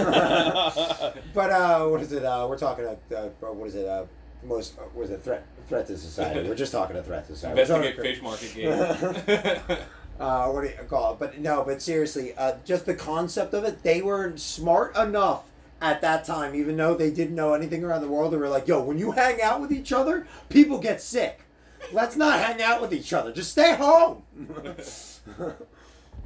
uh, 1.50 1.86
what 1.86 2.00
is 2.00 2.12
it? 2.12 2.24
Uh, 2.24 2.46
we're 2.48 2.58
talking. 2.58 2.84
Uh, 2.86 2.96
uh, 3.14 3.28
what 3.52 3.68
is 3.68 3.74
it? 3.74 3.86
Uh, 3.86 4.04
most. 4.44 4.78
Uh, 4.78 4.82
what 4.94 5.04
is 5.04 5.10
it? 5.10 5.22
Threat. 5.22 5.44
Threat 5.68 5.86
to 5.86 5.96
society. 5.96 6.46
We're 6.48 6.54
just 6.54 6.72
talking 6.72 6.96
a 6.96 7.02
threat 7.02 7.26
to 7.28 7.34
society. 7.34 7.62
Investigate 7.62 7.96
fish 7.96 8.22
market 8.22 8.54
game. 8.54 9.78
Uh, 10.20 10.48
what 10.48 10.62
do 10.62 10.68
you 10.68 10.74
call 10.88 11.12
it? 11.14 11.18
But 11.18 11.38
no, 11.38 11.64
but 11.64 11.82
seriously, 11.82 12.34
uh, 12.36 12.54
just 12.64 12.86
the 12.86 12.94
concept 12.94 13.54
of 13.54 13.64
it, 13.64 13.82
they 13.82 14.02
were 14.02 14.36
smart 14.36 14.96
enough 14.96 15.44
at 15.80 16.00
that 16.00 16.24
time, 16.24 16.54
even 16.54 16.76
though 16.76 16.94
they 16.94 17.10
didn't 17.10 17.34
know 17.34 17.54
anything 17.54 17.84
around 17.84 18.02
the 18.02 18.08
world. 18.08 18.32
They 18.32 18.36
were 18.36 18.48
like, 18.48 18.68
yo, 18.68 18.82
when 18.82 18.98
you 18.98 19.12
hang 19.12 19.42
out 19.42 19.60
with 19.60 19.72
each 19.72 19.92
other, 19.92 20.26
people 20.48 20.78
get 20.78 21.02
sick. 21.02 21.40
Let's 21.92 22.16
not 22.16 22.40
hang 22.40 22.62
out 22.62 22.80
with 22.80 22.92
each 22.92 23.12
other. 23.12 23.32
Just 23.32 23.52
stay 23.52 23.74
home. 23.74 24.22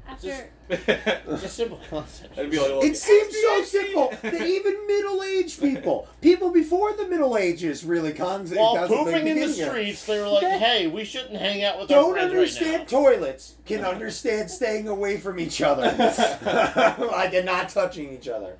After 0.08 0.48
It's 0.70 0.88
a 1.44 1.48
simple 1.48 1.80
concept. 1.90 2.34
That'd 2.34 2.50
be 2.50 2.58
like, 2.58 2.84
It 2.84 2.96
seems 2.96 3.34
so 3.36 3.62
simple 3.62 4.12
that 4.22 4.40
even 4.46 4.86
middle-aged 4.86 5.60
people, 5.60 6.08
people 6.22 6.50
before 6.50 6.94
the 6.94 7.06
Middle 7.06 7.36
Ages, 7.36 7.84
really 7.84 8.14
con- 8.14 8.46
While 8.46 8.88
pooping 8.88 9.26
in 9.26 9.38
the 9.38 9.48
streets, 9.52 10.06
they 10.06 10.18
were 10.18 10.28
like, 10.28 10.44
"Hey, 10.46 10.86
we 10.86 11.04
shouldn't 11.04 11.36
hang 11.36 11.62
out 11.62 11.78
with 11.78 11.90
our 11.90 11.96
Don't 12.00 12.12
friends 12.14 12.30
understand 12.30 12.78
right 12.80 12.88
toilets. 12.88 13.54
Can 13.66 13.84
understand 13.84 14.50
staying 14.50 14.88
away 14.88 15.18
from 15.18 15.38
each 15.38 15.60
other. 15.60 15.82
like 17.12 17.34
and 17.34 17.46
not 17.46 17.68
touching 17.68 18.12
each 18.14 18.28
other. 18.28 18.56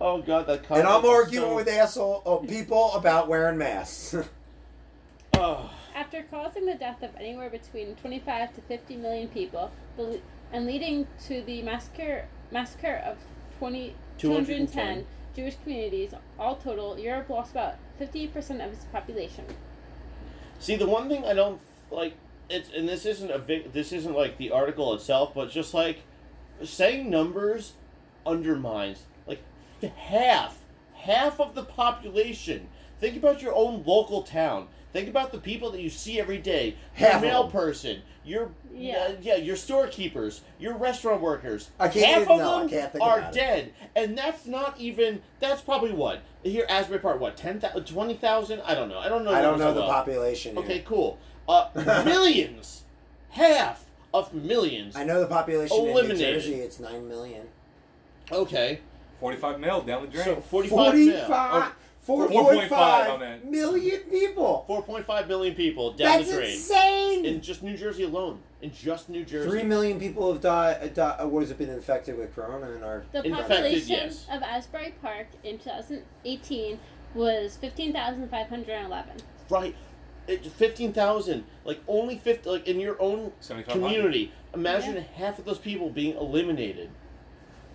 oh 0.00 0.22
god, 0.22 0.46
that. 0.46 0.70
And 0.70 0.86
I'm 0.86 1.04
arguing 1.04 1.48
so- 1.50 1.56
with 1.56 1.68
asshole 1.68 2.22
uh, 2.24 2.46
people 2.46 2.92
about 2.94 3.26
wearing 3.28 3.58
masks. 3.58 4.14
Oh. 5.34 5.70
After 5.94 6.22
causing 6.22 6.66
the 6.66 6.74
death 6.74 7.02
of 7.02 7.14
anywhere 7.16 7.50
between 7.50 7.94
25 7.96 8.54
to 8.54 8.60
50 8.62 8.96
million 8.96 9.28
people, 9.28 9.70
the, 9.96 10.20
and 10.52 10.66
leading 10.66 11.06
to 11.26 11.42
the 11.42 11.62
massacre 11.62 12.26
massacre 12.50 13.02
of 13.04 13.16
20, 13.58 13.94
210 14.18 14.66
210 14.66 15.06
Jewish 15.34 15.56
communities, 15.62 16.14
all 16.38 16.56
total, 16.56 16.98
Europe 16.98 17.28
lost 17.28 17.52
about 17.52 17.76
50% 18.00 18.34
of 18.64 18.72
its 18.72 18.84
population. 18.86 19.44
See, 20.58 20.76
the 20.76 20.86
one 20.86 21.08
thing 21.08 21.24
I 21.24 21.34
don't 21.34 21.60
like, 21.90 22.14
it's 22.48 22.70
and 22.74 22.88
this 22.88 23.06
isn't 23.06 23.30
a 23.30 23.38
big, 23.38 23.72
this 23.72 23.92
isn't 23.92 24.14
like 24.14 24.36
the 24.36 24.50
article 24.50 24.94
itself, 24.94 25.32
but 25.34 25.50
just 25.50 25.74
like 25.74 26.02
saying 26.64 27.10
numbers 27.10 27.72
undermines 28.26 29.02
like 29.26 29.42
half, 29.96 30.58
half 30.94 31.40
of 31.40 31.54
the 31.54 31.64
population. 31.64 32.68
Think 33.00 33.16
about 33.16 33.42
your 33.42 33.54
own 33.54 33.82
local 33.84 34.22
town. 34.22 34.68
Think 34.92 35.08
about 35.08 35.32
the 35.32 35.38
people 35.38 35.70
that 35.70 35.80
you 35.80 35.88
see 35.88 36.20
every 36.20 36.38
day. 36.38 36.76
Half 36.94 37.08
Your 37.08 37.16
of 37.16 37.22
mail 37.22 37.42
them. 37.44 37.52
person, 37.52 38.02
your 38.24 38.50
Yeah. 38.74 38.96
uh, 39.08 39.12
yeah, 39.22 39.36
your 39.36 39.56
storekeepers, 39.56 40.42
your 40.58 40.74
restaurant 40.74 41.22
workers. 41.22 41.70
I 41.80 41.88
can't 41.88 42.04
half 42.06 42.20
even- 42.22 42.32
of 42.32 42.38
no, 42.40 42.54
I 42.54 42.60
them 42.60 42.68
can't 42.68 42.92
think 42.92 43.02
are 43.04 43.18
about 43.20 43.34
it. 43.34 43.38
dead, 43.38 43.72
and 43.96 44.18
that's 44.18 44.44
not 44.46 44.78
even. 44.78 45.22
That's 45.40 45.62
probably 45.62 45.92
what 45.92 46.20
here 46.42 46.66
Asbury 46.68 46.98
Park. 47.00 47.20
What 47.20 47.36
10,000, 47.38 47.84
20,000? 47.86 48.60
I 48.60 48.74
don't 48.74 48.90
know. 48.90 48.98
I 48.98 49.08
don't 49.08 49.24
know. 49.24 49.32
I 49.32 49.40
don't 49.40 49.58
know 49.58 49.70
so 49.70 49.74
the 49.74 49.80
well. 49.80 49.88
population. 49.90 50.56
here. 50.56 50.64
Okay, 50.64 50.82
cool. 50.86 51.18
Uh, 51.48 51.68
millions, 52.04 52.82
half 53.30 53.84
of 54.12 54.34
millions. 54.34 54.94
I 54.94 55.04
know 55.04 55.20
the 55.20 55.26
population 55.26 55.76
in 55.86 55.94
New 56.08 56.14
Jersey. 56.16 56.54
It's 56.56 56.78
nine 56.80 57.08
million. 57.08 57.48
Okay, 58.30 58.80
45 59.20 59.58
mil 59.58 59.80
down 59.82 60.02
the 60.02 60.08
drain. 60.08 60.24
so 60.24 60.36
forty-five 60.36 60.94
mil. 60.94 61.12
Forty-five. 61.16 61.72
Oh, 62.08 62.28
4.5 62.28 62.68
4.5 62.68 63.10
on 63.14 63.20
that. 63.20 63.44
million 63.48 64.00
people. 64.10 64.64
Four 64.66 64.82
point 64.82 65.06
five 65.06 65.28
million 65.28 65.54
people 65.54 65.92
down 65.92 66.18
That's 66.18 66.30
the 66.30 66.36
drain 66.36 66.50
insane. 66.50 67.24
in 67.26 67.40
just 67.40 67.62
New 67.62 67.76
Jersey 67.76 68.02
alone. 68.02 68.40
In 68.60 68.72
just 68.72 69.08
New 69.08 69.24
Jersey. 69.24 69.48
Three 69.48 69.62
million 69.62 70.00
people 70.00 70.32
have 70.32 70.42
died. 70.42 70.78
Uh, 70.82 70.88
di- 70.88 71.24
what 71.24 71.40
has 71.40 71.50
it 71.52 71.58
been 71.58 71.70
infected 71.70 72.18
with 72.18 72.34
corona 72.34 72.70
in 72.72 72.82
our? 72.82 73.04
The 73.12 73.22
Infected, 73.24 73.48
population 73.48 73.88
yes. 73.90 74.26
of 74.32 74.42
Asbury 74.42 74.94
Park 75.00 75.28
in 75.44 75.58
2018 75.58 76.78
was 77.14 77.56
15,511. 77.56 79.16
Right. 79.48 79.74
It, 80.28 80.46
Fifteen 80.46 80.92
thousand, 80.92 81.44
like 81.64 81.80
only 81.88 82.16
fifty, 82.16 82.48
like 82.48 82.68
in 82.68 82.78
your 82.78 83.00
own 83.02 83.32
community. 83.68 84.32
Imagine 84.54 85.04
half 85.16 85.38
of 85.40 85.44
those 85.44 85.58
people 85.58 85.90
being 85.90 86.16
eliminated. 86.16 86.90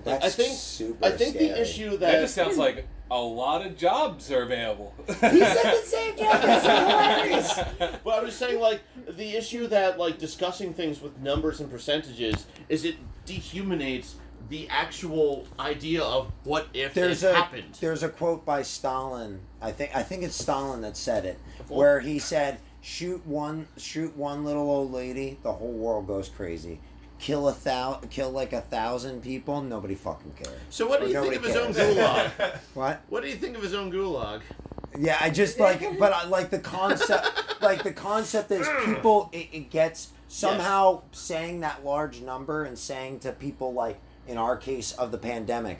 That's 0.05 0.25
I 0.25 0.29
think, 0.29 0.57
super 0.57 1.05
I 1.05 1.11
think 1.11 1.35
scary. 1.35 1.49
the 1.49 1.61
issue 1.61 1.89
That 1.91 1.99
that 1.99 2.21
just 2.21 2.35
sounds 2.35 2.57
like 2.57 2.87
a 3.09 3.19
lot 3.19 3.65
of 3.65 3.77
jobs 3.77 4.31
are 4.31 4.41
available. 4.43 4.93
He 5.07 5.13
said 5.13 5.31
the 5.31 5.81
same 5.85 6.17
joke. 6.17 6.41
That's 6.41 6.65
hilarious. 6.65 7.59
Well, 8.03 8.19
I 8.19 8.23
was 8.23 8.35
saying 8.35 8.59
like 8.59 8.81
the 9.09 9.35
issue 9.35 9.67
that 9.67 9.97
like 9.99 10.17
discussing 10.17 10.73
things 10.73 11.01
with 11.01 11.17
numbers 11.19 11.59
and 11.59 11.69
percentages 11.69 12.45
is 12.69 12.85
it 12.85 12.95
dehumanizes 13.25 14.13
the 14.49 14.67
actual 14.69 15.45
idea 15.59 16.01
of 16.03 16.31
what 16.43 16.67
if 16.73 16.93
There's 16.93 17.23
it 17.23 17.31
a 17.31 17.35
happened. 17.35 17.77
there's 17.81 18.03
a 18.03 18.09
quote 18.09 18.45
by 18.45 18.61
Stalin. 18.61 19.41
I 19.61 19.71
think 19.71 19.91
I 19.95 20.03
think 20.03 20.23
it's 20.23 20.35
Stalin 20.35 20.81
that 20.81 20.95
said 20.95 21.25
it, 21.25 21.37
where 21.67 21.99
he 21.99 22.17
said, 22.19 22.59
"Shoot 22.81 23.25
one, 23.27 23.67
shoot 23.77 24.15
one 24.15 24.45
little 24.45 24.69
old 24.69 24.91
lady, 24.93 25.37
the 25.43 25.51
whole 25.51 25.73
world 25.73 26.07
goes 26.07 26.29
crazy. 26.29 26.79
Kill 27.19 27.47
a 27.47 27.53
thou, 27.53 27.99
kill 28.09 28.29
like 28.29 28.53
a 28.53 28.61
thousand 28.61 29.23
people, 29.23 29.61
nobody 29.61 29.95
fucking 29.95 30.33
cares." 30.41 30.59
So 30.69 30.87
what 30.87 31.01
do 31.01 31.07
you 31.07 31.21
think 31.21 31.35
of 31.35 31.43
his 31.43 31.55
own 31.55 31.73
gulag? 31.73 32.59
What? 32.73 33.01
what 33.09 33.23
do 33.23 33.29
you 33.29 33.35
think 33.35 33.57
of 33.57 33.63
his 33.63 33.73
own 33.73 33.91
gulag? 33.91 34.41
Yeah, 34.97 35.17
I 35.19 35.29
just 35.29 35.59
like, 35.59 35.99
but 35.99 36.13
I 36.13 36.25
like 36.27 36.49
the 36.49 36.59
concept. 36.59 37.27
like 37.61 37.83
the 37.83 37.91
concept 37.91 38.51
is 38.51 38.67
people. 38.85 39.29
It, 39.31 39.47
it 39.51 39.69
gets 39.69 40.09
somehow 40.27 41.03
saying 41.11 41.61
that 41.61 41.83
large 41.83 42.21
number 42.21 42.65
and 42.65 42.77
saying 42.77 43.19
to 43.19 43.31
people 43.31 43.73
like 43.73 43.99
in 44.27 44.37
our 44.37 44.57
case 44.57 44.91
of 44.93 45.11
the 45.11 45.17
pandemic, 45.17 45.79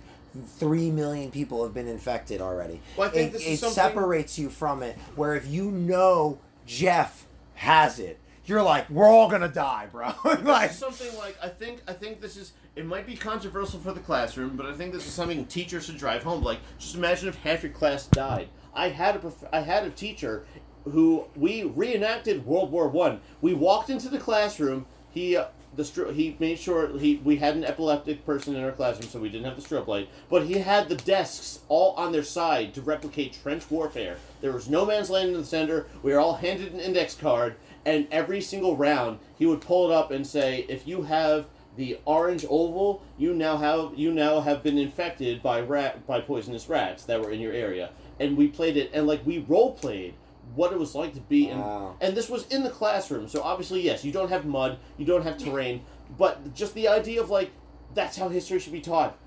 three 0.57 0.89
million 0.91 1.31
people 1.31 1.63
have 1.63 1.73
been 1.73 1.88
infected 1.88 2.41
already. 2.41 2.81
Well, 2.95 3.09
I 3.09 3.11
think 3.11 3.29
it 3.29 3.33
this 3.33 3.47
it 3.47 3.57
something- 3.57 3.75
separates 3.75 4.39
you 4.39 4.49
from 4.49 4.83
it. 4.83 4.97
Where 5.15 5.35
if 5.35 5.47
you 5.47 5.71
know 5.71 6.39
Jeff 6.65 7.25
has 7.55 7.99
it, 7.99 8.19
you're 8.47 8.63
like, 8.63 8.89
we're 8.89 9.07
all 9.07 9.29
gonna 9.29 9.47
die, 9.47 9.87
bro. 9.91 10.13
like, 10.43 10.71
something 10.71 11.15
like 11.17 11.37
I 11.41 11.49
think 11.49 11.81
I 11.87 11.93
think 11.93 12.21
this 12.21 12.37
is 12.37 12.53
it 12.75 12.85
might 12.85 13.05
be 13.05 13.15
controversial 13.15 13.79
for 13.79 13.91
the 13.91 13.99
classroom, 13.99 14.55
but 14.55 14.65
I 14.65 14.73
think 14.73 14.93
this 14.93 15.05
is 15.05 15.13
something 15.13 15.45
teachers 15.45 15.85
should 15.85 15.97
drive 15.97 16.23
home. 16.23 16.43
Like, 16.43 16.59
just 16.77 16.95
imagine 16.95 17.27
if 17.27 17.35
half 17.37 17.63
your 17.63 17.71
class 17.71 18.07
died. 18.07 18.49
I 18.73 18.89
had 18.89 19.15
a 19.15 19.19
prof- 19.19 19.49
I 19.51 19.61
had 19.61 19.83
a 19.83 19.89
teacher 19.89 20.45
who 20.85 21.25
we 21.35 21.63
reenacted 21.63 22.45
World 22.45 22.71
War 22.71 22.87
One. 22.87 23.21
We 23.41 23.53
walked 23.53 23.89
into 23.89 24.09
the 24.09 24.19
classroom. 24.19 24.85
He 25.09 25.35
uh, 25.35 25.45
the 25.75 25.83
stro- 25.83 26.13
he 26.13 26.35
made 26.39 26.59
sure 26.59 26.97
he 26.97 27.17
we 27.23 27.37
had 27.37 27.55
an 27.55 27.63
epileptic 27.63 28.25
person 28.25 28.55
in 28.55 28.63
our 28.63 28.71
classroom, 28.71 29.09
so 29.09 29.19
we 29.19 29.29
didn't 29.29 29.45
have 29.45 29.61
the 29.61 29.67
strobe 29.67 29.87
light. 29.87 30.09
But 30.29 30.45
he 30.45 30.59
had 30.59 30.89
the 30.89 30.95
desks 30.95 31.59
all 31.67 31.93
on 31.93 32.11
their 32.11 32.23
side 32.23 32.73
to 32.75 32.81
replicate 32.81 33.37
trench 33.41 33.69
warfare. 33.69 34.17
There 34.41 34.51
was 34.51 34.69
no 34.69 34.85
man's 34.85 35.09
land 35.09 35.29
in 35.29 35.35
the 35.35 35.45
center. 35.45 35.87
We 36.03 36.13
were 36.13 36.19
all 36.19 36.35
handed 36.35 36.73
an 36.73 36.79
index 36.79 37.15
card, 37.15 37.55
and 37.88 38.07
every 38.11 38.41
single 38.41 38.75
round 38.75 39.17
he 39.39 39.45
would 39.47 39.61
pull 39.61 39.89
it 39.89 39.93
up 39.95 40.11
and 40.11 40.27
say, 40.27 40.65
"If 40.69 40.85
you 40.88 41.03
have 41.03 41.45
the 41.75 41.97
orange 42.05 42.45
oval, 42.49 43.01
you 43.17 43.33
now 43.33 43.57
have 43.57 43.93
you 43.95 44.11
now 44.11 44.41
have 44.41 44.61
been 44.61 44.77
infected 44.77 45.41
by 45.41 45.61
rat 45.61 46.05
by 46.05 46.19
poisonous 46.21 46.67
rats 46.69 47.05
that 47.05 47.19
were 47.21 47.31
in 47.31 47.39
your 47.39 47.53
area." 47.53 47.89
And 48.19 48.35
we 48.38 48.47
played 48.47 48.77
it, 48.77 48.91
and 48.93 49.07
like 49.07 49.25
we 49.25 49.39
role 49.39 49.71
played 49.71 50.13
what 50.55 50.71
it 50.71 50.79
was 50.79 50.95
like 50.95 51.13
to 51.13 51.19
be 51.21 51.49
in 51.49 51.59
Wow. 51.59 51.95
and 51.99 52.15
this 52.15 52.29
was 52.29 52.47
in 52.47 52.63
the 52.63 52.69
classroom 52.69 53.27
so 53.27 53.41
obviously 53.41 53.81
yes 53.81 54.05
you 54.05 54.13
don't 54.13 54.29
have 54.29 54.45
mud 54.45 54.77
you 54.97 55.05
don't 55.05 55.23
have 55.23 55.38
terrain 55.38 55.81
but 56.17 56.53
just 56.55 56.73
the 56.73 56.88
idea 56.88 57.19
of 57.21 57.29
like 57.29 57.51
that's 57.93 58.15
how 58.17 58.29
history 58.29 58.57
should 58.57 58.71
be 58.71 58.79
taught 58.79 59.17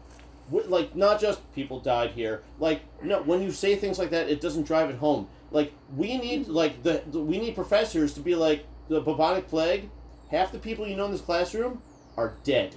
like 0.51 0.97
not 0.97 1.21
just 1.21 1.39
people 1.55 1.79
died 1.79 2.13
here 2.13 2.41
like 2.59 2.81
no 3.03 3.21
when 3.23 3.43
you 3.43 3.53
say 3.53 3.77
things 3.77 3.99
like 3.99 4.09
that 4.11 4.31
it 4.31 4.41
doesn't 4.41 4.67
drive 4.67 4.89
it 4.89 4.97
home 4.97 5.29
like 5.51 5.73
we 5.97 6.19
need 6.19 6.49
like 6.49 6.83
the, 6.83 7.03
the 7.11 7.21
we 7.21 7.39
need 7.39 7.55
professors 7.55 8.15
to 8.15 8.21
be 8.21 8.35
like 8.35 8.67
the 8.89 9.01
bubonic 9.01 9.49
plague 9.49 9.89
half 10.31 10.53
the 10.53 10.59
people 10.59 10.87
you 10.87 10.97
know 10.97 11.07
in 11.07 11.13
this 11.13 11.21
classroom 11.21 11.83
are 12.17 12.35
dead 12.45 12.75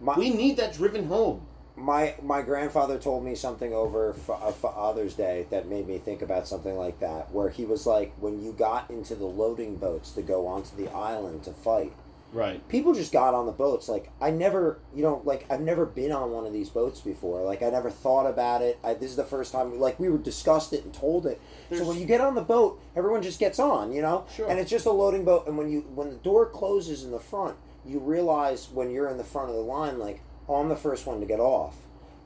my, 0.00 0.16
we 0.16 0.30
need 0.30 0.56
that 0.56 0.74
driven 0.74 1.06
home 1.06 1.46
my 1.76 2.14
my 2.22 2.42
grandfather 2.42 2.98
told 2.98 3.24
me 3.24 3.34
something 3.34 3.72
over 3.72 4.12
for, 4.12 4.36
uh, 4.40 4.52
Father's 4.52 5.14
Day 5.14 5.46
that 5.50 5.68
made 5.68 5.88
me 5.88 5.98
think 5.98 6.22
about 6.22 6.46
something 6.46 6.76
like 6.76 7.00
that. 7.00 7.32
Where 7.32 7.48
he 7.48 7.64
was 7.64 7.86
like, 7.86 8.14
when 8.20 8.42
you 8.42 8.52
got 8.52 8.90
into 8.90 9.14
the 9.14 9.24
loading 9.24 9.76
boats 9.76 10.12
to 10.12 10.22
go 10.22 10.46
onto 10.46 10.76
the 10.76 10.90
island 10.92 11.44
to 11.44 11.52
fight, 11.52 11.92
right 12.34 12.66
people 12.68 12.92
just 12.92 13.12
got 13.12 13.32
on 13.32 13.46
the 13.46 13.52
boats. 13.52 13.88
Like 13.88 14.10
I 14.20 14.30
never, 14.30 14.78
you 14.94 15.02
know, 15.02 15.22
like 15.24 15.46
I've 15.50 15.60
never 15.60 15.86
been 15.86 16.12
on 16.12 16.32
one 16.32 16.44
of 16.46 16.52
these 16.52 16.68
boats 16.68 17.00
before. 17.00 17.42
Like 17.42 17.62
I 17.62 17.70
never 17.70 17.90
thought 17.90 18.26
about 18.26 18.60
it. 18.60 18.78
I, 18.84 18.94
this 18.94 19.10
is 19.10 19.16
the 19.16 19.24
first 19.24 19.52
time. 19.52 19.78
Like 19.80 19.98
we 20.00 20.08
were 20.08 20.18
discussed 20.18 20.72
it 20.72 20.84
and 20.84 20.92
told 20.92 21.24
it. 21.26 21.40
There's- 21.70 21.82
so 21.82 21.88
when 21.88 21.98
you 21.98 22.06
get 22.06 22.20
on 22.20 22.34
the 22.34 22.42
boat, 22.42 22.80
everyone 22.96 23.22
just 23.22 23.38
gets 23.40 23.58
on, 23.58 23.92
you 23.92 24.02
know. 24.02 24.26
Sure. 24.34 24.48
And 24.50 24.58
it's 24.58 24.70
just 24.70 24.84
a 24.86 24.90
loading 24.92 25.24
boat. 25.24 25.46
And 25.46 25.56
when 25.56 25.70
you 25.70 25.80
when 25.94 26.10
the 26.10 26.16
door 26.16 26.44
closes 26.46 27.04
in 27.04 27.12
the 27.12 27.20
front, 27.20 27.56
you 27.86 28.00
realize 28.00 28.68
when 28.72 28.90
you're 28.90 29.08
in 29.08 29.16
the 29.16 29.24
front 29.24 29.48
of 29.50 29.54
the 29.54 29.62
line, 29.62 29.98
like 29.98 30.20
oh, 30.48 30.56
I'm 30.56 30.68
the 30.68 30.76
first 30.76 31.06
one 31.06 31.20
to 31.20 31.26
get 31.26 31.40
off. 31.40 31.76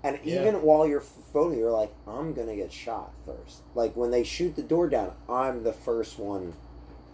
And 0.02 0.18
Yeah. 0.24 0.40
even 0.40 0.62
while 0.62 0.86
you're 0.86 1.00
floating, 1.32 1.58
you're 1.58 1.72
like, 1.72 1.92
I'm 2.06 2.32
gonna 2.32 2.56
get 2.56 2.72
shot 2.72 3.12
first. 3.26 3.58
Like 3.74 3.96
when 3.96 4.10
they 4.10 4.24
shoot 4.24 4.56
the 4.56 4.62
door 4.62 4.88
down, 4.88 5.12
I'm 5.28 5.64
the 5.64 5.72
first 5.72 6.18
one 6.18 6.54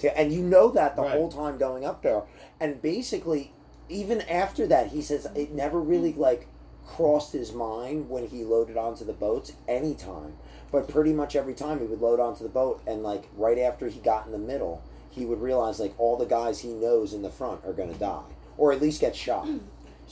to, 0.01 0.19
and 0.19 0.33
you 0.33 0.43
know 0.43 0.71
that 0.71 0.97
the 0.97 1.03
Right. 1.03 1.13
whole 1.13 1.29
time 1.31 1.57
going 1.59 1.85
up 1.85 2.03
there. 2.03 2.23
And 2.61 2.81
basically, 2.83 3.53
even 3.89 4.21
after 4.23 4.67
that, 4.67 4.89
he 4.89 5.03
says 5.03 5.27
it 5.35 5.53
never 5.53 5.81
really 5.81 6.13
like 6.13 6.47
crossed 6.87 7.33
his 7.33 7.53
mind 7.53 8.11
when 8.11 8.27
he 8.29 8.45
loaded 8.45 8.77
onto 8.77 9.05
the 9.05 9.13
boats 9.13 9.53
anytime. 9.67 10.37
But 10.71 10.89
pretty 10.89 11.13
much 11.13 11.37
every 11.37 11.55
time 11.55 11.79
he 11.81 11.87
would 11.87 12.01
load 12.01 12.21
onto 12.21 12.43
the 12.43 12.49
boat, 12.51 12.81
and 12.87 13.03
like 13.03 13.29
right 13.37 13.59
after 13.59 13.89
he 13.89 14.01
got 14.01 14.27
in 14.27 14.33
the 14.33 14.39
middle, 14.39 14.83
he 15.11 15.25
would 15.25 15.41
realize 15.41 15.79
like 15.79 15.95
all 15.99 16.17
the 16.17 16.27
guys 16.27 16.61
he 16.61 16.69
knows 16.73 17.13
in 17.15 17.23
the 17.23 17.31
front 17.31 17.65
are 17.65 17.73
gonna 17.73 17.95
die, 17.95 18.25
or 18.59 18.73
at 18.73 18.81
least 18.83 19.01
get 19.01 19.15
shot. 19.15 19.47
Hmm. 19.47 19.59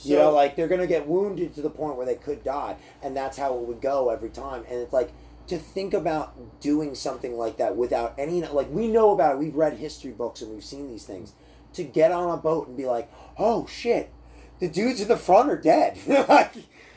you 0.01 0.15
know, 0.17 0.31
like 0.31 0.55
they're 0.55 0.67
gonna 0.67 0.87
get 0.87 1.07
wounded 1.07 1.53
to 1.55 1.61
the 1.61 1.69
point 1.69 1.97
where 1.97 2.05
they 2.05 2.15
could 2.15 2.43
die, 2.43 2.77
and 3.03 3.15
that's 3.15 3.37
how 3.37 3.53
it 3.55 3.61
would 3.61 3.81
go 3.81 4.09
every 4.09 4.29
time. 4.29 4.63
And 4.69 4.79
it's 4.79 4.93
like 4.93 5.11
to 5.47 5.57
think 5.57 5.93
about 5.93 6.59
doing 6.61 6.95
something 6.95 7.37
like 7.37 7.57
that 7.57 7.75
without 7.75 8.13
any 8.17 8.41
like 8.45 8.69
we 8.69 8.87
know 8.87 9.11
about 9.11 9.35
it. 9.35 9.39
We've 9.39 9.55
read 9.55 9.73
history 9.73 10.11
books 10.11 10.41
and 10.41 10.51
we've 10.53 10.63
seen 10.63 10.89
these 10.89 11.05
things. 11.05 11.33
to 11.73 11.83
get 11.83 12.11
on 12.11 12.29
a 12.29 12.37
boat 12.37 12.67
and 12.67 12.77
be 12.77 12.85
like, 12.85 13.11
oh 13.37 13.65
shit, 13.67 14.11
the 14.59 14.69
dudes 14.69 15.01
in 15.01 15.07
the 15.07 15.17
front 15.17 15.49
are 15.49 15.57
dead. 15.57 15.97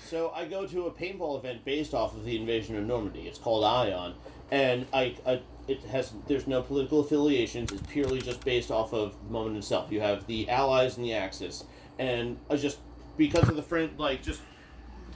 So 0.07 0.31
I 0.31 0.45
go 0.45 0.67
to 0.67 0.87
a 0.87 0.91
paintball 0.93 1.39
event 1.41 1.65
based 1.65 1.93
off 1.93 2.15
of 2.15 2.25
the 2.25 2.37
invasion 2.37 2.77
of 2.77 2.85
Normandy. 2.85 3.23
It's 3.23 3.39
called 3.39 3.65
Ion, 3.65 4.15
and 4.53 4.87
I, 4.93 5.17
I 5.27 5.43
it 5.67 5.83
has 5.87 6.13
there's 6.29 6.47
no 6.47 6.63
political 6.63 7.01
affiliations. 7.01 7.73
It's 7.73 7.83
purely 7.91 8.21
just 8.21 8.45
based 8.45 8.71
off 8.71 8.93
of 8.93 9.15
the 9.27 9.33
moment 9.33 9.57
itself. 9.57 9.91
You 9.91 10.01
have 10.01 10.27
the 10.29 10.49
Allies 10.49 10.97
and 10.97 11.05
the 11.05 11.13
Axis, 11.13 11.65
and 11.99 12.39
I 12.49 12.55
just 12.55 12.79
because 13.17 13.49
of 13.49 13.57
the 13.57 13.65
friend 13.65 13.91
like 13.99 14.23
just 14.23 14.41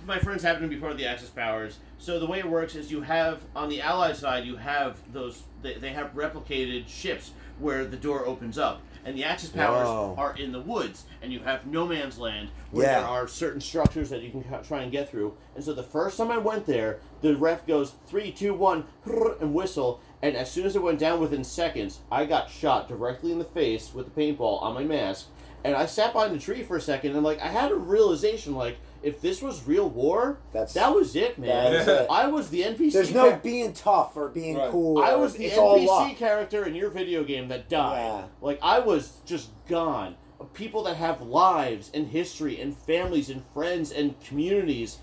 my 0.07 0.19
friends 0.19 0.43
happen 0.43 0.63
to 0.63 0.69
be 0.69 0.77
part 0.77 0.91
of 0.91 0.99
the 0.99 1.07
Axis 1.07 1.31
powers. 1.31 1.79
So 2.01 2.19
the 2.19 2.27
way 2.27 2.39
it 2.39 2.49
works 2.49 2.75
is 2.75 2.91
you 2.91 3.03
have 3.03 3.43
on 3.55 3.69
the 3.69 3.83
Allied 3.83 4.17
side 4.17 4.47
you 4.47 4.57
have 4.57 4.97
those 5.13 5.43
they, 5.61 5.75
they 5.75 5.91
have 5.91 6.15
replicated 6.15 6.89
ships 6.89 7.33
where 7.59 7.85
the 7.85 7.97
door 7.99 8.27
opens 8.27 8.57
up. 8.57 8.81
And 9.05 9.17
the 9.17 9.25
Axis 9.25 9.51
powers 9.51 9.87
Whoa. 9.87 10.15
are 10.19 10.35
in 10.37 10.53
the 10.53 10.61
woods, 10.61 11.05
and 11.23 11.33
you 11.33 11.41
have 11.41 11.67
no 11.67 11.87
man's 11.87 12.19
land 12.19 12.49
where 12.71 12.87
Yeah. 12.87 13.01
there 13.01 13.09
are 13.09 13.29
certain 13.29 13.61
structures 13.61 14.09
that 14.11 14.23
you 14.23 14.31
can 14.31 14.45
try 14.63 14.81
and 14.83 14.91
get 14.93 15.11
through. 15.11 15.37
And 15.55 15.63
so 15.65 15.73
the 15.75 15.83
first 15.83 16.17
time 16.19 16.31
I 16.31 16.39
went 16.39 16.67
there, 16.67 17.01
the 17.21 17.35
ref 17.37 17.67
goes 17.67 17.95
three, 18.07 18.31
two, 18.33 18.55
one, 18.55 18.85
and 19.41 19.53
whistle. 19.55 20.01
And 20.23 20.37
as 20.37 20.51
soon 20.51 20.67
as 20.67 20.77
it 20.77 20.83
went 20.83 20.99
down 20.99 21.21
within 21.21 21.45
seconds, 21.45 22.01
I 22.11 22.25
got 22.27 22.51
shot 22.51 22.89
directly 22.89 23.31
in 23.33 23.39
the 23.39 23.45
face 23.45 23.93
with 23.95 24.07
a 24.07 24.11
paintball 24.11 24.63
on 24.63 24.75
my 24.75 24.85
mask. 24.85 25.27
And 25.65 25.75
I 25.77 25.85
sat 25.87 26.13
behind 26.15 26.35
the 26.35 26.39
tree 26.39 26.63
for 26.63 26.77
a 26.77 26.81
second, 26.81 27.15
and 27.15 27.23
like 27.25 27.41
I 27.41 27.49
had 27.49 27.71
a 27.71 27.77
realization, 27.77 28.55
like 28.55 28.77
if 29.03 29.21
this 29.21 29.41
was 29.43 29.67
real 29.67 29.89
war, 29.89 30.39
That's- 30.53 30.75
that 30.75 30.95
was 30.95 31.17
it, 31.17 31.39
man. 31.39 31.49
that 31.49 31.73
is 31.83 31.89
it. 31.89 32.07
I 32.11 32.27
was 32.29 32.51
the 32.51 32.63
NPC. 32.65 32.93
There's 32.93 33.15
no 33.15 33.31
char- 33.31 33.39
being 33.43 33.73
tough 33.73 34.17
or 34.17 34.29
being 34.29 34.57
Right. 34.57 34.71
cool. 34.71 35.03
I 35.03 35.15
was 35.15 35.35
the 35.35 35.47
it's 35.47 35.59
all 35.59 35.77
NPC 35.77 35.87
luck. 35.89 36.17
character 36.17 36.65
in 36.65 36.75
your 36.75 36.91
video 36.91 37.25
game 37.25 37.49
that 37.49 37.69
died. 37.69 37.99
Yeah. 38.05 38.25
Like 38.41 38.59
I 38.63 38.79
was 38.81 39.13
just 39.27 39.49
gone. 39.69 40.17
People 40.55 40.83
that 40.85 40.97
have 40.97 41.21
lives 41.23 41.91
and 41.93 42.07
history 42.09 42.61
and 42.61 42.77
families 42.77 43.29
and 43.31 43.43
friends 43.53 43.93
and 43.93 44.19
communities 44.21 44.99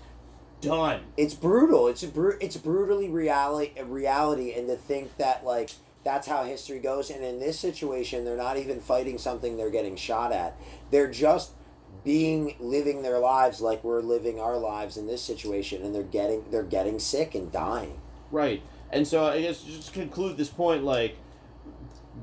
done. 0.60 1.00
It's 1.16 1.34
brutal. 1.34 1.86
It's 1.86 2.02
a 2.02 2.08
bru- 2.08 2.36
it's 2.40 2.56
brutally 2.56 3.08
reality 3.08 3.70
reality, 3.82 4.52
and 4.54 4.66
to 4.68 4.76
think 4.76 5.16
that 5.18 5.44
like 5.44 5.70
that's 6.04 6.26
how 6.26 6.44
history 6.44 6.78
goes. 6.78 7.10
And 7.10 7.22
in 7.24 7.38
this 7.38 7.58
situation, 7.58 8.24
they're 8.24 8.36
not 8.36 8.56
even 8.56 8.80
fighting 8.80 9.18
something 9.18 9.56
they're 9.56 9.70
getting 9.70 9.94
shot 9.96 10.32
at. 10.32 10.56
They're 10.90 11.10
just 11.10 11.50
being 12.04 12.54
living 12.58 13.02
their 13.02 13.18
lives 13.18 13.60
like 13.60 13.82
we're 13.84 14.02
living 14.02 14.40
our 14.40 14.56
lives 14.56 14.96
in 14.96 15.06
this 15.06 15.22
situation, 15.22 15.82
and 15.82 15.94
they're 15.94 16.02
getting 16.02 16.44
they're 16.50 16.62
getting 16.62 16.98
sick 16.98 17.34
and 17.34 17.50
dying. 17.52 18.00
Right. 18.30 18.62
And 18.90 19.06
so 19.06 19.26
I 19.26 19.42
guess 19.42 19.62
just 19.62 19.88
to 19.88 19.92
conclude 19.92 20.36
this 20.36 20.48
point, 20.48 20.84
like 20.84 21.16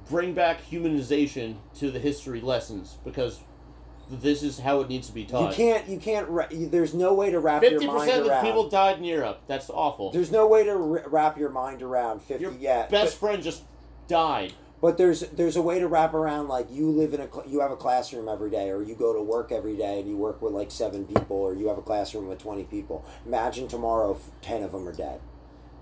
bring 0.10 0.34
back 0.34 0.62
humanization 0.70 1.56
to 1.76 1.92
the 1.92 2.00
history 2.00 2.42
lessons 2.42 2.98
because 3.04 3.40
this 4.10 4.44
is 4.44 4.60
how 4.60 4.82
it 4.82 4.90
needs 4.90 5.08
to 5.08 5.14
be 5.14 5.26
taught. 5.26 5.52
You 5.52 5.56
can't 5.56 5.88
you 5.88 5.98
can't. 6.00 6.28
Ra- 6.30 6.48
there's 6.52 6.94
no 6.94 7.14
way 7.14 7.32
to 7.32 7.40
wrap 7.40 7.62
your 7.64 7.72
Fifty 7.72 7.88
mind 7.88 8.00
percent 8.02 8.22
of 8.22 8.28
the 8.28 8.42
people 8.42 8.70
died 8.70 8.98
in 8.98 9.04
Europe. 9.04 9.42
That's 9.48 9.70
awful. 9.70 10.12
there's 10.12 10.32
no 10.32 10.48
way 10.48 10.64
to 10.64 10.72
r- 10.72 11.04
wrap 11.08 11.38
your 11.38 11.50
mind 11.50 11.82
around 11.82 12.22
fifty. 12.22 12.44
Your 12.44 12.54
yeah, 12.54 12.88
best 12.88 13.18
friend 13.18 13.42
just 13.42 13.64
died. 14.08 14.54
But 14.86 15.00
there's 15.00 15.22
there's 15.32 15.56
a 15.56 15.64
way 15.64 15.80
to 15.80 15.88
wrap 15.88 16.14
around 16.14 16.48
like 16.48 16.68
you 16.70 16.92
live 16.92 17.16
in 17.16 17.20
a 17.20 17.28
cl- 17.28 17.48
you 17.48 17.60
have 17.62 17.72
a 17.72 17.76
classroom 17.76 18.28
every 18.30 18.52
day, 18.52 18.70
or 18.70 18.84
you 18.84 18.94
go 18.94 19.14
to 19.16 19.20
work 19.24 19.52
every 19.52 19.76
day 19.76 20.00
and 20.00 20.08
you 20.08 20.16
work 20.16 20.44
with 20.44 20.54
like 20.54 20.70
seven 20.70 21.06
people, 21.08 21.38
or 21.38 21.56
you 21.56 21.70
have 21.70 21.80
a 21.80 21.82
classroom 21.82 22.28
with 22.28 22.38
twenty 22.38 22.66
people. 22.66 23.04
Imagine 23.26 23.68
tomorrow, 23.68 24.14
f- 24.14 24.30
ten 24.44 24.62
of 24.62 24.74
them 24.74 24.88
are 24.88 24.94
dead. 24.94 25.22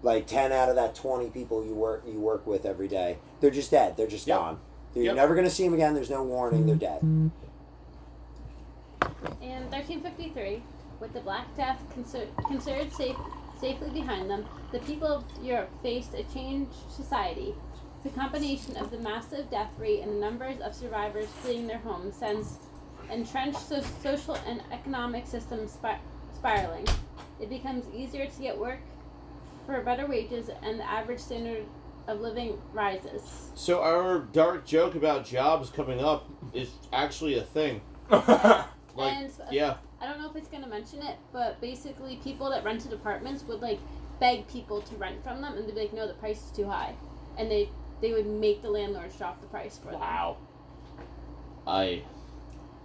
Like 0.03 0.25
ten 0.25 0.53
out 0.53 0.69
of 0.69 0.75
that 0.77 0.95
twenty 0.95 1.29
people 1.29 1.65
you 1.65 1.73
work 1.75 2.05
you 2.07 2.17
work 2.21 2.47
with 2.47 2.63
every 2.65 2.87
day, 2.87 3.17
they're 3.41 3.51
just 3.51 3.71
dead. 3.71 3.97
They're 3.97 4.07
just 4.07 4.25
Yep. 4.25 4.37
gone. 4.39 4.59
You're 4.95 5.03
Yep. 5.07 5.15
never 5.17 5.35
gonna 5.35 5.49
see 5.49 5.65
them 5.65 5.73
again. 5.73 5.93
There's 5.95 6.09
no 6.09 6.23
warning. 6.23 6.65
They're 6.65 6.77
dead. 6.77 7.01
In 7.01 7.29
1353, 9.69 10.63
with 11.01 11.11
the 11.11 11.19
Black 11.19 11.53
Death 11.57 11.81
consider- 11.93 12.31
considered 12.47 12.93
safe, 12.93 13.17
safely 13.59 13.89
behind 13.89 14.29
them, 14.29 14.45
the 14.71 14.79
people 14.79 15.09
of 15.09 15.25
Europe 15.41 15.71
faced 15.81 16.13
a 16.13 16.23
changed 16.33 16.71
society. 16.89 17.53
The 18.03 18.09
combination 18.09 18.75
of 18.77 18.91
the 18.91 18.99
massive 18.99 19.49
death 19.49 19.71
rate 19.77 20.01
and 20.01 20.11
the 20.11 20.19
numbers 20.19 20.59
of 20.59 20.75
survivors 20.75 21.29
fleeing 21.41 21.67
their 21.67 21.77
homes 21.77 22.15
sends 22.15 22.59
entrenched 23.09 23.59
so- 23.59 23.81
social 24.01 24.35
and 24.47 24.61
economic 24.71 25.25
systems 25.25 25.71
spir- 25.71 25.99
spiraling. 26.35 26.85
It 27.39 27.49
becomes 27.49 27.85
easier 27.93 28.25
to 28.25 28.41
get 28.41 28.57
work 28.57 28.81
for 29.65 29.81
better 29.81 30.05
wages, 30.05 30.49
and 30.61 30.79
the 30.79 30.89
average 30.89 31.19
standard 31.19 31.65
of 32.07 32.19
living 32.19 32.61
rises. 32.73 33.51
So 33.55 33.81
our 33.81 34.19
dark 34.19 34.65
joke 34.65 34.95
about 34.95 35.25
jobs 35.25 35.69
coming 35.69 36.01
up 36.01 36.27
is 36.53 36.69
actually 36.91 37.37
a 37.37 37.43
thing. 37.43 37.81
Like, 38.95 39.13
and 39.13 39.31
uh, 39.41 39.45
yeah. 39.49 39.77
I 39.99 40.05
don't 40.05 40.19
know 40.21 40.29
if 40.29 40.35
it's 40.35 40.47
gonna 40.49 40.67
mention 40.67 41.01
it, 41.01 41.17
but 41.31 41.59
basically, 41.59 42.17
people 42.17 42.51
that 42.51 42.63
rented 42.63 42.93
apartments 42.93 43.43
would 43.45 43.59
like 43.59 43.79
beg 44.19 44.47
people 44.47 44.81
to 44.81 44.95
rent 44.97 45.23
from 45.23 45.41
them, 45.41 45.57
and 45.57 45.67
they'd 45.67 45.73
be 45.73 45.81
like, 45.81 45.93
"No, 45.93 46.05
the 46.07 46.13
price 46.13 46.43
is 46.45 46.51
too 46.51 46.67
high," 46.67 46.93
and 47.35 47.49
they 47.49 47.69
they 48.03 48.11
would 48.11 48.27
make 48.27 48.61
the 48.61 48.69
landlords 48.69 49.15
drop 49.15 49.39
the 49.39 49.47
price 49.47 49.77
for 49.77 49.91
it. 49.91 49.97
Wow. 49.97 50.35
I. 51.65 52.03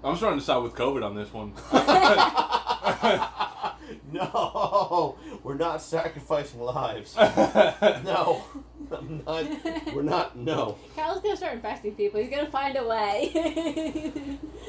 I'm 0.04 0.16
starting 0.16 0.38
to 0.38 0.44
side 0.44 0.62
with 0.62 0.74
COVID 0.74 1.04
on 1.04 1.16
this 1.16 1.32
one. 1.32 1.54
no, 4.12 5.18
we're 5.42 5.56
not 5.56 5.82
sacrificing 5.82 6.60
lives. 6.60 7.16
no. 7.16 8.44
No, 8.90 8.96
I'm 8.96 9.22
not. 9.26 9.94
We're 9.94 10.02
not. 10.02 10.38
No. 10.38 10.66
them. 10.66 10.74
Kyle's 10.96 11.20
gonna 11.20 11.36
start 11.36 11.54
infecting 11.54 11.94
people. 11.94 12.20
He's 12.20 12.30
gonna 12.30 12.46
find 12.46 12.76
a 12.76 12.86
way. 12.86 14.22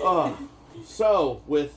Uh, 0.03 0.33
so 0.83 1.41
with, 1.45 1.73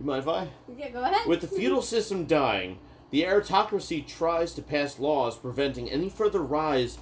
you 0.00 0.06
mind 0.06 0.20
if 0.20 0.28
I? 0.28 0.48
yeah, 0.78 0.88
go 0.90 1.02
ahead. 1.02 1.26
With 1.26 1.42
the 1.42 1.48
feudal 1.48 1.82
system 1.82 2.26
dying, 2.26 2.78
the 3.10 3.26
aristocracy 3.26 4.02
tries 4.02 4.54
to 4.54 4.62
pass 4.62 4.98
laws 4.98 5.36
preventing 5.36 5.90
any 5.90 6.08
further 6.08 6.40
rise 6.40 6.98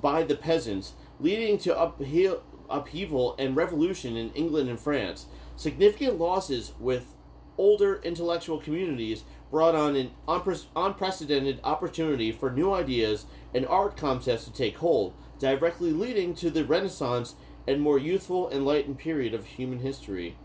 by 0.00 0.22
the 0.22 0.36
peasants, 0.36 0.92
leading 1.20 1.58
to 1.58 1.78
upheaval, 1.78 2.42
upheaval 2.70 3.34
and 3.38 3.56
revolution 3.56 4.16
in 4.16 4.30
England 4.32 4.68
and 4.68 4.78
France. 4.78 5.26
Significant 5.56 6.18
losses 6.18 6.72
with 6.78 7.14
older 7.56 8.00
intellectual 8.04 8.58
communities 8.58 9.24
brought 9.50 9.74
on 9.74 9.96
an 9.96 10.10
unpre- 10.28 10.66
unprecedented 10.76 11.60
opportunity 11.64 12.30
for 12.30 12.50
new 12.50 12.72
ideas 12.72 13.26
and 13.54 13.66
art 13.66 13.96
concepts 13.96 14.44
to 14.44 14.52
take 14.52 14.76
hold, 14.78 15.14
directly 15.38 15.92
leading 15.92 16.34
to 16.34 16.50
the 16.50 16.64
Renaissance 16.64 17.34
and 17.66 17.80
more 17.80 17.98
youthful, 17.98 18.50
enlightened 18.50 18.98
period 18.98 19.34
of 19.34 19.44
human 19.44 19.80
history. 19.80 20.36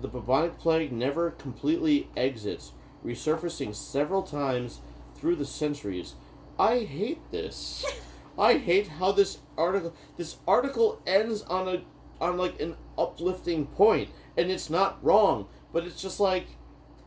The 0.00 0.08
bubonic 0.08 0.58
plague 0.58 0.92
never 0.92 1.30
completely 1.30 2.08
exits, 2.16 2.72
resurfacing 3.04 3.74
several 3.74 4.22
times 4.22 4.80
through 5.16 5.36
the 5.36 5.44
centuries. 5.44 6.14
I 6.58 6.80
hate 6.80 7.20
this. 7.30 7.84
I 8.38 8.58
hate 8.58 8.88
how 8.88 9.12
this 9.12 9.38
article 9.56 9.94
this 10.16 10.36
article 10.46 11.00
ends 11.06 11.42
on 11.42 11.68
a 11.68 11.82
on 12.20 12.36
like 12.36 12.60
an 12.60 12.76
uplifting 12.96 13.66
point, 13.66 14.10
and 14.36 14.50
it's 14.50 14.70
not 14.70 15.02
wrong, 15.04 15.48
but 15.72 15.84
it's 15.84 16.00
just 16.00 16.20
like 16.20 16.46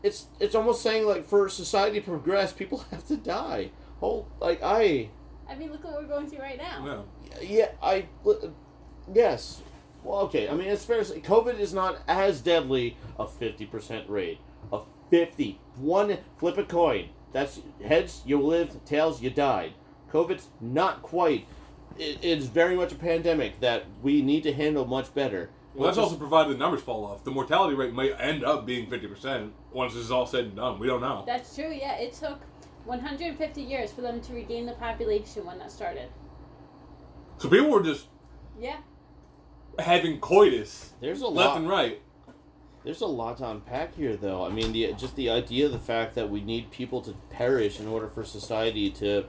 it's 0.02 0.26
it's 0.40 0.54
almost 0.54 0.82
saying 0.82 1.06
like 1.06 1.28
for 1.28 1.48
society 1.48 2.00
to 2.00 2.06
progress, 2.06 2.52
people 2.52 2.78
have 2.90 3.06
to 3.06 3.16
die. 3.16 3.70
Oh, 4.02 4.26
like 4.40 4.60
I 4.62 5.10
I 5.48 5.54
mean, 5.54 5.70
look 5.70 5.84
what 5.84 5.94
we're 5.94 6.08
going 6.08 6.28
through 6.28 6.40
right 6.40 6.58
now. 6.58 6.84
No. 6.84 7.04
yeah, 7.40 7.68
I. 7.82 8.06
Yes. 9.12 9.62
Well, 10.02 10.20
okay. 10.22 10.48
I 10.48 10.54
mean, 10.54 10.68
it's 10.68 10.84
fair 10.84 10.98
to 10.98 11.04
say 11.04 11.20
COVID 11.20 11.58
is 11.58 11.72
not 11.72 11.98
as 12.06 12.40
deadly 12.40 12.96
a 13.18 13.26
50% 13.26 14.08
rate. 14.08 14.38
A 14.72 14.80
50. 15.10 15.60
One 15.76 16.18
flip 16.38 16.58
a 16.58 16.64
coin. 16.64 17.10
That's 17.32 17.60
heads, 17.84 18.22
you 18.24 18.40
lived, 18.40 18.86
tails, 18.86 19.20
you 19.20 19.30
died. 19.30 19.74
COVID's 20.12 20.48
not 20.60 21.02
quite. 21.02 21.46
It, 21.98 22.18
it's 22.22 22.46
very 22.46 22.76
much 22.76 22.92
a 22.92 22.96
pandemic 22.96 23.60
that 23.60 23.84
we 24.02 24.22
need 24.22 24.42
to 24.44 24.52
handle 24.52 24.84
much 24.86 25.12
better. 25.14 25.50
Well, 25.74 25.86
that's 25.86 25.96
Just- 25.96 26.04
also 26.12 26.18
provided 26.18 26.54
the 26.54 26.58
numbers 26.58 26.82
fall 26.82 27.04
off. 27.04 27.24
The 27.24 27.30
mortality 27.30 27.74
rate 27.74 27.92
might 27.92 28.12
end 28.18 28.44
up 28.44 28.64
being 28.66 28.86
50% 28.88 29.50
once 29.72 29.92
this 29.94 30.02
is 30.04 30.10
all 30.10 30.26
said 30.26 30.44
and 30.46 30.56
done. 30.56 30.78
We 30.78 30.86
don't 30.86 31.00
know. 31.02 31.24
That's 31.26 31.54
true. 31.54 31.70
Yeah, 31.70 31.96
it 31.96 32.14
took 32.14 32.40
150 32.86 33.60
years 33.62 33.92
for 33.92 34.00
them 34.00 34.20
to 34.22 34.32
regain 34.32 34.64
the 34.66 34.72
population 34.72 35.44
when 35.44 35.58
that 35.58 35.70
started. 35.70 36.08
So 37.38 37.48
people 37.50 37.70
were 37.70 37.82
just 37.82 38.06
Yeah. 38.58 38.76
having 39.78 40.18
coitus 40.20 40.92
There's 41.00 41.20
a 41.20 41.26
left 41.26 41.50
lot. 41.50 41.56
and 41.58 41.68
right. 41.68 42.00
There's 42.84 43.00
a 43.00 43.06
lot 43.06 43.38
to 43.38 43.50
unpack 43.50 43.96
here, 43.96 44.16
though. 44.16 44.46
I 44.46 44.48
mean, 44.48 44.72
the 44.72 44.92
just 44.92 45.16
the 45.16 45.28
idea, 45.28 45.66
of 45.66 45.72
the 45.72 45.78
fact 45.78 46.14
that 46.14 46.30
we 46.30 46.40
need 46.40 46.70
people 46.70 47.00
to 47.02 47.12
perish 47.30 47.80
in 47.80 47.88
order 47.88 48.06
for 48.08 48.24
society 48.24 48.90
to 48.92 49.24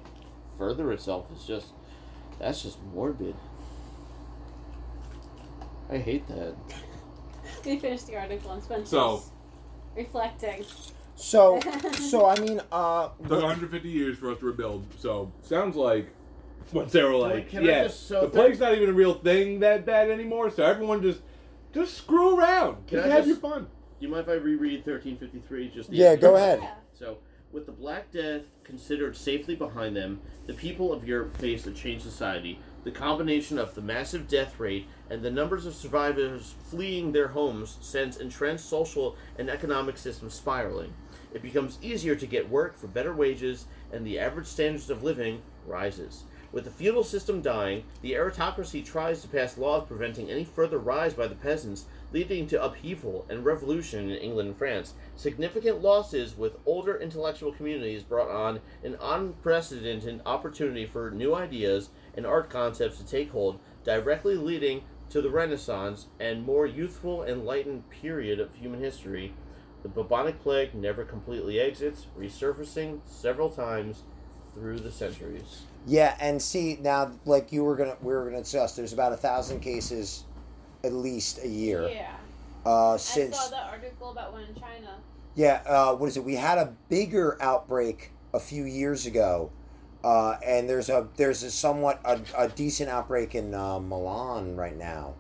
further 0.58 0.92
itself 0.92 1.28
is 1.36 1.46
just 1.46 1.68
that's 2.40 2.62
just 2.64 2.82
morbid. 2.94 3.36
I 5.90 5.98
hate 5.98 6.28
that. 6.28 6.56
We 7.66 7.80
finished 7.80 8.08
the 8.08 8.16
article 8.18 8.52
and 8.52 8.62
Spencer's 8.64 8.90
So- 8.90 9.24
reflecting. 9.96 10.64
So 11.16 11.60
so 11.94 12.26
I 12.28 12.40
mean, 12.40 12.62
uh, 12.72 13.10
It 13.20 13.24
took 13.24 13.42
150 13.42 13.90
years 13.90 14.18
for 14.18 14.32
us 14.32 14.40
to 14.40 14.46
rebuild. 14.46 14.86
So 15.00 15.32
sounds 15.44 15.76
like 15.76 16.08
once 16.74 16.92
they 16.92 17.04
were 17.04 17.16
like, 17.16 17.50
Can 17.50 17.64
I 17.64 17.68
yeah, 17.68 17.84
just- 17.86 18.08
so 18.08 18.22
the 18.22 18.28
plague's 18.30 18.60
not 18.60 18.76
even 18.76 18.90
a 18.90 18.94
real 18.94 19.14
thing 19.16 19.60
that 19.62 19.86
bad 19.86 20.10
anymore. 20.12 20.50
So 20.52 20.64
everyone 20.64 21.02
just 21.02 21.22
Just 21.74 21.96
screw 21.98 22.38
around. 22.38 22.86
Can 22.88 22.98
Just 23.00 23.06
I 23.10 23.12
have 23.16 23.26
just- 23.26 23.42
your 23.42 23.52
fun. 23.52 23.64
Do 23.64 24.06
you 24.06 24.10
mind 24.10 24.24
if 24.24 24.30
I 24.30 24.34
reread 24.34 24.86
1353? 24.86 25.70
Just 25.70 25.90
Yeah, 25.92 26.16
go 26.16 26.36
ahead. 26.36 26.60
Yeah. 26.62 26.74
So, 26.94 27.18
with 27.58 27.66
the 27.66 27.72
Black 27.72 28.12
Death 28.12 28.44
considered 28.64 29.18
safely 29.18 29.56
behind 29.56 29.96
them, 29.96 30.22
the 30.46 30.54
people 30.54 30.94
of 30.94 31.08
Europe 31.08 31.36
faced 31.38 31.66
a 31.66 31.72
changed 31.72 32.04
society. 32.04 32.60
The 32.84 32.92
combination 32.92 33.58
of 33.58 33.74
the 33.74 33.82
massive 33.82 34.28
death 34.28 34.60
rate 34.60 34.86
and 35.10 35.24
the 35.24 35.32
numbers 35.32 35.66
of 35.66 35.74
survivors 35.74 36.54
fleeing 36.70 37.12
their 37.12 37.30
homes 37.30 37.80
sends 37.82 38.18
entrenched 38.18 38.64
social 38.64 39.16
and 39.40 39.50
economic 39.50 39.98
systems 39.98 40.36
spiraling. 40.36 40.94
It 41.34 41.42
becomes 41.42 41.80
easier 41.82 42.16
to 42.16 42.28
get 42.28 42.48
work 42.48 42.78
for 42.78 42.86
better 42.86 43.16
wages, 43.16 43.66
and 43.92 44.06
the 44.06 44.20
average 44.20 44.46
standards 44.46 44.92
of 44.92 45.02
living 45.02 45.42
rises. 45.66 46.26
With 46.52 46.66
the 46.66 46.70
feudal 46.70 47.04
system 47.04 47.42
dying, 47.42 47.86
the 48.04 48.16
aristocracy 48.16 48.84
tries 48.84 49.24
to 49.24 49.28
pass 49.28 49.58
laws 49.58 49.88
preventing 49.88 50.30
any 50.30 50.44
further 50.44 50.78
rise 50.78 51.16
by 51.16 51.26
the 51.26 51.34
peasants, 51.34 51.86
leading 52.14 52.48
to 52.48 52.64
upheaval 52.64 53.26
and 53.30 53.46
revolution 53.46 54.10
in 54.10 54.18
England 54.18 54.50
and 54.50 54.58
France. 54.58 54.94
Significant 55.16 55.82
losses 55.82 56.38
with 56.38 56.58
older 56.66 56.98
intellectual 56.98 57.52
communities 57.52 58.04
brought 58.04 58.30
on 58.30 58.60
an 58.84 58.98
unprecedented 59.02 60.22
opportunity 60.26 60.86
for 60.86 61.12
new 61.12 61.36
ideas 61.36 61.90
and 62.16 62.26
art 62.26 62.50
concepts 62.50 62.98
to 62.98 63.06
take 63.06 63.32
hold, 63.32 63.60
directly 63.84 64.36
leading 64.36 64.84
to 65.10 65.22
the 65.22 65.30
Renaissance 65.30 66.08
and 66.20 66.46
more 66.46 66.66
youthful, 66.66 67.24
enlightened 67.24 67.90
period 67.90 68.40
of 68.40 68.54
human 68.56 68.82
history. 68.82 69.34
The 69.84 69.90
bubonic 69.90 70.42
plague 70.42 70.74
never 70.74 71.06
completely 71.06 71.60
exits, 71.60 72.08
resurfacing 72.18 73.02
several 73.06 73.50
times 73.50 74.04
through 74.54 74.80
the 74.80 74.92
centuries. 74.92 75.64
Yeah, 75.86 76.18
and 76.20 76.42
see 76.42 76.78
now, 76.82 77.12
like 77.26 77.52
you 77.52 77.64
were 77.64 77.76
gonna, 77.76 77.96
we 78.02 78.14
were 78.14 78.26
gonna 78.26 78.42
discuss. 78.42 78.76
There's 78.76 78.92
about 78.92 79.14
a 79.14 79.18
thousand 79.18 79.62
cases, 79.62 80.26
at 80.88 80.94
least 80.94 81.40
a 81.44 81.48
year. 81.48 81.88
Yeah. 81.90 82.16
Uh, 82.66 82.98
since 82.98 83.38
I 83.38 83.44
saw 83.44 83.50
the 83.50 83.64
article 83.64 84.10
about 84.12 84.34
one 84.34 84.44
in 84.44 84.56
China. 84.56 84.98
Yeah, 85.36 85.62
uh, 85.68 85.94
what 85.94 86.08
is 86.08 86.18
it? 86.18 86.24
We 86.24 86.36
had 86.36 86.58
a 86.58 86.74
bigger 86.90 87.38
outbreak 87.40 88.12
a 88.34 88.40
few 88.40 88.64
years 88.64 89.06
ago, 89.06 89.52
uh, 90.04 90.38
and 90.46 90.68
there's 90.68 90.90
a 90.90 91.08
there's 91.18 91.44
a 91.44 91.52
somewhat 91.52 92.02
a, 92.04 92.20
a 92.36 92.50
decent 92.50 92.90
outbreak 92.90 93.36
in 93.36 93.54
uh, 93.54 93.80
Milan 93.80 94.56
right 94.56 94.76
now, 94.76 95.14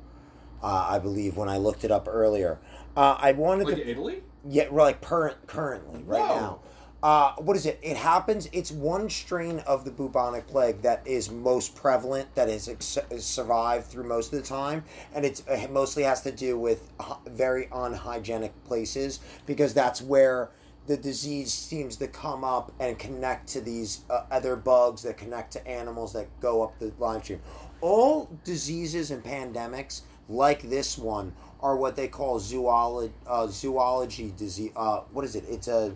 uh, 0.63 0.87
I 0.89 0.99
believe. 0.99 1.37
When 1.37 1.47
I 1.49 1.57
looked 1.57 1.83
it 1.83 1.91
up 1.91 2.07
earlier, 2.09 2.59
uh, 2.95 3.15
I 3.19 3.33
wanted 3.33 3.67
Like 3.67 3.75
to 3.75 3.87
Italy? 3.87 4.23
yeah, 4.49 4.67
like 4.71 5.01
current 5.01 5.45
currently 5.45 6.01
right 6.03 6.21
Whoa. 6.21 6.35
now. 6.35 6.59
Uh, 7.03 7.33
what 7.35 7.55
is 7.55 7.67
it? 7.67 7.79
It 7.83 7.95
happens. 7.95 8.49
It's 8.51 8.71
one 8.71 9.09
strain 9.09 9.59
of 9.59 9.85
the 9.85 9.91
bubonic 9.91 10.47
plague 10.47 10.81
that 10.81 11.05
is 11.05 11.29
most 11.29 11.75
prevalent, 11.75 12.33
that 12.33 12.49
is 12.49 12.67
ex- 12.67 12.97
survived 13.19 13.85
through 13.85 14.05
most 14.05 14.33
of 14.33 14.41
the 14.41 14.47
time, 14.47 14.83
and 15.13 15.23
it 15.23 15.43
mostly 15.69 16.03
has 16.03 16.21
to 16.23 16.31
do 16.31 16.57
with 16.57 16.89
very 17.27 17.67
unhygienic 17.71 18.51
places 18.63 19.19
because 19.45 19.75
that's 19.75 20.01
where 20.01 20.49
the 20.87 20.97
disease 20.97 21.53
seems 21.53 21.97
to 21.97 22.07
come 22.07 22.43
up 22.43 22.71
and 22.79 22.97
connect 22.97 23.47
to 23.49 23.61
these 23.61 24.01
uh, 24.09 24.23
other 24.31 24.55
bugs 24.55 25.03
that 25.03 25.17
connect 25.17 25.51
to 25.51 25.67
animals 25.67 26.13
that 26.13 26.27
go 26.39 26.63
up 26.63 26.79
the 26.79 26.91
line 26.97 27.21
stream. 27.21 27.41
All 27.81 28.29
diseases 28.43 29.11
and 29.11 29.23
pandemics 29.23 30.01
like 30.29 30.63
this 30.63 30.97
one 30.97 31.33
are 31.61 31.75
what 31.75 31.95
they 31.95 32.07
call 32.07 32.39
zoology 32.39 33.13
uh, 33.27 33.47
zoology 33.47 34.33
disease. 34.35 34.71
Uh, 34.75 35.01
what 35.11 35.25
is 35.25 35.35
it? 35.35 35.43
It's 35.47 35.67
a 35.67 35.95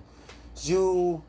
zoo. 0.57 1.23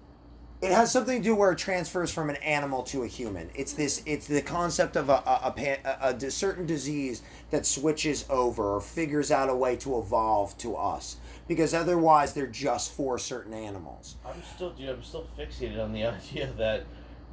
It 0.60 0.70
has 0.70 0.92
something 0.92 1.18
to 1.18 1.22
do 1.24 1.34
where 1.34 1.50
it 1.50 1.58
transfers 1.58 2.12
from 2.12 2.30
an 2.30 2.36
animal 2.36 2.84
to 2.84 3.02
a 3.02 3.06
human. 3.08 3.50
It's 3.54 3.72
this. 3.72 4.00
It's 4.06 4.28
the 4.28 4.40
concept 4.42 4.94
of 4.94 5.08
a 5.08 5.14
a, 5.14 5.52
a, 5.56 6.10
a, 6.10 6.14
a 6.14 6.30
certain 6.30 6.66
disease 6.66 7.22
that 7.50 7.66
switches 7.66 8.24
over 8.30 8.76
or 8.76 8.80
figures 8.80 9.32
out 9.32 9.48
a 9.50 9.54
way 9.56 9.74
to 9.76 9.98
evolve 9.98 10.56
to 10.58 10.76
us. 10.76 11.16
Because 11.48 11.74
otherwise, 11.74 12.32
they're 12.32 12.46
just 12.46 12.92
for 12.92 13.18
certain 13.18 13.52
animals. 13.52 14.14
I'm 14.24 14.40
still, 14.54 14.70
dude, 14.70 14.88
I'm 14.88 15.02
still 15.02 15.26
fixated 15.36 15.82
on 15.82 15.92
the 15.92 16.04
idea 16.06 16.48
that 16.56 16.84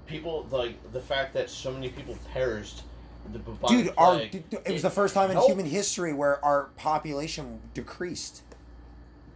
people 0.08 0.48
like 0.50 0.92
the 0.92 1.00
fact 1.00 1.34
that 1.36 1.52
so 1.52 1.72
many 1.72 1.90
people 1.90 2.18
perished. 2.34 2.82
The 3.32 3.38
bubonic 3.38 3.86
Dude, 3.86 3.94
our 3.96 4.16
plague, 4.16 4.32
dude, 4.50 4.62
it 4.66 4.72
was 4.72 4.82
the 4.82 4.90
first 4.90 5.14
time 5.14 5.30
in 5.30 5.36
helped- 5.36 5.50
human 5.52 5.68
history 5.68 6.14
where 6.14 6.44
our 6.44 6.70
population 6.78 7.60
decreased. 7.76 8.42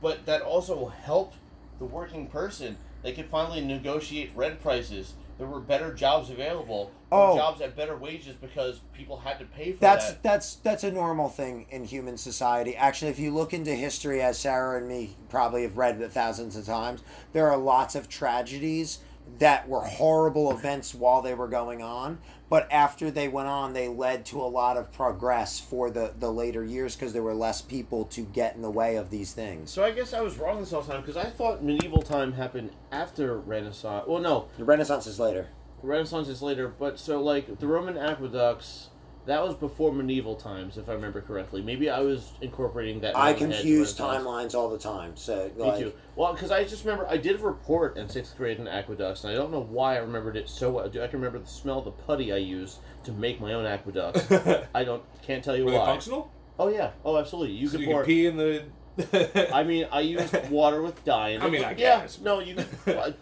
but 0.01 0.25
that 0.25 0.41
also 0.41 0.87
helped 0.87 1.35
the 1.83 1.93
working 1.93 2.27
person. 2.27 2.77
They 3.01 3.11
could 3.11 3.25
finally 3.25 3.61
negotiate 3.61 4.31
rent 4.35 4.61
prices. 4.61 5.13
There 5.37 5.47
were 5.47 5.59
better 5.59 5.93
jobs 5.93 6.29
available. 6.29 6.91
Oh. 7.11 7.35
jobs 7.35 7.59
at 7.61 7.75
better 7.75 7.97
wages 7.97 8.35
because 8.35 8.79
people 8.93 9.17
had 9.17 9.39
to 9.39 9.45
pay 9.45 9.73
for 9.73 9.79
That's 9.79 10.09
that. 10.09 10.23
that's 10.23 10.55
that's 10.55 10.83
a 10.83 10.91
normal 10.91 11.29
thing 11.29 11.67
in 11.69 11.83
human 11.83 12.17
society. 12.17 12.75
Actually, 12.75 13.11
if 13.11 13.19
you 13.19 13.31
look 13.31 13.53
into 13.53 13.71
history, 13.71 14.21
as 14.21 14.39
Sarah 14.39 14.77
and 14.77 14.87
me 14.87 15.15
probably 15.29 15.63
have 15.63 15.77
read 15.77 15.99
it 16.01 16.11
thousands 16.11 16.55
of 16.55 16.65
times, 16.65 17.03
there 17.33 17.51
are 17.51 17.57
lots 17.57 17.95
of 17.95 18.07
tragedies 18.07 18.99
that 19.39 19.67
were 19.67 19.81
horrible 19.81 20.51
events 20.51 20.93
while 20.93 21.21
they 21.21 21.33
were 21.33 21.47
going 21.47 21.81
on, 21.81 22.19
but 22.53 22.71
after 22.71 23.09
they 23.09 23.27
went 23.27 23.47
on, 23.47 23.73
they 23.73 23.87
led 23.87 24.27
to 24.27 24.39
a 24.39 24.45
lot 24.45 24.77
of 24.77 24.93
progress 24.93 25.59
for 25.59 25.89
the 25.89 26.13
the 26.19 26.31
later 26.31 26.63
years 26.63 26.95
because 26.95 27.11
there 27.11 27.23
were 27.23 27.33
less 27.33 27.63
people 27.63 28.05
to 28.05 28.21
get 28.21 28.55
in 28.55 28.61
the 28.61 28.69
way 28.69 28.95
of 28.95 29.09
these 29.09 29.33
things. 29.33 29.71
So 29.71 29.83
I 29.83 29.89
guess 29.89 30.13
I 30.13 30.21
was 30.21 30.37
wrong 30.37 30.59
this 30.59 30.69
whole 30.69 30.83
time 30.83 31.01
because 31.01 31.17
I 31.17 31.31
thought 31.31 31.63
medieval 31.63 32.03
time 32.03 32.33
happened 32.33 32.69
after 32.91 33.39
Renaissance. 33.39 34.05
Well, 34.07 34.21
no, 34.21 34.49
The 34.59 34.65
Renaissance 34.65 35.07
is 35.07 35.19
later. 35.19 35.47
The 35.81 35.87
Renaissance 35.87 36.27
is 36.27 36.43
later. 36.43 36.67
But 36.67 36.99
so 36.99 37.19
like 37.19 37.57
the 37.57 37.65
Roman 37.65 37.97
aqueducts, 37.97 38.89
that 39.25 39.41
was 39.41 39.55
before 39.55 39.93
medieval 39.93 40.35
times, 40.35 40.77
if 40.77 40.89
I 40.89 40.93
remember 40.93 41.21
correctly. 41.21 41.61
Maybe 41.61 41.89
I 41.89 41.99
was 41.99 42.31
incorporating 42.41 42.99
that. 43.01 43.15
I 43.15 43.31
in 43.31 43.33
my 43.35 43.39
head 43.39 43.39
to 43.39 43.45
confuse 43.55 43.95
timelines 43.97 44.53
all 44.53 44.69
the 44.69 44.77
time. 44.77 45.15
So 45.15 45.49
Me 45.57 45.79
too. 45.79 45.93
Well, 46.15 46.33
because 46.33 46.51
I 46.51 46.63
just 46.63 46.83
remember 46.85 47.07
I 47.07 47.17
did 47.17 47.39
a 47.39 47.43
report 47.43 47.97
in 47.97 48.09
sixth 48.09 48.35
grade 48.37 48.59
in 48.59 48.67
aqueducts, 48.67 49.23
and 49.23 49.33
I 49.33 49.35
don't 49.35 49.51
know 49.51 49.61
why 49.63 49.95
I 49.95 49.99
remembered 49.99 50.35
it 50.35 50.49
so 50.49 50.71
well. 50.71 50.85
I 50.85 50.89
can 51.07 51.19
remember 51.19 51.39
the 51.39 51.47
smell 51.47 51.79
of 51.79 51.85
the 51.85 51.91
putty 51.91 52.33
I 52.33 52.37
used 52.37 52.79
to 53.05 53.11
make 53.11 53.39
my 53.39 53.53
own 53.53 53.65
aqueducts. 53.65 54.29
I 54.75 54.83
don't 54.83 55.03
can't 55.21 55.43
tell 55.43 55.55
you 55.55 55.65
Were 55.65 55.71
they 55.71 55.77
why. 55.77 55.85
functional? 55.85 56.31
Oh 56.59 56.67
yeah. 56.67 56.91
Oh, 57.05 57.17
absolutely. 57.17 57.55
You 57.55 57.67
so 57.67 57.71
could 57.77 57.81
you 57.81 57.87
pour. 57.87 58.01
can 58.03 58.07
pee 58.07 58.25
in 58.27 58.37
the. 58.37 58.63
I 59.53 59.63
mean, 59.63 59.87
I 59.91 60.01
used 60.01 60.49
water 60.51 60.81
with 60.81 61.03
dye 61.03 61.29
in 61.29 61.41
it. 61.41 61.45
I 61.45 61.49
mean, 61.49 61.63
I 61.63 61.71
yeah, 61.71 62.01
guess. 62.01 62.19
no, 62.19 62.39
you. 62.39 62.57
well, 62.85 63.13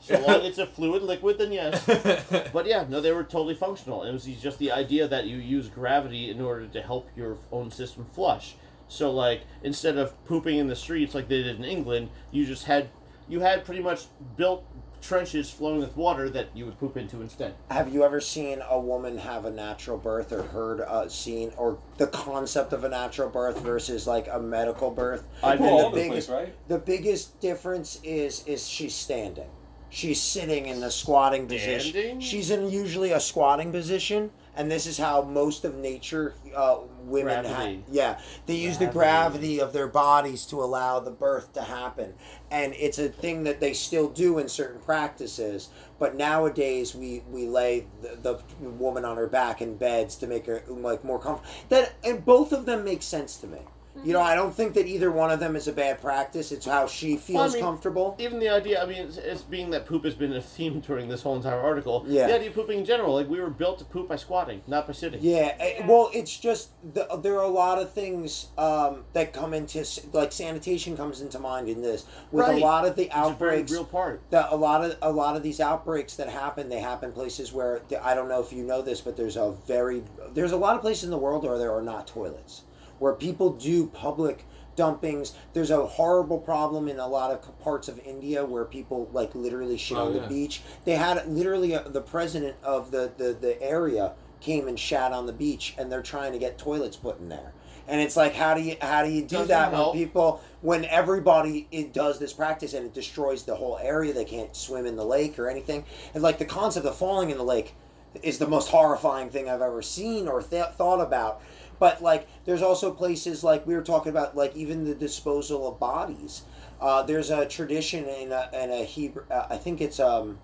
So 0.00 0.20
long 0.20 0.44
it's 0.44 0.58
a 0.58 0.66
fluid 0.66 1.02
liquid, 1.02 1.38
then 1.38 1.52
yes. 1.52 1.84
But 2.52 2.66
yeah, 2.66 2.84
no, 2.88 3.00
they 3.00 3.12
were 3.12 3.24
totally 3.24 3.54
functional. 3.54 4.02
It 4.02 4.12
was 4.12 4.24
just 4.24 4.58
the 4.58 4.72
idea 4.72 5.08
that 5.08 5.26
you 5.26 5.36
use 5.36 5.68
gravity 5.68 6.30
in 6.30 6.40
order 6.40 6.66
to 6.66 6.82
help 6.82 7.08
your 7.16 7.38
own 7.50 7.70
system 7.70 8.04
flush. 8.04 8.56
So 8.88 9.10
like 9.10 9.42
instead 9.62 9.96
of 9.96 10.22
pooping 10.24 10.58
in 10.58 10.68
the 10.68 10.76
streets 10.76 11.14
like 11.14 11.28
they 11.28 11.42
did 11.42 11.56
in 11.56 11.64
England, 11.64 12.10
you 12.30 12.46
just 12.46 12.64
had 12.64 12.90
you 13.28 13.40
had 13.40 13.64
pretty 13.64 13.82
much 13.82 14.06
built 14.36 14.66
trenches 15.04 15.50
flowing 15.50 15.80
with 15.80 15.96
water 15.96 16.30
that 16.30 16.48
you 16.54 16.64
would 16.64 16.78
poop 16.78 16.96
into 16.96 17.20
instead. 17.20 17.54
Have 17.70 17.92
you 17.92 18.04
ever 18.04 18.20
seen 18.20 18.62
a 18.68 18.80
woman 18.80 19.18
have 19.18 19.44
a 19.44 19.50
natural 19.50 19.98
birth 19.98 20.32
or 20.32 20.42
heard 20.42 20.80
uh, 20.80 21.08
scene 21.08 21.52
or 21.56 21.78
the 21.98 22.06
concept 22.06 22.72
of 22.72 22.84
a 22.84 22.88
natural 22.88 23.28
birth 23.28 23.60
versus 23.60 24.06
like 24.06 24.26
a 24.30 24.40
medical 24.40 24.90
birth? 24.90 25.26
I've 25.42 25.58
been 25.58 25.68
all 25.68 25.78
the 25.78 25.84
over 25.86 25.96
the 25.96 26.08
biggest 26.08 26.28
place, 26.28 26.46
right? 26.46 26.68
the 26.68 26.78
biggest 26.78 27.40
difference 27.40 28.00
is 28.02 28.44
is 28.46 28.66
she's 28.66 28.94
standing. 28.94 29.50
She's 29.90 30.20
sitting 30.20 30.66
in 30.66 30.80
the 30.80 30.90
squatting 30.90 31.46
position. 31.46 31.92
Standing? 31.92 32.20
She's 32.20 32.50
in 32.50 32.68
usually 32.68 33.12
a 33.12 33.20
squatting 33.20 33.70
position, 33.70 34.32
and 34.56 34.70
this 34.70 34.86
is 34.86 34.98
how 34.98 35.22
most 35.22 35.64
of 35.64 35.74
nature 35.76 36.34
uh, 36.54 36.78
women 37.04 37.44
have. 37.44 37.56
Gravity. 37.56 37.84
Yeah, 37.90 38.20
they 38.46 38.56
use 38.56 38.78
the 38.78 38.86
Gravity. 38.86 38.98
gravity 38.98 39.60
of 39.60 39.72
their 39.72 39.88
bodies 39.88 40.46
to 40.46 40.62
allow 40.62 41.00
the 41.00 41.10
birth 41.10 41.52
to 41.54 41.62
happen, 41.62 42.14
and 42.50 42.74
it's 42.74 42.98
a 42.98 43.08
thing 43.08 43.44
that 43.44 43.60
they 43.60 43.72
still 43.72 44.08
do 44.08 44.38
in 44.38 44.48
certain 44.48 44.80
practices. 44.80 45.68
But 45.98 46.16
nowadays, 46.16 46.94
we 46.94 47.22
we 47.30 47.46
lay 47.46 47.86
the, 48.02 48.40
the 48.60 48.68
woman 48.68 49.04
on 49.04 49.16
her 49.16 49.26
back 49.26 49.60
in 49.62 49.76
beds 49.76 50.16
to 50.16 50.26
make 50.26 50.46
her 50.46 50.62
like 50.68 51.04
more 51.04 51.18
comfortable. 51.18 51.50
That 51.68 51.94
and 52.04 52.24
both 52.24 52.52
of 52.52 52.66
them 52.66 52.84
make 52.84 53.02
sense 53.02 53.36
to 53.38 53.46
me. 53.46 53.58
You 54.02 54.12
know, 54.12 54.20
I 54.20 54.34
don't 54.34 54.52
think 54.54 54.74
that 54.74 54.86
either 54.86 55.10
one 55.10 55.30
of 55.30 55.38
them 55.40 55.54
is 55.54 55.68
a 55.68 55.72
bad 55.72 56.00
practice. 56.00 56.50
It's 56.50 56.66
how 56.66 56.86
she 56.88 57.16
feels 57.16 57.36
Well, 57.36 57.50
I 57.50 57.52
mean, 57.52 57.62
comfortable. 57.62 58.16
Even 58.18 58.40
the 58.40 58.48
idea, 58.48 58.82
I 58.82 58.86
mean, 58.86 58.98
it's, 59.02 59.16
it's 59.18 59.42
being 59.42 59.70
that 59.70 59.86
poop 59.86 60.04
has 60.04 60.14
been 60.14 60.32
a 60.32 60.40
theme 60.42 60.80
during 60.80 61.08
this 61.08 61.22
whole 61.22 61.36
entire 61.36 61.60
article. 61.60 62.04
Yeah. 62.08 62.26
The 62.26 62.34
idea 62.34 62.48
of 62.48 62.54
pooping 62.56 62.80
in 62.80 62.84
general, 62.84 63.14
like 63.14 63.28
we 63.28 63.40
were 63.40 63.50
built 63.50 63.78
to 63.78 63.84
poop 63.84 64.08
by 64.08 64.16
squatting, 64.16 64.62
not 64.66 64.86
by 64.88 64.94
sitting. 64.94 65.20
Yeah, 65.22 65.54
eh, 65.60 65.86
well, 65.86 66.10
it's 66.12 66.36
just 66.38 66.70
the, 66.94 67.06
there 67.22 67.34
are 67.38 67.44
a 67.44 67.48
lot 67.48 67.78
of 67.78 67.92
things 67.92 68.48
um, 68.58 69.04
that 69.12 69.32
come 69.32 69.54
into 69.54 69.86
like 70.12 70.32
sanitation 70.32 70.96
comes 70.96 71.20
into 71.20 71.38
mind 71.38 71.68
in 71.68 71.80
this 71.80 72.04
with 72.32 72.46
Right. 72.46 72.60
a 72.60 72.64
lot 72.64 72.84
of 72.86 72.96
the 72.96 73.04
It's 73.04 73.14
outbreaks. 73.14 73.70
real 73.70 73.84
part. 73.84 74.22
The, 74.30 74.52
a 74.52 74.56
lot 74.56 74.84
of 74.84 74.96
a 75.02 75.12
lot 75.12 75.36
of 75.36 75.42
these 75.42 75.60
outbreaks 75.60 76.16
that 76.16 76.28
happen, 76.28 76.68
they 76.68 76.80
happen 76.80 77.12
places 77.12 77.52
where 77.52 77.80
I 78.02 78.14
don't 78.14 78.28
know 78.28 78.40
if 78.40 78.52
you 78.52 78.64
know 78.64 78.82
this, 78.82 79.00
but 79.00 79.16
there's 79.16 79.36
a 79.36 79.52
very 79.66 80.02
there's 80.32 80.52
a 80.52 80.56
lot 80.56 80.74
of 80.74 80.82
places 80.82 81.04
in 81.04 81.10
the 81.10 81.18
world 81.18 81.44
where 81.44 81.58
there 81.58 81.72
are 81.72 81.82
not 81.82 82.06
toilets, 82.08 82.62
where 83.04 83.12
people 83.12 83.50
do 83.52 83.86
public 83.88 84.46
dumpings. 84.78 85.34
There's 85.52 85.70
a 85.70 85.84
horrible 85.84 86.38
problem 86.38 86.88
in 86.88 86.98
a 86.98 87.06
lot 87.06 87.30
of 87.30 87.60
parts 87.60 87.86
of 87.86 87.98
India 88.00 88.42
where 88.46 88.64
people 88.64 89.10
like 89.12 89.34
literally 89.34 89.76
shit 89.76 89.98
Oh, 89.98 90.06
on 90.06 90.14
yeah. 90.14 90.22
the 90.22 90.26
beach. 90.26 90.62
They 90.86 90.94
had 90.94 91.28
literally 91.28 91.74
uh 91.74 91.82
the 91.82 92.00
president 92.00 92.56
of 92.62 92.90
the, 92.90 93.12
the 93.18 93.34
the 93.38 93.62
area 93.62 94.14
came 94.40 94.66
and 94.68 94.78
shat 94.80 95.12
on 95.12 95.26
the 95.26 95.34
beach, 95.34 95.74
and 95.76 95.92
they're 95.92 96.02
trying 96.02 96.32
to 96.32 96.38
get 96.38 96.56
toilets 96.56 96.96
put 96.96 97.18
in 97.20 97.28
there. 97.28 97.52
And 97.86 98.00
it's 98.00 98.16
like, 98.16 98.34
how 98.34 98.54
do 98.54 98.62
you 98.62 98.76
how 98.80 99.04
do 99.04 99.10
you 99.10 99.20
do 99.20 99.36
Doesn't 99.36 99.48
that 99.48 99.72
help. 99.74 99.94
when 99.94 100.02
people 100.02 100.40
when 100.62 100.86
everybody 100.86 101.68
it 101.70 101.92
does 101.92 102.18
this 102.18 102.32
practice 102.32 102.72
and 102.72 102.86
it 102.86 102.94
destroys 102.94 103.42
the 103.44 103.54
whole 103.54 103.78
area? 103.82 104.14
They 104.14 104.24
can't 104.24 104.56
swim 104.56 104.86
in 104.86 104.96
the 104.96 105.04
lake 105.04 105.38
or 105.38 105.50
anything. 105.50 105.84
And 106.14 106.22
like 106.22 106.38
the 106.38 106.46
concept 106.46 106.86
of 106.86 106.96
falling 106.96 107.28
in 107.28 107.36
the 107.36 107.44
lake 107.44 107.74
is 108.22 108.38
the 108.38 108.46
most 108.46 108.68
horrifying 108.70 109.28
thing 109.28 109.48
I've 109.50 109.60
ever 109.60 109.82
seen 109.82 110.26
or 110.26 110.40
th- 110.42 110.72
thought 110.78 111.00
about. 111.00 111.42
But 111.78 112.02
like, 112.02 112.28
there's 112.44 112.62
also 112.62 112.92
places 112.92 113.44
like 113.44 113.66
we 113.66 113.74
were 113.74 113.82
talking 113.82 114.10
about, 114.10 114.36
like 114.36 114.54
even 114.56 114.84
the 114.84 114.94
disposal 114.94 115.68
of 115.68 115.78
bodies. 115.80 116.42
Uh, 116.80 117.02
there's 117.02 117.30
a 117.30 117.46
tradition 117.46 118.04
in 118.04 118.32
a, 118.32 118.50
in 118.52 118.70
a 118.70 118.84
Hebrew. 118.84 119.24
Uh, 119.30 119.46
I 119.50 119.56
think 119.56 119.80
it's 119.80 120.00
um, 120.00 120.38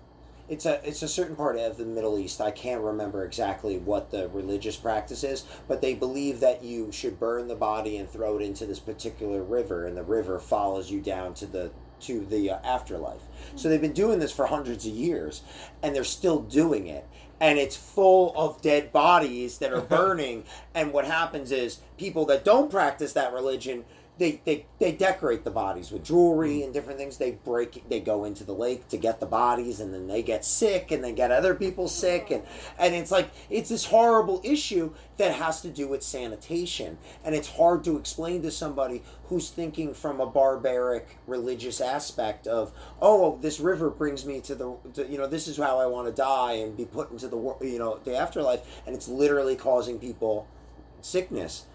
it's 0.49 0.65
a 0.65 0.85
it's 0.87 1.01
a 1.01 1.07
certain 1.07 1.35
part 1.35 1.57
of 1.57 1.77
the 1.77 1.85
Middle 1.85 2.19
East. 2.19 2.41
I 2.41 2.51
can't 2.51 2.81
remember 2.81 3.23
exactly 3.23 3.77
what 3.77 4.11
the 4.11 4.27
religious 4.29 4.75
practice 4.75 5.23
is, 5.23 5.45
but 5.67 5.81
they 5.81 5.93
believe 5.93 6.41
that 6.41 6.63
you 6.63 6.91
should 6.91 7.19
burn 7.19 7.47
the 7.47 7.55
body 7.55 7.97
and 7.97 8.09
throw 8.09 8.37
it 8.37 8.43
into 8.43 8.65
this 8.65 8.79
particular 8.79 9.43
river, 9.43 9.85
and 9.85 9.95
the 9.95 10.03
river 10.03 10.39
follows 10.39 10.91
you 10.91 10.99
down 10.99 11.33
to 11.35 11.45
the 11.45 11.71
to 12.01 12.25
the 12.25 12.51
uh, 12.51 12.59
afterlife. 12.63 13.21
So 13.55 13.69
they've 13.69 13.81
been 13.81 13.93
doing 13.93 14.19
this 14.19 14.31
for 14.31 14.45
hundreds 14.45 14.85
of 14.85 14.93
years, 14.93 15.41
and 15.81 15.95
they're 15.95 16.03
still 16.03 16.41
doing 16.41 16.87
it. 16.87 17.07
And 17.39 17.57
it's 17.57 17.75
full 17.75 18.33
of 18.35 18.61
dead 18.61 18.91
bodies 18.91 19.57
that 19.59 19.73
are 19.73 19.81
burning. 19.97 20.43
and 20.75 20.93
what 20.93 21.05
happens 21.05 21.51
is 21.51 21.79
people 21.97 22.25
that 22.25 22.45
don't 22.45 22.69
practice 22.69 23.13
that 23.13 23.33
religion 23.33 23.85
they, 24.21 24.39
they, 24.45 24.65
they 24.77 24.91
decorate 24.91 25.43
the 25.43 25.49
bodies 25.49 25.89
with 25.89 26.05
jewelry 26.05 26.61
and 26.61 26.71
different 26.71 26.99
things. 26.99 27.17
They 27.17 27.31
break, 27.31 27.89
they 27.89 27.99
go 27.99 28.23
into 28.23 28.43
the 28.43 28.53
lake 28.53 28.87
to 28.89 28.97
get 28.97 29.19
the 29.19 29.25
bodies, 29.25 29.79
and 29.79 29.91
then 29.91 30.05
they 30.05 30.21
get 30.21 30.45
sick, 30.45 30.91
and 30.91 31.03
they 31.03 31.11
get 31.11 31.31
other 31.31 31.55
people 31.55 31.87
sick, 31.87 32.29
and 32.29 32.43
and 32.77 32.93
it's 32.93 33.09
like 33.09 33.31
it's 33.49 33.69
this 33.69 33.85
horrible 33.85 34.39
issue 34.43 34.93
that 35.17 35.33
has 35.33 35.61
to 35.61 35.69
do 35.69 35.87
with 35.87 36.03
sanitation, 36.03 36.99
and 37.23 37.33
it's 37.33 37.49
hard 37.49 37.83
to 37.85 37.97
explain 37.97 38.43
to 38.43 38.51
somebody 38.51 39.01
who's 39.25 39.49
thinking 39.49 39.91
from 39.91 40.21
a 40.21 40.27
barbaric 40.27 41.17
religious 41.25 41.81
aspect 41.81 42.45
of, 42.45 42.71
oh, 43.01 43.39
this 43.41 43.59
river 43.59 43.89
brings 43.89 44.23
me 44.23 44.39
to 44.41 44.53
the, 44.53 44.75
to, 44.93 45.07
you 45.07 45.17
know, 45.17 45.25
this 45.25 45.47
is 45.47 45.57
how 45.57 45.79
I 45.79 45.87
want 45.87 46.07
to 46.07 46.13
die 46.13 46.53
and 46.53 46.77
be 46.77 46.85
put 46.85 47.09
into 47.09 47.27
the, 47.27 47.37
you 47.61 47.79
know, 47.79 47.99
the 48.03 48.15
afterlife, 48.15 48.61
and 48.85 48.95
it's 48.95 49.07
literally 49.07 49.55
causing 49.55 49.97
people 49.97 50.47
sickness. 51.01 51.65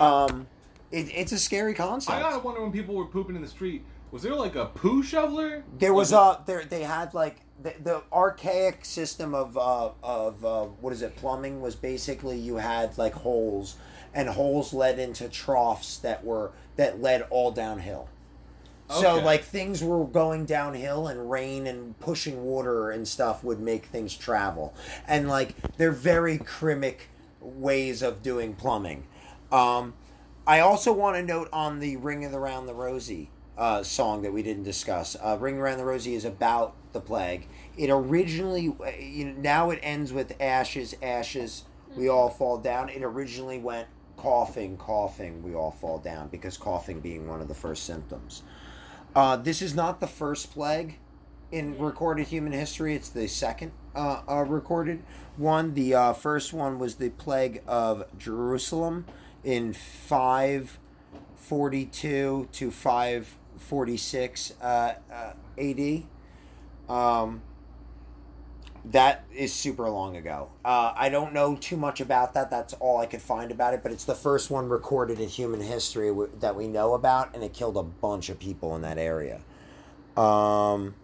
Um, 0.00 0.48
it, 0.92 1.10
it's 1.14 1.32
a 1.32 1.38
scary 1.38 1.74
concept. 1.74 2.16
I 2.16 2.20
gotta 2.20 2.38
wonder 2.38 2.62
when 2.62 2.72
people 2.72 2.94
were 2.94 3.06
pooping 3.06 3.36
in 3.36 3.42
the 3.42 3.48
street. 3.48 3.84
Was 4.10 4.22
there 4.22 4.34
like 4.34 4.56
a 4.56 4.66
poo 4.66 5.02
shoveler? 5.02 5.64
There 5.78 5.94
was 5.94 6.12
Like 6.12 6.38
a 6.38 6.42
there 6.46 6.64
they 6.64 6.82
had 6.82 7.14
like 7.14 7.38
the, 7.62 7.74
the 7.82 8.02
archaic 8.12 8.84
system 8.84 9.34
of 9.34 9.56
uh, 9.56 9.90
of 10.02 10.44
uh, 10.44 10.64
what 10.64 10.92
is 10.92 11.02
it 11.02 11.16
plumbing 11.16 11.60
was 11.60 11.74
basically 11.74 12.38
you 12.38 12.56
had 12.56 12.98
like 12.98 13.14
holes 13.14 13.76
and 14.14 14.28
holes 14.28 14.74
led 14.74 14.98
into 14.98 15.28
troughs 15.28 15.98
that 16.00 16.24
were 16.24 16.52
that 16.76 17.00
led 17.00 17.22
all 17.30 17.50
downhill. 17.50 18.08
Okay. 18.90 19.00
So 19.00 19.20
like 19.20 19.44
things 19.44 19.82
were 19.82 20.04
going 20.04 20.44
downhill 20.44 21.06
and 21.06 21.30
rain 21.30 21.66
and 21.66 21.98
pushing 21.98 22.44
water 22.44 22.90
and 22.90 23.08
stuff 23.08 23.42
would 23.42 23.60
make 23.60 23.86
things 23.86 24.14
travel. 24.16 24.74
And 25.08 25.28
like 25.28 25.54
they're 25.78 25.92
very 25.92 26.36
crimic 26.36 27.08
ways 27.40 28.02
of 28.02 28.22
doing 28.22 28.54
plumbing. 28.54 29.06
Um, 29.50 29.94
I 30.46 30.58
also 30.58 30.92
want 30.92 31.16
to 31.16 31.22
note 31.22 31.48
on 31.52 31.78
the 31.78 31.96
Ring 31.96 32.24
of 32.24 32.32
the 32.32 32.40
Round 32.40 32.68
the 32.68 32.74
Rosie 32.74 33.30
uh, 33.56 33.84
song 33.84 34.22
that 34.22 34.32
we 34.32 34.42
didn't 34.42 34.64
discuss. 34.64 35.16
Uh, 35.22 35.36
Ring 35.38 35.58
Around 35.58 35.78
the 35.78 35.84
Rosie 35.84 36.14
is 36.14 36.24
about 36.24 36.74
the 36.92 37.00
plague. 37.00 37.46
It 37.76 37.90
originally, 37.90 38.74
uh, 38.84 38.90
you 38.98 39.26
know, 39.26 39.40
now 39.40 39.70
it 39.70 39.78
ends 39.82 40.12
with 40.12 40.34
ashes, 40.40 40.96
ashes, 41.00 41.64
we 41.94 42.08
all 42.08 42.28
fall 42.28 42.58
down. 42.58 42.88
It 42.88 43.04
originally 43.04 43.58
went 43.58 43.86
coughing, 44.16 44.76
coughing, 44.78 45.44
we 45.44 45.54
all 45.54 45.70
fall 45.70 45.98
down 45.98 46.26
because 46.28 46.56
coughing 46.56 46.98
being 46.98 47.28
one 47.28 47.40
of 47.40 47.46
the 47.46 47.54
first 47.54 47.84
symptoms. 47.84 48.42
Uh, 49.14 49.36
this 49.36 49.62
is 49.62 49.76
not 49.76 50.00
the 50.00 50.08
first 50.08 50.52
plague 50.52 50.98
in 51.52 51.78
recorded 51.78 52.26
human 52.26 52.52
history. 52.52 52.96
It's 52.96 53.10
the 53.10 53.28
second 53.28 53.70
uh, 53.94 54.22
uh, 54.28 54.42
recorded 54.42 55.04
one. 55.36 55.74
The 55.74 55.94
uh, 55.94 56.12
first 56.14 56.52
one 56.52 56.80
was 56.80 56.96
the 56.96 57.10
plague 57.10 57.62
of 57.68 58.06
Jerusalem 58.18 59.04
in 59.44 59.72
542 59.72 62.48
to 62.52 62.70
546 62.70 64.52
uh, 64.60 64.94
uh, 65.12 65.32
AD. 65.58 66.02
Um, 66.88 67.42
that 68.84 69.24
is 69.34 69.52
super 69.52 69.88
long 69.88 70.16
ago. 70.16 70.50
Uh, 70.64 70.92
I 70.96 71.08
don't 71.08 71.32
know 71.32 71.56
too 71.56 71.76
much 71.76 72.00
about 72.00 72.34
that. 72.34 72.50
That's 72.50 72.72
all 72.74 72.98
I 72.98 73.06
could 73.06 73.22
find 73.22 73.52
about 73.52 73.74
it. 73.74 73.82
But 73.82 73.92
it's 73.92 74.04
the 74.04 74.14
first 74.14 74.50
one 74.50 74.68
recorded 74.68 75.20
in 75.20 75.28
human 75.28 75.60
history 75.60 76.08
w- 76.08 76.30
that 76.40 76.56
we 76.56 76.66
know 76.66 76.94
about, 76.94 77.34
and 77.34 77.44
it 77.44 77.52
killed 77.52 77.76
a 77.76 77.84
bunch 77.84 78.28
of 78.28 78.40
people 78.40 78.74
in 78.74 78.82
that 78.82 78.98
area. 78.98 79.40
Um, 80.16 80.94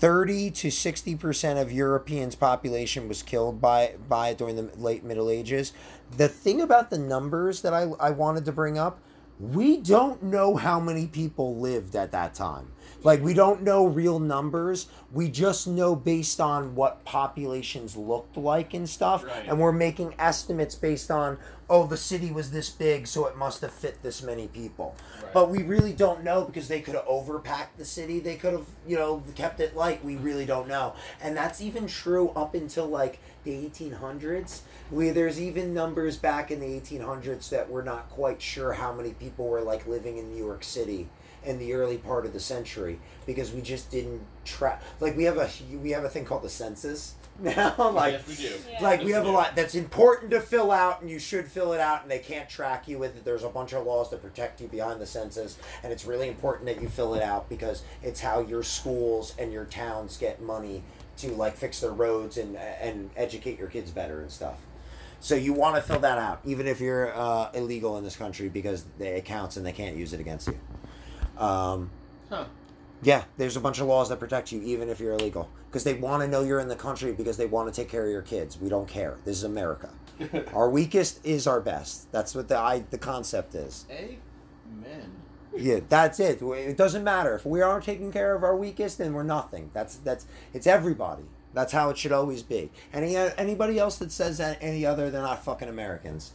30 0.00 0.50
to 0.52 0.70
60 0.70 1.14
percent 1.16 1.58
of 1.58 1.70
Europeans' 1.70 2.34
population 2.34 3.06
was 3.06 3.22
killed 3.22 3.60
by 3.60 3.96
by 4.08 4.30
it 4.30 4.38
during 4.38 4.56
the 4.56 4.70
late 4.76 5.04
Middle 5.04 5.28
Ages. 5.28 5.74
The 6.16 6.26
thing 6.26 6.62
about 6.62 6.88
the 6.88 6.98
numbers 6.98 7.60
that 7.60 7.74
I, 7.74 7.82
I 8.00 8.10
wanted 8.10 8.46
to 8.46 8.52
bring 8.52 8.78
up, 8.78 8.98
we 9.40 9.78
don't 9.78 10.22
know 10.22 10.54
how 10.56 10.78
many 10.78 11.06
people 11.06 11.56
lived 11.56 11.96
at 11.96 12.12
that 12.12 12.34
time. 12.34 12.68
Like 13.02 13.22
we 13.22 13.32
don't 13.32 13.62
know 13.62 13.86
real 13.86 14.18
numbers. 14.18 14.88
We 15.10 15.30
just 15.30 15.66
know 15.66 15.96
based 15.96 16.40
on 16.40 16.74
what 16.74 17.02
populations 17.04 17.96
looked 17.96 18.36
like 18.36 18.74
and 18.74 18.88
stuff. 18.88 19.24
Right. 19.24 19.48
And 19.48 19.58
we're 19.58 19.72
making 19.72 20.14
estimates 20.18 20.74
based 20.74 21.10
on 21.10 21.38
oh 21.70 21.86
the 21.86 21.96
city 21.96 22.30
was 22.30 22.50
this 22.50 22.68
big 22.68 23.06
so 23.06 23.26
it 23.26 23.36
must 23.36 23.62
have 23.62 23.72
fit 23.72 24.02
this 24.02 24.22
many 24.22 24.48
people. 24.48 24.94
Right. 25.22 25.32
But 25.32 25.50
we 25.50 25.62
really 25.62 25.94
don't 25.94 26.22
know 26.22 26.44
because 26.44 26.68
they 26.68 26.80
could 26.80 26.94
have 26.94 27.06
overpacked 27.06 27.78
the 27.78 27.86
city. 27.86 28.20
They 28.20 28.36
could 28.36 28.52
have, 28.52 28.66
you 28.86 28.96
know, 28.96 29.22
kept 29.34 29.60
it 29.60 29.74
light. 29.74 30.04
We 30.04 30.16
really 30.16 30.44
don't 30.44 30.68
know. 30.68 30.94
And 31.22 31.34
that's 31.34 31.62
even 31.62 31.86
true 31.86 32.30
up 32.30 32.54
until 32.54 32.86
like 32.86 33.18
the 33.44 33.52
1800s. 33.52 34.60
We 34.90 35.10
there's 35.10 35.40
even 35.40 35.74
numbers 35.74 36.16
back 36.16 36.50
in 36.50 36.60
the 36.60 36.66
1800s 36.66 37.48
that 37.50 37.70
we're 37.70 37.82
not 37.82 38.10
quite 38.10 38.42
sure 38.42 38.74
how 38.74 38.92
many 38.92 39.12
people 39.12 39.48
were 39.48 39.62
like 39.62 39.86
living 39.86 40.18
in 40.18 40.30
New 40.30 40.44
York 40.44 40.64
City 40.64 41.08
in 41.44 41.58
the 41.58 41.72
early 41.72 41.96
part 41.96 42.26
of 42.26 42.32
the 42.32 42.40
century 42.40 42.98
because 43.26 43.52
we 43.52 43.62
just 43.62 43.90
didn't 43.90 44.20
track 44.44 44.82
like 45.00 45.16
we 45.16 45.24
have 45.24 45.38
a 45.38 45.48
we 45.78 45.90
have 45.90 46.04
a 46.04 46.08
thing 46.08 46.24
called 46.24 46.42
the 46.42 46.50
census 46.50 47.14
now 47.40 47.74
like 47.92 48.12
yes, 48.12 48.28
we 48.28 48.34
do. 48.34 48.54
Yeah. 48.70 48.82
like 48.82 49.02
we 49.02 49.12
have 49.12 49.24
we 49.24 49.30
a 49.30 49.32
lot 49.32 49.56
that's 49.56 49.74
important 49.74 50.30
to 50.30 50.40
fill 50.40 50.70
out 50.70 51.00
and 51.00 51.10
you 51.10 51.18
should 51.18 51.46
fill 51.46 51.72
it 51.72 51.80
out 51.80 52.02
and 52.02 52.10
they 52.10 52.18
can't 52.18 52.48
track 52.48 52.86
you 52.88 52.98
with 52.98 53.16
it 53.16 53.24
there's 53.24 53.44
a 53.44 53.48
bunch 53.48 53.72
of 53.72 53.86
laws 53.86 54.10
that 54.10 54.20
protect 54.20 54.60
you 54.60 54.68
behind 54.68 55.00
the 55.00 55.06
census 55.06 55.56
and 55.82 55.92
it's 55.92 56.04
really 56.04 56.28
important 56.28 56.66
that 56.66 56.82
you 56.82 56.88
fill 56.88 57.14
it 57.14 57.22
out 57.22 57.48
because 57.48 57.82
it's 58.02 58.20
how 58.20 58.40
your 58.40 58.62
schools 58.62 59.34
and 59.38 59.52
your 59.52 59.64
towns 59.64 60.18
get 60.18 60.42
money 60.42 60.82
to 61.20 61.30
like 61.34 61.56
fix 61.56 61.80
their 61.80 61.92
roads 61.92 62.36
and 62.36 62.56
and 62.56 63.10
educate 63.16 63.58
your 63.58 63.68
kids 63.68 63.90
better 63.90 64.20
and 64.20 64.30
stuff 64.30 64.58
so 65.20 65.34
you 65.34 65.52
want 65.52 65.76
to 65.76 65.82
fill 65.82 66.00
that 66.00 66.18
out 66.18 66.40
even 66.44 66.66
if 66.66 66.80
you're 66.80 67.14
uh, 67.14 67.50
illegal 67.52 67.96
in 67.98 68.04
this 68.04 68.16
country 68.16 68.48
because 68.48 68.84
they, 68.98 69.08
it 69.08 69.24
counts 69.24 69.56
and 69.56 69.64
they 69.66 69.72
can't 69.72 69.96
use 69.96 70.12
it 70.12 70.20
against 70.20 70.48
you 70.48 70.58
um, 71.42 71.90
Huh. 72.28 72.44
yeah, 73.02 73.24
there's 73.38 73.56
a 73.56 73.60
bunch 73.60 73.80
of 73.80 73.86
laws 73.86 74.08
that 74.10 74.20
protect 74.20 74.52
you 74.52 74.62
even 74.62 74.88
if 74.88 75.00
you're 75.00 75.14
illegal 75.14 75.50
because 75.68 75.84
they 75.84 75.94
want 75.94 76.22
to 76.22 76.28
know 76.28 76.42
you're 76.42 76.60
in 76.60 76.68
the 76.68 76.76
country 76.76 77.12
because 77.12 77.36
they 77.36 77.46
want 77.46 77.72
to 77.72 77.80
take 77.80 77.88
care 77.90 78.04
of 78.04 78.10
your 78.10 78.22
kids. 78.22 78.60
We 78.60 78.68
don't 78.68 78.86
care. 78.88 79.16
This 79.24 79.36
is 79.38 79.44
America. 79.44 79.90
our 80.54 80.68
weakest 80.70 81.24
is 81.24 81.46
our 81.46 81.60
best. 81.60 82.12
That's 82.12 82.34
what 82.34 82.48
the 82.48 82.56
I 82.58 82.84
the 82.90 82.98
concept 82.98 83.54
is. 83.54 83.84
Amen. 83.90 85.10
Yeah, 85.56 85.80
that's 85.88 86.20
it. 86.20 86.40
It 86.42 86.76
doesn't 86.76 87.02
matter 87.02 87.34
if 87.34 87.44
we 87.44 87.60
aren't 87.60 87.84
taking 87.84 88.12
care 88.12 88.34
of 88.34 88.44
our 88.44 88.56
weakest, 88.56 88.98
then 88.98 89.12
we're 89.12 89.22
nothing. 89.22 89.70
That's 89.72 89.96
that's 89.96 90.26
it's 90.54 90.66
everybody. 90.66 91.24
That's 91.52 91.72
how 91.72 91.90
it 91.90 91.98
should 91.98 92.12
always 92.12 92.42
be. 92.42 92.70
Any 92.92 93.16
anybody 93.16 93.78
else 93.78 93.98
that 93.98 94.12
says 94.12 94.38
that 94.38 94.58
any 94.60 94.86
other, 94.86 95.10
they're 95.10 95.22
not 95.22 95.44
fucking 95.44 95.68
Americans. 95.68 96.32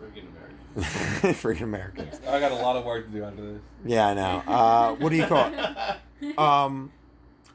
Friggin' 0.00 0.24
American. 0.28 0.54
Freaking 1.34 1.62
Americans. 1.62 2.20
I 2.26 2.40
got 2.40 2.52
a 2.52 2.56
lot 2.56 2.76
of 2.76 2.84
work 2.84 3.06
to 3.06 3.12
do 3.12 3.24
after 3.24 3.52
this. 3.54 3.60
Yeah, 3.84 4.08
I 4.08 4.14
know. 4.14 4.42
Uh, 4.46 4.94
what 4.96 5.10
do 5.10 5.16
you 5.16 5.26
call 5.26 5.52
it? 5.52 5.96
Um, 6.38 6.90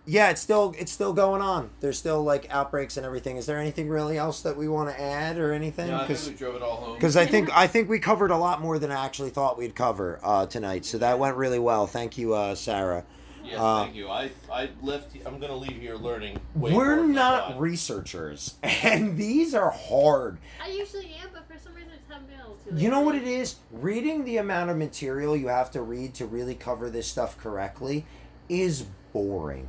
yeah, 0.10 0.32
it's 0.32 0.41
still 0.41 0.74
it's 0.80 0.91
still 0.91 1.14
going 1.14 1.43
on. 1.43 1.70
There's 1.82 1.99
still 1.99 2.24
like 2.24 2.47
outbreaks 2.49 2.97
and 2.97 3.05
everything. 3.05 3.38
Is 3.38 3.45
there 3.45 3.60
anything 3.60 3.88
really 3.89 4.18
else 4.18 4.41
that 4.41 4.57
we 4.57 4.68
want 4.68 4.89
to 4.89 4.99
add 4.99 5.38
or 5.38 5.53
anything? 5.53 5.89
Yeah, 5.89 5.97
I 5.97 5.97
think 5.99 6.07
Because 6.10 6.30
we 6.30 6.34
drove 6.34 6.55
it 6.55 6.64
all 6.64 6.78
home. 6.78 6.95
because 6.95 7.16
I 7.16 7.28
think 7.28 7.55
I 7.55 7.68
think 7.68 7.89
we 7.89 7.99
covered 7.99 8.32
a 8.32 8.38
lot 8.38 8.60
more 8.60 8.80
than 8.80 8.91
I 8.91 9.05
actually 9.05 9.30
thought 9.30 9.55
we'd 9.55 9.76
cover 9.76 10.20
uh, 10.24 10.47
tonight. 10.47 10.86
So 10.86 10.97
that 10.97 11.20
went 11.20 11.38
really 11.38 11.60
well. 11.60 11.86
Thank 11.86 12.18
you, 12.18 12.34
uh, 12.34 12.55
Sarah. 12.55 13.05
Yes, 13.45 13.60
uh, 13.60 13.84
thank 13.84 13.95
you. 13.95 14.10
I 14.10 14.32
I 14.51 14.70
left. 14.82 15.16
I'm 15.28 15.38
gonna 15.39 15.55
leave 15.55 15.80
here 15.80 15.95
learning. 15.95 16.39
Way 16.55 16.74
We're 16.74 16.95
more 17.03 17.05
not 17.05 17.47
thought. 17.51 17.60
researchers, 17.60 18.55
and 18.64 19.16
these 19.16 19.53
are 19.53 19.70
hard. 19.70 20.39
I 20.64 20.70
usually 20.70 21.14
am, 21.22 21.30
but 21.34 21.47
for 21.47 21.60
some 21.64 21.76
reason 21.76 21.91
I 22.10 22.14
haven't 22.14 22.28
been 22.30 22.39
able 22.39 22.57
to. 22.68 22.74
You 22.76 22.89
know 22.89 23.01
what 23.01 23.14
it 23.14 23.28
is? 23.28 23.57
Reading 23.72 24.26
the 24.26 24.38
amount 24.38 24.72
of 24.72 24.78
material 24.78 25.38
you 25.38 25.49
have 25.49 25.70
to 25.72 25.84
read 25.84 26.16
to 26.16 26.26
really 26.26 26.55
cover 26.55 26.89
this 26.89 27.05
stuff 27.05 27.38
correctly 27.38 28.07
is 28.49 28.86
boring. 29.14 29.68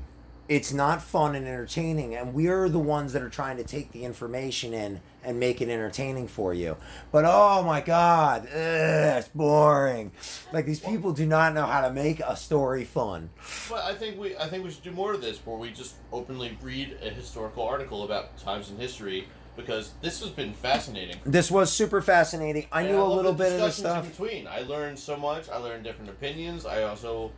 It's 0.50 0.72
not 0.72 1.00
fun 1.00 1.36
and 1.36 1.46
entertaining, 1.46 2.16
and 2.16 2.34
we're 2.34 2.68
the 2.68 2.80
ones 2.80 3.12
that 3.12 3.22
are 3.22 3.28
trying 3.28 3.56
to 3.58 3.62
take 3.62 3.92
the 3.92 4.02
information 4.02 4.74
in 4.74 5.00
and 5.22 5.38
make 5.38 5.60
it 5.60 5.68
entertaining 5.68 6.26
for 6.26 6.52
you. 6.52 6.76
But 7.12 7.24
oh 7.24 7.62
my 7.62 7.80
god, 7.80 8.48
ugh, 8.48 9.18
it's 9.18 9.28
boring. 9.28 10.10
Like 10.52 10.66
these 10.66 10.80
people 10.80 11.12
do 11.12 11.24
not 11.24 11.54
know 11.54 11.66
how 11.66 11.82
to 11.82 11.92
make 11.92 12.18
a 12.18 12.34
story 12.34 12.82
fun. 12.82 13.30
But 13.68 13.84
I 13.84 13.94
think 13.94 14.18
we 14.18 14.36
I 14.36 14.48
think 14.48 14.64
we 14.64 14.72
should 14.72 14.82
do 14.82 14.90
more 14.90 15.14
of 15.14 15.20
this, 15.20 15.38
where 15.44 15.56
we 15.56 15.70
just 15.70 15.94
openly 16.12 16.58
read 16.60 16.98
a 17.00 17.10
historical 17.10 17.62
article 17.62 18.02
about 18.02 18.36
times 18.36 18.70
in 18.70 18.76
history, 18.76 19.28
because 19.54 19.92
this 20.02 20.20
has 20.20 20.30
been 20.30 20.52
fascinating. 20.52 21.18
This 21.24 21.48
was 21.48 21.72
super 21.72 22.02
fascinating. 22.02 22.66
I 22.72 22.82
And 22.82 22.90
knew 22.90 23.00
a 23.00 23.04
little 23.04 23.34
bit 23.34 23.52
of 23.52 23.60
the 23.60 23.66
discussions 23.66 23.76
stuff. 23.76 24.04
in 24.04 24.10
between. 24.10 24.46
I 24.48 24.62
learned 24.62 24.98
so 24.98 25.16
much. 25.16 25.48
I 25.48 25.58
learned 25.58 25.84
different 25.84 26.10
opinions. 26.10 26.66
I 26.66 26.82
also 26.82 27.30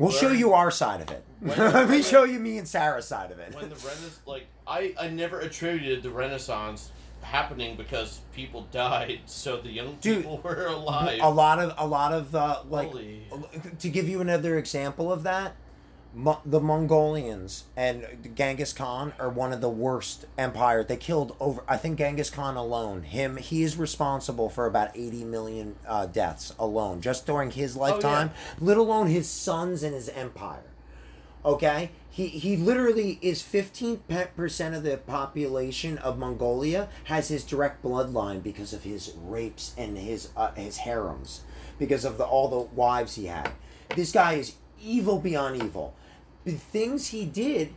We'll 0.00 0.10
show 0.12 0.32
you 0.32 0.52
our 0.54 0.70
side 0.70 1.00
of 1.02 1.10
it. 1.10 1.22
Let 1.42 1.88
me 1.90 2.02
show 2.02 2.24
you 2.24 2.38
me 2.40 2.58
and 2.58 2.66
Sarah's 2.66 3.06
side 3.06 3.30
of 3.30 3.38
it. 3.38 3.54
when 3.54 3.68
the 3.68 3.76
Renaissance, 3.76 4.20
like 4.26 4.46
I, 4.66 4.94
I 4.98 5.08
never 5.08 5.40
attributed 5.40 6.02
the 6.02 6.10
Renaissance 6.10 6.90
happening 7.22 7.76
because 7.76 8.20
people 8.34 8.66
died, 8.72 9.20
so 9.26 9.58
the 9.60 9.68
young 9.70 9.98
Dude, 10.00 10.22
people 10.22 10.38
were 10.44 10.66
alive. 10.66 11.20
a 11.22 11.28
lot 11.30 11.58
of 11.58 11.74
a 11.76 11.86
lot 11.86 12.12
of 12.12 12.34
uh, 12.34 12.62
like 12.68 12.88
Holy. 12.88 13.22
to 13.78 13.88
give 13.90 14.08
you 14.08 14.20
another 14.20 14.56
example 14.58 15.12
of 15.12 15.22
that 15.24 15.54
Mo- 16.12 16.40
the 16.44 16.60
mongolians 16.60 17.64
and 17.76 18.04
genghis 18.34 18.72
khan 18.72 19.12
are 19.18 19.28
one 19.28 19.52
of 19.52 19.60
the 19.60 19.68
worst 19.68 20.26
empires 20.36 20.86
they 20.86 20.96
killed 20.96 21.36
over 21.38 21.62
i 21.68 21.76
think 21.76 21.98
genghis 21.98 22.30
khan 22.30 22.56
alone 22.56 23.02
him 23.04 23.36
he 23.36 23.62
is 23.62 23.76
responsible 23.76 24.48
for 24.48 24.66
about 24.66 24.90
80 24.96 25.22
million 25.24 25.76
uh, 25.86 26.06
deaths 26.06 26.52
alone 26.58 27.00
just 27.00 27.26
during 27.26 27.52
his 27.52 27.76
lifetime 27.76 28.32
let 28.58 28.76
alone 28.76 29.06
his 29.06 29.28
sons 29.28 29.82
and 29.82 29.94
his 29.94 30.08
empire. 30.10 30.64
Okay? 31.44 31.90
He 32.10 32.26
he 32.26 32.56
literally 32.56 33.18
is 33.22 33.42
15% 33.42 34.76
of 34.76 34.82
the 34.82 34.96
population 34.98 35.96
of 35.98 36.18
mongolia 36.18 36.88
has 37.04 37.28
his 37.28 37.44
direct 37.44 37.82
bloodline 37.82 38.42
because 38.42 38.72
of 38.72 38.82
his 38.82 39.14
rapes 39.22 39.72
and 39.78 39.96
his 39.96 40.30
uh, 40.36 40.52
his 40.52 40.78
harems 40.78 41.42
because 41.78 42.04
of 42.04 42.18
the 42.18 42.24
all 42.24 42.48
the 42.48 42.74
wives 42.74 43.14
he 43.14 43.26
had. 43.26 43.52
This 43.96 44.12
guy 44.12 44.34
is 44.34 44.54
evil 44.82 45.18
beyond 45.18 45.62
evil. 45.62 45.94
The 46.44 46.52
things 46.52 47.08
he 47.08 47.24
did 47.24 47.74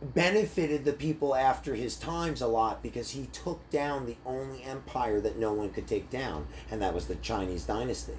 benefited 0.00 0.84
the 0.84 0.92
people 0.92 1.34
after 1.34 1.74
his 1.74 1.96
times 1.96 2.40
a 2.40 2.46
lot 2.46 2.82
because 2.82 3.10
he 3.10 3.26
took 3.32 3.68
down 3.70 4.06
the 4.06 4.16
only 4.24 4.62
empire 4.62 5.20
that 5.20 5.38
no 5.38 5.52
one 5.52 5.70
could 5.70 5.88
take 5.88 6.08
down 6.08 6.46
and 6.70 6.80
that 6.80 6.94
was 6.94 7.06
the 7.06 7.16
chinese 7.16 7.64
dynasty. 7.64 8.16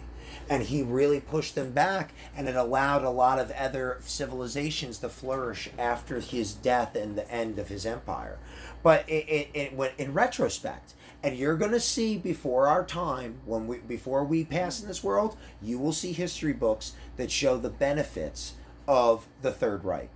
And 0.50 0.64
he 0.64 0.84
really 0.84 1.22
pushed 1.22 1.56
them 1.56 1.72
back 1.72 2.14
and 2.36 2.50
it 2.50 2.56
allowed 2.56 3.04
a 3.04 3.10
lot 3.10 3.40
of 3.40 3.52
other 3.52 3.98
civilizations 4.02 5.00
to 5.00 5.10
flourish 5.10 5.70
after 5.78 6.20
his 6.20 6.54
death 6.54 6.96
and 6.96 7.18
the 7.18 7.30
end 7.32 7.58
of 7.58 7.70
his 7.70 7.86
empire. 7.86 8.38
But 8.84 9.08
it, 9.10 9.28
it, 9.30 9.50
it 9.54 9.74
went 9.74 9.94
in 9.98 10.14
retrospect 10.14 10.94
and 11.24 11.38
you're 11.38 11.57
going 11.57 11.72
to 11.72 11.80
see 11.80 12.17
before 12.17 12.67
our 12.67 12.86
time 12.86 13.39
when 13.45 13.67
we 13.67 13.78
before 13.80 14.24
we 14.24 14.45
pass 14.45 14.82
in 14.82 14.88
this 14.88 15.03
world 15.03 15.36
you 15.61 15.78
will 15.78 15.91
see 15.93 16.11
history 16.13 16.53
books 16.53 16.93
that 17.17 17.30
show 17.32 17.57
the 17.57 17.70
benefits 17.70 18.53
of 18.88 19.28
the 19.41 19.51
third 19.51 19.84
reich. 19.84 20.09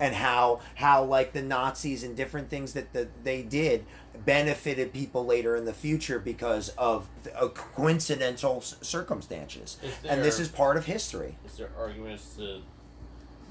And 0.00 0.14
how 0.14 0.60
how 0.76 1.04
like 1.04 1.32
the 1.32 1.42
Nazis 1.42 2.02
and 2.02 2.16
different 2.16 2.50
things 2.50 2.72
that 2.72 2.92
the, 2.92 3.08
they 3.22 3.42
did 3.42 3.84
benefited 4.24 4.92
people 4.92 5.24
later 5.24 5.54
in 5.56 5.64
the 5.64 5.72
future 5.72 6.18
because 6.18 6.70
of 6.70 7.06
uh, 7.36 7.48
coincidental 7.48 8.56
s- 8.58 8.76
circumstances. 8.82 9.78
Is 9.82 9.94
and 10.08 10.22
this 10.22 10.40
is 10.40 10.48
part 10.48 10.76
of 10.76 10.86
history. 10.86 11.36
Is 11.46 11.56
there 11.58 11.70
arguments 11.78 12.34
to 12.36 12.60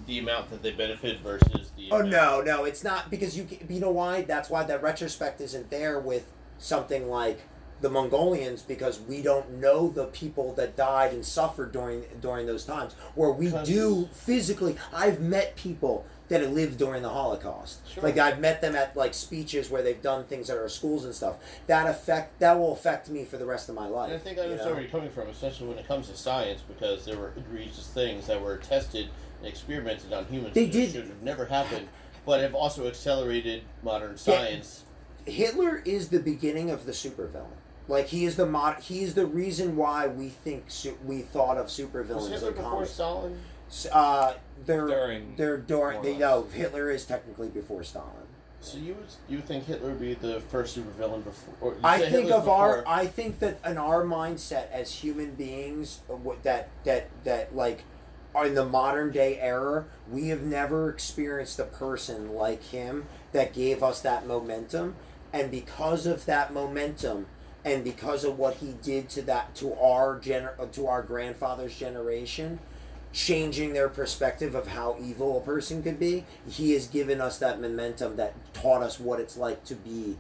the 0.06 0.20
amount 0.20 0.50
that 0.50 0.62
they 0.62 0.72
benefited 0.72 1.22
versus 1.22 1.72
the? 1.78 1.90
oh 1.92 1.98
amount- 2.02 2.12
no 2.12 2.42
no 2.42 2.64
it's 2.66 2.84
not 2.84 3.10
because 3.10 3.38
you 3.38 3.48
you 3.70 3.80
know 3.80 3.92
why? 3.92 4.22
That's 4.24 4.50
why 4.50 4.64
that 4.64 4.82
retrospect 4.84 5.40
isn't 5.42 5.70
there 5.70 6.00
with 6.00 6.26
something 6.64 7.10
like 7.10 7.40
the 7.82 7.90
Mongolians 7.90 8.62
because 8.62 9.00
we 9.02 9.22
don't 9.22 9.60
know 9.60 9.90
the 9.90 10.06
people 10.06 10.54
that 10.54 10.78
died 10.78 11.12
and 11.12 11.26
suffered 11.26 11.74
during 11.74 12.04
during 12.22 12.46
those 12.46 12.64
times 12.64 12.94
where 13.16 13.30
we 13.32 13.52
'Cause- 13.52 13.68
do 13.68 14.08
physically 14.14 14.78
I've 14.94 15.20
met 15.20 15.56
people 15.58 16.06
that 16.30 16.40
have 16.42 16.52
lived 16.52 16.78
during 16.78 17.04
the 17.04 17.10
Holocaust. 17.10 17.80
Sure. 17.88 18.02
Like 18.02 18.18
I've 18.18 18.40
met 18.40 18.62
them 18.62 18.74
at 18.76 18.96
like 18.96 19.14
speeches 19.14 19.70
where 19.70 19.84
they've 19.84 20.02
done 20.02 20.24
things 20.24 20.50
at 20.50 20.58
our 20.58 20.70
schools 20.70 21.04
and 21.04 21.14
stuff. 21.14 21.36
That 21.68 21.88
affect 21.90 22.40
that 22.40 22.58
will 22.58 22.72
affect 22.72 23.10
me 23.10 23.26
for 23.26 23.36
the 23.38 23.46
rest 23.46 23.68
of 23.68 23.76
my 23.76 23.88
life. 23.88 24.12
And 24.12 24.20
I 24.22 24.24
think 24.24 24.40
I 24.40 24.44
understand 24.44 24.72
where 24.72 24.82
you're 24.82 24.90
coming 24.90 25.10
from, 25.12 25.28
especially 25.28 25.68
when 25.68 25.78
it 25.78 25.86
comes 25.88 26.08
to 26.08 26.16
science, 26.16 26.62
because 26.66 27.04
there 27.04 27.18
were 27.18 27.34
egregious 27.36 27.88
things 27.88 28.28
that 28.28 28.42
were 28.42 28.56
tested 28.58 29.10
and 29.40 29.48
experimented 29.48 30.14
on 30.14 30.26
humans 30.28 30.54
They 30.56 30.66
that 30.68 30.72
did- 30.72 30.92
should 30.94 31.08
have 31.08 31.22
never 31.22 31.46
happened, 31.48 31.90
but 32.26 32.40
have 32.40 32.56
also 32.56 32.88
accelerated 32.88 33.64
modern 33.84 34.18
science. 34.18 34.86
Hitler 35.26 35.82
is 35.86 36.10
the 36.10 36.20
beginning 36.20 36.70
of 36.70 36.86
the 36.86 36.92
supervillain. 36.92 37.48
Like 37.88 38.08
he 38.08 38.26
is 38.26 38.36
the 38.38 38.46
mod. 38.46 38.80
He 38.82 39.04
is 39.04 39.14
the 39.14 39.26
reason 39.26 39.76
why 39.76 40.08
we 40.08 40.30
think 40.30 40.66
su- 40.68 40.98
we 41.04 41.20
thought 41.22 41.58
of 41.58 41.66
Was 41.66 41.78
supervillains 41.80 42.30
Hitler 42.30 42.50
in 42.50 42.56
before 42.56 42.72
comics. 42.72 42.92
Stalin? 42.92 43.40
S- 43.70 43.88
Uh, 43.92 44.34
they're 44.66 44.88
During, 44.88 45.36
they're 45.36 45.58
during. 45.58 46.02
They 46.02 46.16
know 46.18 46.44
Hitler 46.54 46.90
is 46.92 47.06
technically 47.06 47.50
before 47.50 47.84
Stalin. 47.84 48.10
So 48.62 48.78
you 48.78 48.94
would 48.94 49.08
you 49.28 49.42
think 49.42 49.66
Hitler 49.66 49.90
would 49.90 50.00
be 50.00 50.14
the 50.14 50.40
first 50.40 50.78
supervillain 50.78 51.24
before? 51.26 51.76
I 51.84 51.98
think 52.00 52.12
Hitler's 52.12 52.32
of 52.32 52.48
our. 52.50 52.84
I 52.88 53.08
think 53.08 53.40
that 53.40 53.60
in 53.66 53.78
our 53.78 54.04
mindset 54.06 54.72
as 54.72 54.94
human 54.96 55.32
beings, 55.36 56.00
uh, 56.10 56.14
what- 56.16 56.44
that 56.44 56.70
that 56.86 57.10
that 57.26 57.54
like, 57.54 57.84
are 58.34 58.46
in 58.48 58.56
the 58.56 58.64
modern 58.66 59.12
day 59.12 59.38
era, 59.42 59.86
we 60.10 60.30
have 60.30 60.42
never 60.44 60.90
experienced 60.90 61.60
a 61.60 61.66
person 61.66 62.34
like 62.34 62.64
him 62.64 63.08
that 63.34 63.52
gave 63.54 63.84
us 63.84 64.00
that 64.02 64.26
momentum, 64.26 64.96
and 65.34 65.52
because 65.52 66.06
of 66.06 66.26
that 66.26 66.54
momentum, 66.54 67.26
and 67.66 67.84
because 67.84 68.24
of 68.24 68.38
what 68.38 68.56
he 68.56 68.76
did 68.82 69.10
to 69.10 69.22
that 69.24 69.56
to 69.56 69.74
our 69.76 70.20
gener 70.20 70.60
uh, 70.60 70.66
to 70.68 70.88
our 70.88 71.02
grandfather's 71.02 71.78
generation. 71.78 72.60
Changing 73.12 73.74
their 73.74 73.90
perspective 73.90 74.56
of 74.56 74.70
how 74.70 74.98
evil 75.00 75.38
a 75.38 75.42
person 75.42 75.84
could 75.84 76.00
be, 76.00 76.26
he 76.50 76.72
has 76.72 76.88
given 76.88 77.22
us 77.22 77.38
that 77.38 77.62
momentum 77.62 78.16
that 78.16 78.34
taught 78.56 78.82
us 78.82 79.00
what 79.00 79.20
it's 79.20 79.38
like 79.38 79.64
to 79.66 79.76
be 79.76 80.18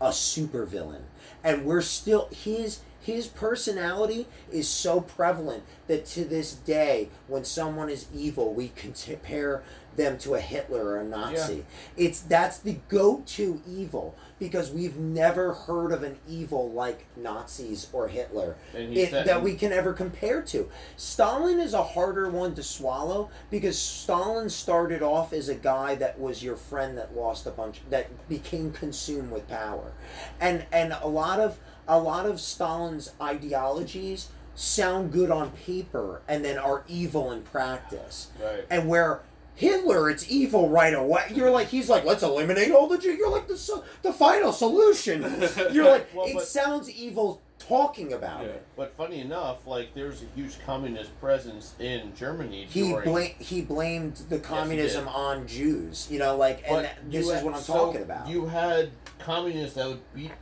a 0.00 0.08
supervillain. 0.08 1.02
And 1.44 1.66
we're 1.66 1.82
still 1.82 2.30
his 2.32 2.80
his 2.98 3.26
personality 3.26 4.26
is 4.50 4.68
so 4.68 5.02
prevalent 5.02 5.64
that 5.86 6.06
to 6.06 6.24
this 6.24 6.54
day 6.54 7.10
when 7.28 7.44
someone 7.44 7.90
is 7.90 8.06
evil 8.14 8.54
we 8.54 8.68
can 8.68 8.94
compare 8.94 9.62
them 9.96 10.16
to 10.18 10.34
a 10.34 10.40
Hitler 10.40 10.84
or 10.84 11.00
a 11.00 11.04
Nazi. 11.04 11.66
It's 11.98 12.20
that's 12.20 12.58
the 12.58 12.78
go-to 12.88 13.60
evil 13.68 14.14
because 14.40 14.72
we've 14.72 14.96
never 14.96 15.52
heard 15.52 15.92
of 15.92 16.02
an 16.02 16.18
evil 16.28 16.72
like 16.72 17.06
Nazis 17.16 17.88
or 17.92 18.08
Hitler 18.08 18.56
it, 18.74 19.12
that 19.26 19.42
we 19.42 19.54
can 19.54 19.72
ever 19.72 19.92
compare 19.92 20.42
to. 20.42 20.68
Stalin 20.96 21.60
is 21.60 21.74
a 21.74 21.82
harder 21.82 22.28
one 22.28 22.54
to 22.54 22.62
swallow 22.62 23.30
because 23.50 23.78
Stalin 23.78 24.48
started 24.50 25.02
off 25.02 25.32
as 25.32 25.48
a 25.48 25.54
guy 25.54 25.94
that 25.96 26.18
was 26.18 26.42
your 26.42 26.56
friend 26.56 26.98
that 26.98 27.14
lost 27.14 27.46
a 27.46 27.50
bunch 27.50 27.82
that 27.90 28.28
became 28.28 28.72
consumed 28.72 29.30
with 29.30 29.46
power. 29.48 29.92
And 30.40 30.64
and 30.72 30.96
a 31.00 31.06
lot 31.06 31.38
of 31.38 31.58
a 31.86 32.00
lot 32.00 32.26
of 32.26 32.40
Stalin's 32.40 33.12
ideologies 33.20 34.30
sound 34.54 35.12
good 35.12 35.30
on 35.30 35.50
paper 35.50 36.22
and 36.28 36.44
then 36.44 36.58
are 36.58 36.84
evil 36.88 37.30
in 37.30 37.42
practice. 37.42 38.28
Right. 38.42 38.64
And 38.70 38.88
where 38.88 39.20
Hitler, 39.54 40.08
it's 40.08 40.30
evil 40.30 40.68
right 40.70 40.94
away. 40.94 41.24
You're 41.34 41.50
like, 41.50 41.68
he's 41.68 41.88
like, 41.90 42.04
let's 42.04 42.22
eliminate 42.22 42.72
all 42.72 42.86
the 42.88 42.96
Jews. 42.98 43.18
You're 43.18 43.30
like 43.30 43.46
the 43.48 43.56
so- 43.58 43.84
the 44.02 44.12
final 44.12 44.52
solution. 44.52 45.22
You're 45.72 45.84
like, 45.90 46.14
Well, 46.14 46.26
it 46.26 46.34
but- 46.34 46.44
sounds 46.46 46.88
evil 46.90 47.42
talking 47.58 48.12
about 48.14 48.40
Yeah. 48.42 48.48
it. 48.48 48.66
But 48.74 48.96
funny 48.96 49.20
enough, 49.20 49.66
like 49.66 49.92
there's 49.94 50.22
a 50.22 50.26
huge 50.34 50.58
communist 50.64 51.18
presence 51.20 51.74
in 51.78 52.14
Germany 52.16 52.66
He 52.70 52.88
during. 52.88 53.04
bla- 53.10 53.24
he 53.38 53.60
blamed 53.60 54.16
the 54.30 54.38
communism 54.38 55.06
on 55.08 55.46
Jews. 55.46 56.08
You 56.10 56.20
know, 56.20 56.36
like, 56.36 56.62
and 56.64 56.76
but 56.76 56.82
that- 56.84 57.10
this 57.10 57.26
you 57.26 57.30
is 57.30 57.34
had- 57.36 57.44
what 57.44 57.54
I'm 57.54 57.60
so 57.60 57.72
talking 57.74 58.02
about. 58.02 58.28
You 58.28 58.46
had 58.46 58.90
communists 59.18 59.74
that 59.76 59.86
would 59.88 60.14
beat 60.14 60.32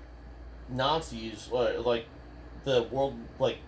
Nazis, 0.69 1.49
uh, 1.53 1.81
like 1.85 2.07
the 2.65 2.83
world, 2.85 3.17
like 3.39 3.59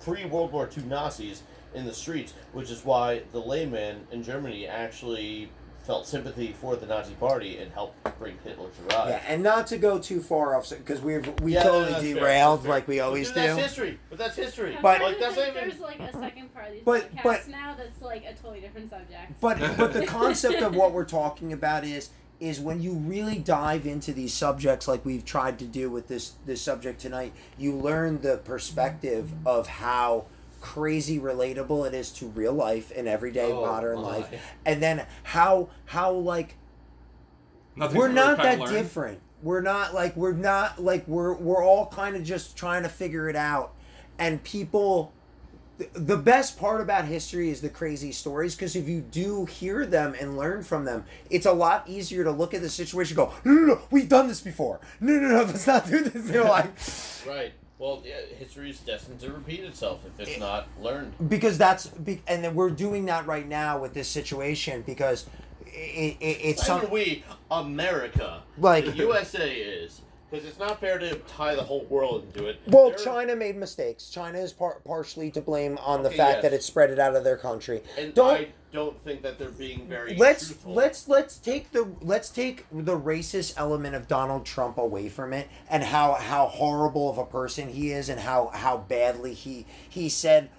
pre 0.00 0.24
World 0.26 0.52
War 0.52 0.68
II 0.76 0.84
Nazis 0.84 1.42
in 1.74 1.84
the 1.86 1.94
streets, 1.94 2.32
which 2.52 2.70
is 2.70 2.84
why 2.84 3.22
the 3.32 3.40
layman 3.40 4.06
in 4.10 4.22
Germany 4.22 4.66
actually 4.66 5.50
felt 5.86 6.06
sympathy 6.06 6.52
for 6.60 6.76
the 6.76 6.84
Nazi 6.86 7.14
Party 7.14 7.56
and 7.58 7.72
helped 7.72 7.96
bring 8.18 8.36
Hitler 8.44 8.68
to 8.68 8.94
rise. 8.96 9.08
yeah, 9.08 9.22
and 9.26 9.42
not 9.42 9.66
to 9.68 9.78
go 9.78 9.98
too 9.98 10.20
far 10.20 10.54
off, 10.54 10.68
because 10.68 11.00
we've 11.00 11.26
we 11.40 11.54
Yeah, 11.54 11.62
totally 11.62 11.92
that's 11.92 12.02
fair, 12.04 12.14
derailed 12.14 12.60
fair. 12.62 12.70
like 12.70 12.86
we 12.86 12.98
But 12.98 13.04
always 13.06 13.28
dude, 13.28 13.34
do. 13.36 13.40
That's 13.42 13.58
history, 13.62 13.98
but 14.10 14.18
that's 14.18 14.36
history. 14.36 14.76
I'm 14.76 14.82
But- 14.82 15.00
like 15.00 15.18
that's 15.18 15.36
not 15.36 15.48
even. 15.48 15.68
there's 15.68 15.80
like 15.80 15.98
a 16.00 16.12
second 16.12 16.52
part 16.54 16.66
of 16.68 16.72
these 16.74 16.82
But- 16.84 17.10
podcasts 17.16 17.22
but- 17.22 17.48
now 17.48 17.74
that's 17.76 18.02
like 18.02 18.24
a 18.24 18.34
totally 18.34 18.60
different 18.60 18.90
subject. 18.90 19.40
But 19.40 19.58
but 19.78 19.92
the 19.94 20.04
concept 20.18 20.60
of 20.60 20.74
what 20.76 20.92
we're 20.92 21.04
talking 21.04 21.52
about 21.52 21.84
is 21.84 22.10
is 22.40 22.58
when 22.60 22.80
you 22.80 22.92
really 22.94 23.36
dive 23.38 23.86
into 23.86 24.12
these 24.12 24.32
subjects 24.32 24.86
like 24.88 25.04
we've 25.04 25.24
tried 25.26 25.58
to 25.58 25.64
do 25.64 25.90
with 25.90 26.08
this 26.08 26.32
this 26.46 26.60
subject 26.60 27.00
tonight, 27.00 27.32
you 27.58 27.74
learn 27.74 28.20
the 28.20 28.36
perspective 28.36 29.30
of 29.46 29.66
how 29.66 30.26
crazy 30.60 31.18
relatable 31.18 31.86
it 31.86 31.94
is 31.94 32.10
to 32.12 32.26
real 32.26 32.52
life 32.52 32.90
in 32.92 33.08
everyday 33.08 33.50
Oh, 33.52 33.64
modern 33.64 34.00
life, 34.02 34.28
and 34.64 34.82
then 34.82 35.06
how 35.22 35.68
how 35.86 36.12
like 36.12 36.56
Nothing's 37.76 37.98
we're 37.98 38.08
not 38.08 38.36
that 38.38 38.58
different. 38.68 39.20
We're 39.42 39.62
not 39.62 39.94
like 39.94 40.16
we're 40.16 40.32
not 40.32 40.82
like 40.82 41.06
we're 41.08 41.34
we're 41.34 41.64
all 41.64 41.86
kind 41.86 42.14
of 42.16 42.24
just 42.24 42.56
trying 42.56 42.82
to 42.82 42.88
figure 42.88 43.28
it 43.28 43.36
out, 43.36 43.72
and 44.18 44.42
people. 44.42 45.12
The 45.94 46.18
best 46.18 46.58
part 46.58 46.82
about 46.82 47.06
history 47.06 47.48
is 47.48 47.62
the 47.62 47.70
crazy 47.70 48.12
stories 48.12 48.54
because 48.54 48.76
if 48.76 48.86
you 48.86 49.00
do 49.00 49.46
hear 49.46 49.86
them 49.86 50.14
and 50.20 50.36
learn 50.36 50.62
from 50.62 50.84
them, 50.84 51.06
it's 51.30 51.46
a 51.46 51.52
lot 51.52 51.88
easier 51.88 52.22
to 52.22 52.30
look 52.30 52.52
at 52.52 52.60
the 52.60 52.68
situation 52.68 53.18
and 53.18 53.28
go, 53.28 53.34
no, 53.46 53.52
no, 53.54 53.66
no, 53.66 53.80
we've 53.90 54.06
done 54.10 54.28
this 54.28 54.42
before. 54.42 54.78
No, 55.00 55.14
no, 55.14 55.28
no, 55.28 55.42
let's 55.44 55.66
not 55.66 55.86
do 55.86 56.02
this. 56.04 56.30
You're 56.30 56.44
like, 56.44 56.66
Right. 57.26 57.52
Well, 57.80 58.02
yeah, 58.04 58.16
history 58.38 58.68
is 58.68 58.78
destined 58.80 59.20
to 59.20 59.32
repeat 59.32 59.60
itself 59.60 60.00
if 60.06 60.20
it's 60.20 60.36
It- 60.36 60.38
not 60.38 60.68
learned. 60.82 61.14
because 61.30 61.56
that's 61.56 61.86
be- 61.86 62.20
and 62.26 62.44
then 62.44 62.54
we're 62.54 62.68
doing 62.68 63.06
that 63.06 63.26
right 63.26 63.48
now 63.48 63.78
with 63.80 63.94
this 63.94 64.06
situation 64.06 64.82
because 64.86 65.24
it, 65.66 66.18
it, 66.20 66.38
it's 66.42 66.66
some 66.66 66.90
we 66.90 67.24
America, 67.50 68.42
Like- 68.58 68.84
the 68.84 68.92
USA 68.96 69.50
is, 69.50 70.02
because 70.30 70.46
it's 70.46 70.58
not 70.58 70.80
fair 70.80 70.98
to 70.98 71.14
tie 71.20 71.54
the 71.54 71.62
whole 71.62 71.84
world 71.86 72.24
into 72.24 72.46
it. 72.46 72.58
Well, 72.66 72.90
There- 72.90 72.98
China 72.98 73.34
made 73.36 73.56
mistakes. 73.56 74.10
China 74.10 74.38
is 74.38 74.52
par- 74.52 74.80
partially 74.84 75.30
to 75.32 75.40
blame 75.40 75.78
on 75.78 76.02
the 76.02 76.10
fact 76.10 76.36
yes. 76.36 76.42
that 76.42 76.52
it 76.52 76.62
spread 76.62 76.90
it 76.90 76.98
out 76.98 77.16
of 77.16 77.24
their 77.24 77.36
country. 77.36 77.82
and 77.98 78.14
Don't 78.14 78.30
I 78.30 78.48
don't 78.72 78.96
think 79.02 79.22
that 79.22 79.38
they're 79.38 79.48
being 79.50 79.88
very. 79.88 80.16
let's 80.16 80.46
truthful. 80.46 80.74
let's 80.74 81.08
let's 81.08 81.38
take 81.38 81.72
the 81.72 81.88
let's 82.00 82.28
take 82.30 82.66
the 82.70 82.96
racist 82.96 83.54
element 83.56 83.96
of 83.96 84.06
Donald 84.06 84.46
Trump 84.46 84.78
away 84.78 85.08
from 85.08 85.32
it 85.32 85.48
and 85.68 85.82
how 85.82 86.14
how 86.14 86.46
horrible 86.46 87.10
of 87.10 87.18
a 87.18 87.26
person 87.26 87.68
he 87.68 87.90
is 87.90 88.08
and 88.08 88.20
how 88.20 88.48
how 88.54 88.76
badly 88.78 89.34
he 89.34 89.66
he 89.88 90.08
said 90.08 90.50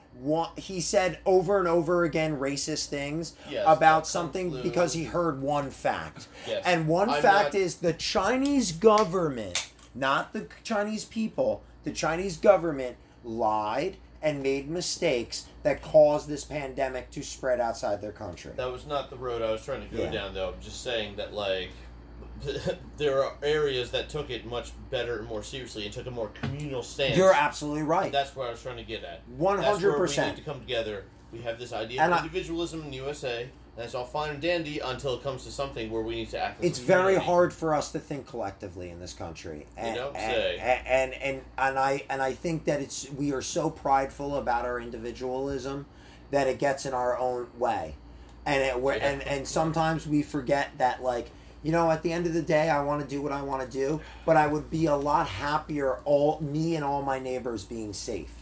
he 0.57 0.81
said 0.81 1.19
over 1.25 1.59
and 1.59 1.67
over 1.67 2.03
again 2.03 2.37
racist 2.37 2.87
things 2.87 3.33
Yes, 3.49 3.65
about 3.67 4.05
something 4.07 4.51
comes 4.51 4.63
because 4.63 4.93
he 4.93 5.03
heard 5.05 5.41
one 5.41 5.71
fact. 5.71 6.27
Yes. 6.47 6.63
And 6.65 6.87
one 6.87 7.09
I'm 7.09 7.21
fact 7.21 7.53
not- 7.53 7.61
is 7.61 7.75
the 7.77 7.93
Chinese 7.93 8.71
government, 8.71 9.71
not 9.95 10.33
the 10.33 10.47
Chinese 10.63 11.05
people, 11.05 11.63
the 11.83 11.91
Chinese 11.91 12.37
government 12.37 12.97
lied 13.23 13.97
and 14.21 14.43
made 14.43 14.69
mistakes 14.69 15.47
that 15.63 15.81
caused 15.81 16.27
this 16.27 16.43
pandemic 16.43 17.09
to 17.09 17.23
spread 17.23 17.59
outside 17.59 18.01
their 18.01 18.11
country. 18.11 18.51
That 18.55 18.71
was 18.71 18.85
not 18.85 19.09
the 19.09 19.15
road 19.17 19.41
I 19.41 19.51
was 19.51 19.65
trying 19.65 19.87
to 19.89 19.95
go 19.95 20.03
Yeah. 20.03 20.11
down, 20.11 20.33
though. 20.35 20.49
I'm 20.49 20.61
just 20.61 20.83
saying 20.83 21.15
that, 21.15 21.33
like, 21.33 21.71
there 22.97 23.23
are 23.23 23.33
areas 23.43 23.91
that 23.91 24.09
took 24.09 24.29
it 24.29 24.45
much 24.45 24.71
better 24.89 25.19
and 25.19 25.27
more 25.27 25.43
seriously 25.43 25.85
and 25.85 25.93
took 25.93 26.07
a 26.07 26.11
more 26.11 26.29
communal 26.29 26.83
stance. 26.83 27.17
You're 27.17 27.33
absolutely 27.33 27.83
right. 27.83 28.11
That's 28.11 28.35
what 28.35 28.47
I 28.47 28.51
was 28.51 28.61
trying 28.61 28.77
to 28.77 28.83
get 28.83 29.03
at. 29.03 29.21
One 29.37 29.61
hundred 29.61 29.97
percent. 29.97 30.35
need 30.35 30.43
to 30.43 30.49
come 30.49 30.59
together. 30.59 31.05
We 31.31 31.41
have 31.41 31.59
this 31.59 31.71
idea 31.73 32.01
And 32.01 32.13
of 32.13 32.19
I- 32.19 32.23
individualism 32.23 32.81
in 32.81 32.89
the 32.89 32.97
USA, 32.97 33.43
and 33.43 33.51
that's 33.77 33.95
all 33.95 34.05
fine 34.05 34.31
and 34.31 34.41
dandy 34.41 34.79
until 34.79 35.13
it 35.15 35.23
comes 35.23 35.45
to 35.45 35.51
something 35.51 35.89
where 35.89 36.01
we 36.01 36.15
need 36.15 36.29
to 36.31 36.39
act. 36.39 36.63
It's 36.63 36.79
very 36.79 37.15
hard 37.15 37.53
for 37.53 37.73
us 37.73 37.91
to 37.93 37.99
think 37.99 38.27
collectively 38.27 38.89
in 38.89 38.99
this 38.99 39.13
country. 39.13 39.65
And, 39.77 39.95
don't 39.95 40.15
and, 40.15 40.33
say. 40.33 40.57
And, 40.85 41.13
and 41.13 41.41
and 41.57 41.79
I 41.79 42.03
and 42.09 42.21
I 42.21 42.33
think 42.33 42.65
that 42.65 42.81
it's 42.81 43.09
we 43.11 43.31
are 43.33 43.41
so 43.41 43.69
prideful 43.69 44.35
about 44.35 44.65
our 44.65 44.79
individualism 44.79 45.85
that 46.31 46.47
it 46.47 46.59
gets 46.59 46.85
in 46.85 46.93
our 46.93 47.17
own 47.17 47.47
way, 47.57 47.95
and 48.45 48.61
it, 48.63 48.79
we're, 48.79 48.93
and 48.93 49.21
and 49.23 49.47
sometimes 49.47 50.07
we 50.07 50.23
forget 50.23 50.71
that 50.77 51.01
like 51.03 51.31
you 51.63 51.71
know 51.71 51.91
at 51.91 52.03
the 52.03 52.11
end 52.11 52.27
of 52.27 52.33
the 52.33 52.41
day 52.41 52.69
I 52.69 52.81
want 52.81 53.01
to 53.01 53.07
do 53.07 53.21
what 53.21 53.31
I 53.31 53.41
want 53.41 53.61
to 53.63 53.69
do, 53.69 54.01
but 54.25 54.37
I 54.37 54.47
would 54.47 54.69
be 54.69 54.85
a 54.85 54.95
lot 54.95 55.27
happier 55.27 55.99
all 56.05 56.39
me 56.41 56.75
and 56.75 56.83
all 56.83 57.01
my 57.01 57.19
neighbors 57.19 57.63
being 57.63 57.93
safe, 57.93 58.33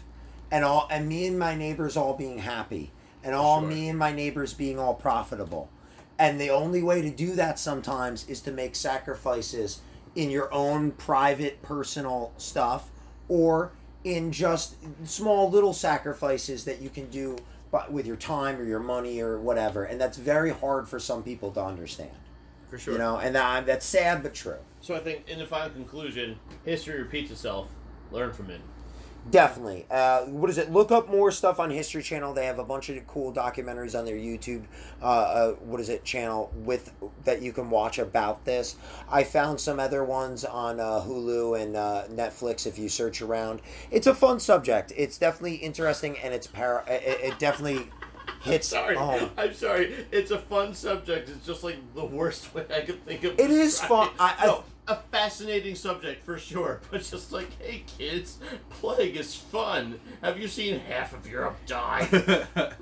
and 0.51 0.63
all 0.63 0.87
and 0.89 1.07
me 1.07 1.27
and 1.27 1.37
my 1.37 1.55
neighbors 1.55 1.97
all 1.97 2.15
being 2.15 2.39
happy, 2.39 2.91
and 3.23 3.35
all 3.35 3.59
Sure. 3.61 3.69
me 3.69 3.89
and 3.89 3.99
my 3.99 4.11
neighbors 4.11 4.53
being 4.53 4.79
all 4.79 4.93
profitable. 4.93 5.69
And 6.17 6.39
the 6.39 6.49
only 6.49 6.83
way 6.83 7.01
to 7.01 7.09
do 7.09 7.33
that 7.35 7.57
sometimes 7.59 8.27
is 8.27 8.41
to 8.41 8.51
make 8.51 8.75
sacrifices 8.75 9.81
in 10.15 10.29
your 10.29 10.53
own 10.53 10.91
private, 10.91 11.61
personal 11.61 12.33
stuff 12.37 12.89
or 13.29 13.71
in 14.03 14.31
just 14.31 14.75
small 15.05 15.49
little 15.49 15.73
sacrifices 15.73 16.65
that 16.65 16.81
you 16.81 16.89
can 16.89 17.09
do 17.09 17.37
but 17.71 17.91
with 17.91 18.05
your 18.05 18.15
time 18.15 18.59
or 18.59 18.63
your 18.63 18.79
money 18.79 19.21
or 19.21 19.39
whatever. 19.39 19.83
And 19.83 20.01
that's 20.01 20.17
very 20.17 20.51
hard 20.51 20.89
for 20.89 20.99
some 20.99 21.21
people 21.23 21.51
to 21.51 21.63
understand. 21.63 22.11
For 22.69 22.77
sure. 22.77 22.93
You 22.93 22.99
know, 22.99 23.17
and 23.17 23.35
that, 23.35 23.65
that's 23.65 23.85
sad 23.85 24.23
but 24.23 24.33
true. 24.33 24.57
So 24.81 24.95
I 24.95 24.99
think 24.99 25.27
in 25.27 25.39
the 25.39 25.45
final 25.45 25.69
conclusion, 25.69 26.39
history 26.63 26.99
repeats 26.99 27.31
itself. 27.31 27.67
Learn 28.11 28.33
from 28.33 28.49
it. 28.49 28.61
Definitely. 29.29 29.85
Uh, 29.91 30.21
what 30.25 30.49
is 30.49 30.57
it? 30.57 30.71
Look 30.71 30.91
up 30.91 31.09
more 31.09 31.29
stuff 31.29 31.59
on 31.59 31.69
History 31.69 32.01
Channel. 32.01 32.33
They 32.33 32.45
have 32.45 32.57
a 32.57 32.63
bunch 32.63 32.89
of 32.89 33.05
cool 33.05 33.33
documentaries 33.33 33.97
on 33.97 34.05
their 34.05 34.15
YouTube. 34.15 34.63
Uh, 35.01 35.05
uh, 35.05 35.51
what 35.55 35.79
is 35.79 35.89
it? 35.89 36.03
Channel 36.03 36.51
with 36.55 36.93
that 37.25 37.41
you 37.41 37.51
can 37.51 37.69
watch 37.69 37.99
about 37.99 38.45
this. 38.45 38.77
I 39.11 39.23
found 39.23 39.59
some 39.59 39.79
other 39.79 40.03
ones 40.03 40.45
on 40.45 40.79
uh, 40.79 41.01
Hulu 41.01 41.61
and 41.61 41.75
uh, 41.75 42.03
Netflix. 42.09 42.65
If 42.65 42.79
you 42.79 42.89
search 42.89 43.21
around, 43.21 43.61
it's 43.91 44.07
a 44.07 44.15
fun 44.15 44.39
subject. 44.39 44.93
It's 44.95 45.17
definitely 45.17 45.55
interesting, 45.55 46.17
and 46.19 46.33
it's 46.33 46.47
para. 46.47 46.83
It, 46.87 47.33
it 47.33 47.39
definitely 47.39 47.89
hits 48.41 48.67
Sorry, 48.67 48.95
home. 48.95 49.29
I'm 49.37 49.53
sorry. 49.53 49.93
It's 50.11 50.31
a 50.31 50.39
fun 50.39 50.73
subject. 50.73 51.29
It's 51.29 51.45
just 51.45 51.63
like 51.63 51.77
the 51.95 52.05
worst 52.05 52.53
way 52.53 52.65
I 52.73 52.81
could 52.81 53.03
think 53.05 53.23
of. 53.23 53.39
It 53.39 53.49
is 53.51 53.79
describing 53.79 54.07
fun. 54.07 54.15
I- 54.19 54.35
I- 54.39 54.45
no, 54.45 54.63
a 54.87 54.95
fascinating 54.95 55.75
subject 55.75 56.23
for 56.25 56.37
sure. 56.37 56.81
But 56.91 57.03
just 57.03 57.31
like, 57.31 57.49
hey 57.61 57.83
kids, 57.97 58.39
plague 58.69 59.15
is 59.15 59.35
fun. 59.35 59.99
Have 60.21 60.39
you 60.39 60.47
seen 60.47 60.79
half 60.79 61.13
of 61.13 61.27
Europe 61.27 61.57
die? 61.65 62.07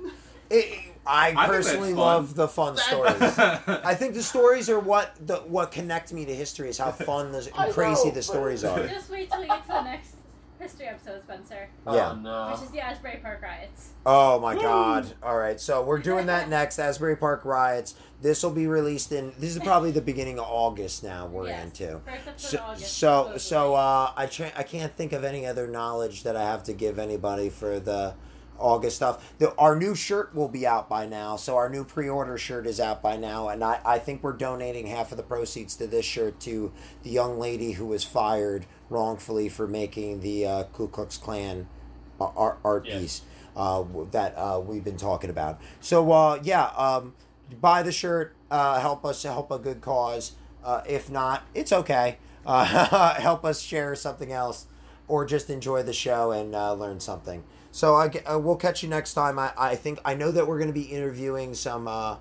It, 0.50 0.94
I 1.06 1.32
that's 1.32 1.46
personally 1.46 1.92
love 1.92 2.34
the 2.34 2.48
fun 2.48 2.76
stories. 2.78 3.38
I 3.38 3.94
think 3.94 4.14
the 4.14 4.22
stories 4.22 4.70
are 4.70 4.78
what 4.80 5.14
the 5.26 5.36
what 5.38 5.72
connect 5.72 6.12
me 6.12 6.24
to 6.24 6.34
history 6.34 6.70
is 6.70 6.78
how 6.78 6.90
fun 6.90 7.32
the, 7.32 7.50
and 7.58 7.72
crazy 7.72 8.08
know, 8.08 8.14
the 8.14 8.22
stories 8.22 8.64
are. 8.64 8.86
Just 8.86 9.10
wait 9.10 9.30
till 9.30 9.40
we 9.40 9.46
get 9.46 9.62
to 9.62 9.68
the 9.68 9.82
next 9.82 10.14
history 10.58 10.86
episode, 10.86 11.22
Spencer, 11.22 11.68
Yeah. 11.86 12.10
Oh, 12.12 12.14
no. 12.16 12.50
which 12.52 12.62
is 12.62 12.70
the 12.70 12.80
Asbury 12.80 13.18
Park 13.22 13.40
riots. 13.42 13.90
Oh 14.04 14.38
my 14.40 14.54
god. 14.54 15.12
All 15.22 15.36
right. 15.36 15.60
So 15.60 15.82
we're 15.84 15.98
doing 15.98 16.26
that 16.26 16.48
next 16.50 16.78
Asbury 16.78 17.16
Park 17.16 17.44
riots. 17.44 17.94
This 18.20 18.42
will 18.42 18.50
be 18.50 18.66
released 18.66 19.12
in 19.12 19.32
this 19.38 19.54
is 19.54 19.62
probably 19.62 19.90
the 19.92 20.00
beginning 20.00 20.38
of 20.38 20.46
August 20.48 21.04
now 21.04 21.26
we're 21.26 21.46
Yes, 21.46 21.64
into. 21.64 22.00
First 22.00 22.26
episode 22.28 22.48
So 22.48 22.58
of 22.58 22.64
August. 22.70 22.92
so, 22.98 23.32
so 23.38 23.74
uh 23.74 24.12
I 24.16 24.26
tra- 24.26 24.52
I 24.56 24.62
can't 24.64 24.94
think 24.96 25.12
of 25.12 25.22
any 25.24 25.46
other 25.46 25.66
knowledge 25.68 26.24
that 26.24 26.34
I 26.36 26.42
have 26.42 26.64
to 26.64 26.72
give 26.72 26.98
anybody 26.98 27.48
for 27.48 27.78
the 27.78 28.14
August 28.58 28.96
stuff. 28.96 29.34
The, 29.38 29.54
our 29.54 29.76
new 29.76 29.94
shirt 29.94 30.34
will 30.34 30.48
be 30.48 30.66
out 30.66 30.88
by 30.88 31.06
now. 31.06 31.36
So 31.36 31.54
our 31.56 31.68
new 31.68 31.84
pre-order 31.84 32.36
shirt 32.36 32.66
is 32.66 32.80
out 32.80 33.00
by 33.00 33.16
now 33.16 33.50
and 33.50 33.62
I, 33.62 33.80
I 33.84 34.00
think 34.00 34.24
we're 34.24 34.32
donating 34.32 34.88
half 34.88 35.12
of 35.12 35.16
the 35.16 35.22
proceeds 35.22 35.76
to 35.76 35.86
this 35.86 36.04
shirt 36.04 36.40
to 36.40 36.72
the 37.04 37.10
young 37.10 37.38
lady 37.38 37.70
who 37.72 37.86
was 37.86 38.02
fired 38.02 38.66
wrongfully 38.90 39.48
for 39.48 39.66
making 39.66 40.20
the 40.20 40.46
uh, 40.46 40.64
Ku 40.72 40.88
Klux 40.88 41.16
Klan 41.16 41.66
art, 42.20 42.58
art 42.64 42.86
Yes. 42.86 43.00
piece 43.00 43.22
uh, 43.56 43.84
that 44.12 44.34
uh, 44.36 44.60
we've 44.64 44.84
been 44.84 44.96
talking 44.96 45.30
about. 45.30 45.60
So 45.80 46.10
uh, 46.12 46.40
yeah, 46.42 46.66
um, 46.76 47.14
buy 47.60 47.82
the 47.82 47.92
shirt, 47.92 48.34
uh, 48.50 48.80
help 48.80 49.04
us 49.04 49.22
help 49.22 49.50
a 49.50 49.58
good 49.58 49.80
cause. 49.80 50.32
Uh, 50.64 50.82
if 50.88 51.10
not, 51.10 51.44
it's 51.54 51.72
okay. 51.72 52.18
Uh, 52.46 53.14
help 53.20 53.44
us 53.44 53.60
share 53.60 53.94
something 53.94 54.32
else, 54.32 54.66
or 55.06 55.24
just 55.24 55.50
enjoy 55.50 55.82
the 55.82 55.92
show 55.92 56.30
and 56.32 56.54
uh, 56.54 56.72
learn 56.72 57.00
something. 57.00 57.44
So 57.70 57.94
I, 57.94 58.10
uh, 58.30 58.38
we'll 58.38 58.56
catch 58.56 58.82
you 58.82 58.88
next 58.88 59.14
time. 59.14 59.38
I, 59.38 59.52
I 59.56 59.74
think 59.76 60.00
I 60.04 60.14
know 60.14 60.30
that 60.30 60.46
we're 60.46 60.58
going 60.58 60.68
to 60.70 60.74
be 60.74 60.82
interviewing 60.86 61.54
some 61.54 61.86
uh, 61.86 62.16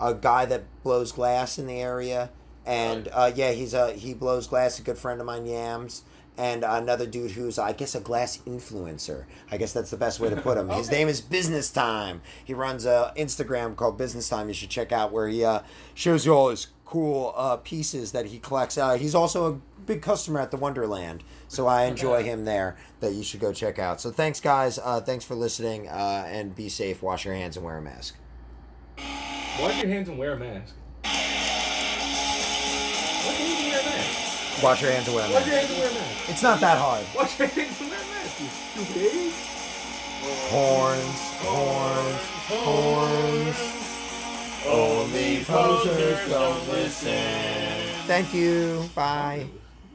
a 0.00 0.14
guy 0.14 0.44
that 0.46 0.64
blows 0.82 1.12
glass 1.12 1.58
in 1.58 1.66
the 1.66 1.80
area, 1.80 2.30
and 2.66 3.08
uh, 3.12 3.30
yeah, 3.34 3.52
he's 3.52 3.74
a 3.74 3.92
he 3.92 4.14
blows 4.14 4.46
glass. 4.46 4.78
A 4.78 4.82
good 4.82 4.98
friend 4.98 5.20
of 5.20 5.26
mine, 5.26 5.46
Yams 5.46 6.02
and 6.38 6.64
another 6.64 7.06
dude 7.06 7.32
who's 7.32 7.58
I 7.58 7.72
guess 7.72 7.94
a 7.94 8.00
glass 8.00 8.38
influencer. 8.46 9.26
I 9.50 9.58
guess 9.58 9.72
that's 9.72 9.90
the 9.90 9.96
best 9.96 10.20
way 10.20 10.30
to 10.30 10.36
put 10.40 10.56
him. 10.56 10.68
His 10.78 10.90
name 10.90 11.08
is 11.08 11.20
Business 11.20 11.70
Time. 11.70 12.22
He 12.44 12.54
runs 12.54 12.86
a 12.86 13.12
Instagram 13.16 13.76
called 13.76 13.98
Business 13.98 14.28
Time. 14.28 14.48
You 14.48 14.54
should 14.54 14.70
check 14.70 14.92
out 14.92 15.12
where 15.12 15.28
he 15.28 15.44
uh, 15.44 15.60
shows 15.94 16.24
you 16.24 16.32
all 16.32 16.48
his 16.50 16.68
cool 16.84 17.34
uh, 17.36 17.56
pieces 17.58 18.12
that 18.12 18.26
he 18.26 18.38
collects. 18.38 18.78
Uh, 18.78 18.94
he's 18.94 19.14
also 19.14 19.52
a 19.52 19.82
big 19.82 20.00
customer 20.00 20.40
at 20.40 20.50
the 20.50 20.56
Wonderland, 20.56 21.24
so 21.48 21.66
I 21.66 21.84
enjoy 21.84 22.22
him 22.22 22.44
there. 22.44 22.76
That 23.00 23.12
you 23.12 23.24
should 23.24 23.40
go 23.40 23.52
check 23.52 23.78
out. 23.78 24.00
So 24.00 24.10
thanks, 24.10 24.40
guys. 24.40 24.78
Uh, 24.78 25.00
thanks 25.00 25.24
for 25.24 25.34
listening, 25.34 25.88
uh, 25.88 26.24
and 26.28 26.54
be 26.54 26.68
safe. 26.68 27.02
Wash 27.02 27.24
your 27.24 27.34
hands 27.34 27.56
and 27.56 27.66
wear 27.66 27.76
a 27.76 27.82
mask. 27.82 28.16
Wash 29.60 29.82
your 29.82 29.90
hands 29.90 30.08
and 30.08 30.18
wear 30.18 30.32
a 30.32 30.38
mask. 30.38 30.74
Wash 34.62 34.82
your 34.82 34.90
hands 34.90 35.06
and 35.06 35.14
wear 35.16 35.24
a 35.24 35.32
Wash 35.32 35.46
your 35.46 35.54
mask. 35.54 35.68
hands 35.68 35.70
and 35.70 35.78
wear 35.80 35.90
a 35.90 35.94
mask. 35.94 36.28
It's 36.30 36.42
not 36.42 36.60
that 36.60 36.78
hard. 36.78 37.04
Wash 37.14 37.38
your 37.38 37.48
hands 37.48 37.80
and 37.80 37.90
wear 37.90 37.98
a 37.98 38.06
mask, 38.10 38.40
you 38.40 38.48
stupid. 38.48 39.32
Horns, 40.50 41.20
horns, 41.46 42.22
horns. 42.48 43.58
Only 44.66 45.44
posers 45.44 46.28
don't 46.28 46.68
listen. 46.68 47.14
Thank 48.06 48.34
you. 48.34 48.88
Bye. 48.94 49.46